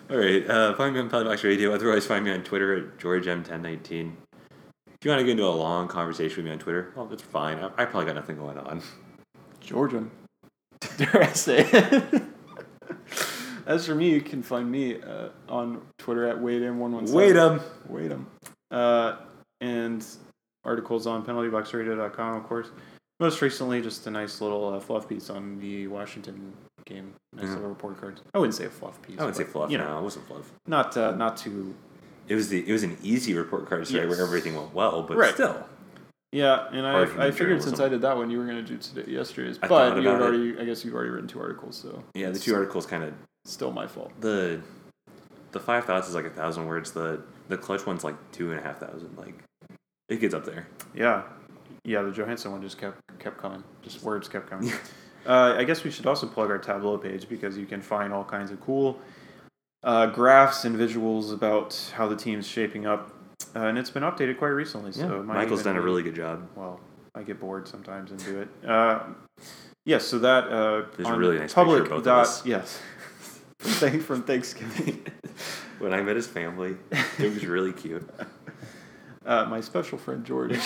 all 0.10 0.16
right. 0.16 0.48
Uh, 0.48 0.74
find 0.74 0.94
me 0.94 1.00
on 1.00 1.10
Penalty 1.10 1.28
Box 1.28 1.44
Radio. 1.44 1.74
Otherwise, 1.74 2.06
find 2.06 2.24
me 2.24 2.30
on 2.30 2.42
Twitter 2.42 2.74
at 2.74 2.98
GeorgeM1019. 2.98 4.12
If 4.86 5.04
you 5.04 5.10
want 5.10 5.20
to 5.20 5.24
get 5.24 5.32
into 5.32 5.44
a 5.44 5.50
long 5.50 5.88
conversation 5.88 6.38
with 6.38 6.46
me 6.46 6.52
on 6.52 6.58
Twitter, 6.58 6.92
well, 6.96 7.04
that's 7.04 7.22
fine. 7.22 7.58
I, 7.58 7.66
I 7.76 7.84
probably 7.84 8.06
got 8.06 8.14
nothing 8.14 8.36
going 8.36 8.56
on. 8.56 8.82
Georgian. 9.60 10.10
Dare 10.96 11.22
I 11.22 11.32
say 11.32 11.68
it? 11.70 12.22
As 13.66 13.84
for 13.84 13.94
me, 13.94 14.08
you 14.08 14.22
can 14.22 14.42
find 14.42 14.70
me 14.70 15.02
uh, 15.02 15.28
on 15.50 15.82
Twitter 15.98 16.26
at 16.26 16.36
WadeM117. 16.38 17.10
Wait 17.10 17.36
um. 17.36 17.60
Wait 17.88 18.10
'em. 18.10 18.26
Uh, 18.70 19.16
and 19.60 20.02
articles 20.64 21.06
on 21.06 21.26
penaltyboxradio.com, 21.26 22.36
of 22.36 22.44
course. 22.44 22.70
Most 23.20 23.42
recently, 23.42 23.82
just 23.82 24.06
a 24.06 24.10
nice 24.10 24.40
little 24.40 24.72
uh, 24.72 24.80
fluff 24.80 25.06
piece 25.06 25.28
on 25.28 25.58
the 25.60 25.88
Washington 25.88 26.54
game. 26.88 27.14
Nice 27.34 27.44
Yeah. 27.46 27.54
little 27.54 27.68
report 27.68 28.00
cards. 28.00 28.22
I 28.34 28.38
wouldn't 28.38 28.54
say 28.54 28.64
a 28.64 28.70
fluff 28.70 29.00
piece. 29.02 29.18
I 29.18 29.22
wouldn't 29.24 29.36
say 29.36 29.44
fluff. 29.44 29.70
You 29.70 29.78
no, 29.78 29.84
know, 29.88 29.98
it 29.98 30.02
wasn't 30.02 30.26
fluff. 30.26 30.50
not 30.66 30.96
uh, 30.96 31.12
not 31.14 31.36
too. 31.36 31.74
It 32.26 32.34
was 32.34 32.48
the 32.48 32.68
it 32.68 32.72
was 32.72 32.82
an 32.82 32.96
easy 33.02 33.34
report 33.34 33.68
card 33.68 33.86
story 33.86 34.06
Yes. 34.06 34.10
where 34.16 34.26
everything 34.26 34.54
went 34.56 34.74
well, 34.74 35.02
but 35.02 35.16
Right. 35.16 35.32
still. 35.34 35.66
Yeah, 36.30 36.68
and 36.72 36.86
I, 36.86 37.26
I 37.28 37.30
figured 37.30 37.62
since. 37.62 37.80
I 37.80 37.88
did 37.88 38.02
that 38.02 38.14
one, 38.16 38.30
you 38.30 38.36
were 38.38 38.44
going 38.44 38.62
to 38.62 38.62
do 38.62 38.76
today 38.76 39.10
yesterday's. 39.10 39.58
I 39.62 39.66
But 39.68 39.96
you 40.02 40.08
had 40.08 40.20
it. 40.20 40.22
already, 40.22 40.58
I 40.60 40.64
guess 40.66 40.84
you've 40.84 40.92
already 40.94 41.08
written 41.08 41.26
two 41.26 41.40
articles, 41.40 41.74
so 41.76 42.04
Yeah, 42.14 42.28
the 42.28 42.38
two 42.38 42.54
articles 42.54 42.84
kind 42.84 43.02
of 43.02 43.14
still 43.46 43.72
my 43.72 43.86
fault. 43.86 44.12
the 44.20 44.60
the 45.52 45.60
five 45.60 45.86
thoughts 45.86 46.06
is 46.08 46.14
like 46.14 46.26
a 46.26 46.30
thousand 46.30 46.66
words. 46.66 46.92
The 46.92 47.22
the 47.48 47.56
clutch 47.56 47.86
one's 47.86 48.04
like 48.04 48.16
two 48.32 48.50
and 48.50 48.60
a 48.60 48.62
half 48.62 48.78
thousand. 48.78 49.16
Like 49.16 49.42
it 50.10 50.20
gets 50.20 50.34
up 50.34 50.44
there. 50.44 50.68
Yeah, 50.94 51.22
yeah. 51.84 52.02
The 52.02 52.10
Johansen 52.10 52.50
one 52.52 52.60
just 52.60 52.76
kept 52.76 53.00
kept 53.18 53.38
coming. 53.38 53.64
Just 53.80 54.02
words 54.02 54.28
kept 54.28 54.50
coming. 54.50 54.70
uh, 55.28 55.54
I 55.56 55.64
guess 55.64 55.84
we 55.84 55.90
should 55.90 56.06
also 56.06 56.26
plug 56.26 56.50
our 56.50 56.58
Tableau 56.58 56.98
page 56.98 57.28
because 57.28 57.56
you 57.56 57.66
can 57.66 57.80
find 57.82 58.12
all 58.12 58.24
kinds 58.24 58.50
of 58.50 58.60
cool 58.60 58.98
uh, 59.82 60.06
graphs 60.06 60.64
and 60.64 60.76
visuals 60.76 61.32
about 61.32 61.92
how 61.94 62.08
the 62.08 62.16
team's 62.16 62.46
shaping 62.46 62.86
up, 62.86 63.12
uh, 63.54 63.60
and 63.60 63.78
it's 63.78 63.90
been 63.90 64.02
updated 64.02 64.38
quite 64.38 64.48
recently. 64.48 64.90
So 64.92 65.20
it 65.20 65.24
Michael's 65.24 65.62
done 65.62 65.76
a 65.76 65.80
really 65.80 66.02
good 66.02 66.16
job. 66.16 66.48
well. 66.56 66.80
I 67.14 67.22
get 67.22 67.40
bored 67.40 67.66
sometimes 67.66 68.10
and 68.10 68.22
do 68.24 68.40
it. 68.40 68.48
Uh, 68.68 69.00
yes, 69.84 70.04
so 70.04 70.18
that 70.20 70.44
uh, 70.48 70.84
There's 70.96 71.08
on 71.08 71.18
really 71.18 71.38
nice 71.38 71.54
picture 71.54 71.60
of 71.60 71.66
public 71.66 71.88
both 71.88 71.98
of 71.98 72.04
dot 72.04 72.26
us. 72.26 72.44
yes, 72.46 72.80
Thank 73.60 74.02
from 74.02 74.22
Thanksgiving. 74.22 75.04
When 75.78 75.94
I 75.94 76.02
met 76.02 76.16
his 76.16 76.26
family, 76.26 76.76
it 77.20 77.32
was 77.32 77.46
really 77.46 77.72
cute. 77.72 78.08
Uh, 79.26 79.44
my 79.44 79.60
special 79.60 79.98
friend 79.98 80.24
George. 80.24 80.56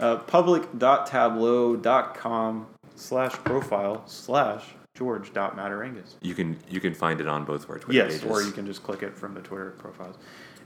uh, 0.00 0.16
public.tableau.com 0.16 2.66
slash 3.02 3.32
profile 3.32 4.02
slash 4.06 4.64
George 4.94 5.32
dot 5.32 5.56
george.matterangus. 5.56 6.14
You 6.20 6.34
can 6.34 6.56
you 6.68 6.80
can 6.80 6.94
find 6.94 7.20
it 7.20 7.26
on 7.26 7.44
both 7.44 7.64
of 7.64 7.70
our 7.70 7.78
Twitter 7.78 7.96
Yes, 7.98 8.18
pages. 8.18 8.30
or 8.30 8.42
you 8.42 8.52
can 8.52 8.66
just 8.66 8.82
click 8.82 9.02
it 9.02 9.16
from 9.16 9.34
the 9.34 9.40
Twitter 9.40 9.70
profiles. 9.78 10.16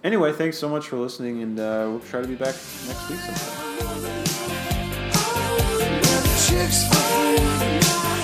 Anyway, 0.05 0.33
thanks 0.33 0.59
so 0.59 0.69
much 0.69 0.89
for 0.89 0.97
listening, 0.97 1.43
and 1.43 1.59
uh, 1.59 1.87
we'll 1.89 2.01
try 2.01 2.21
to 2.21 2.29
be 2.29 2.35
back 2.35 2.55
next 2.87 3.09
week 3.11 3.19
sometime. 3.21 4.25
Chicks 6.47 6.87
for 6.89 6.95
free. 7.59 8.16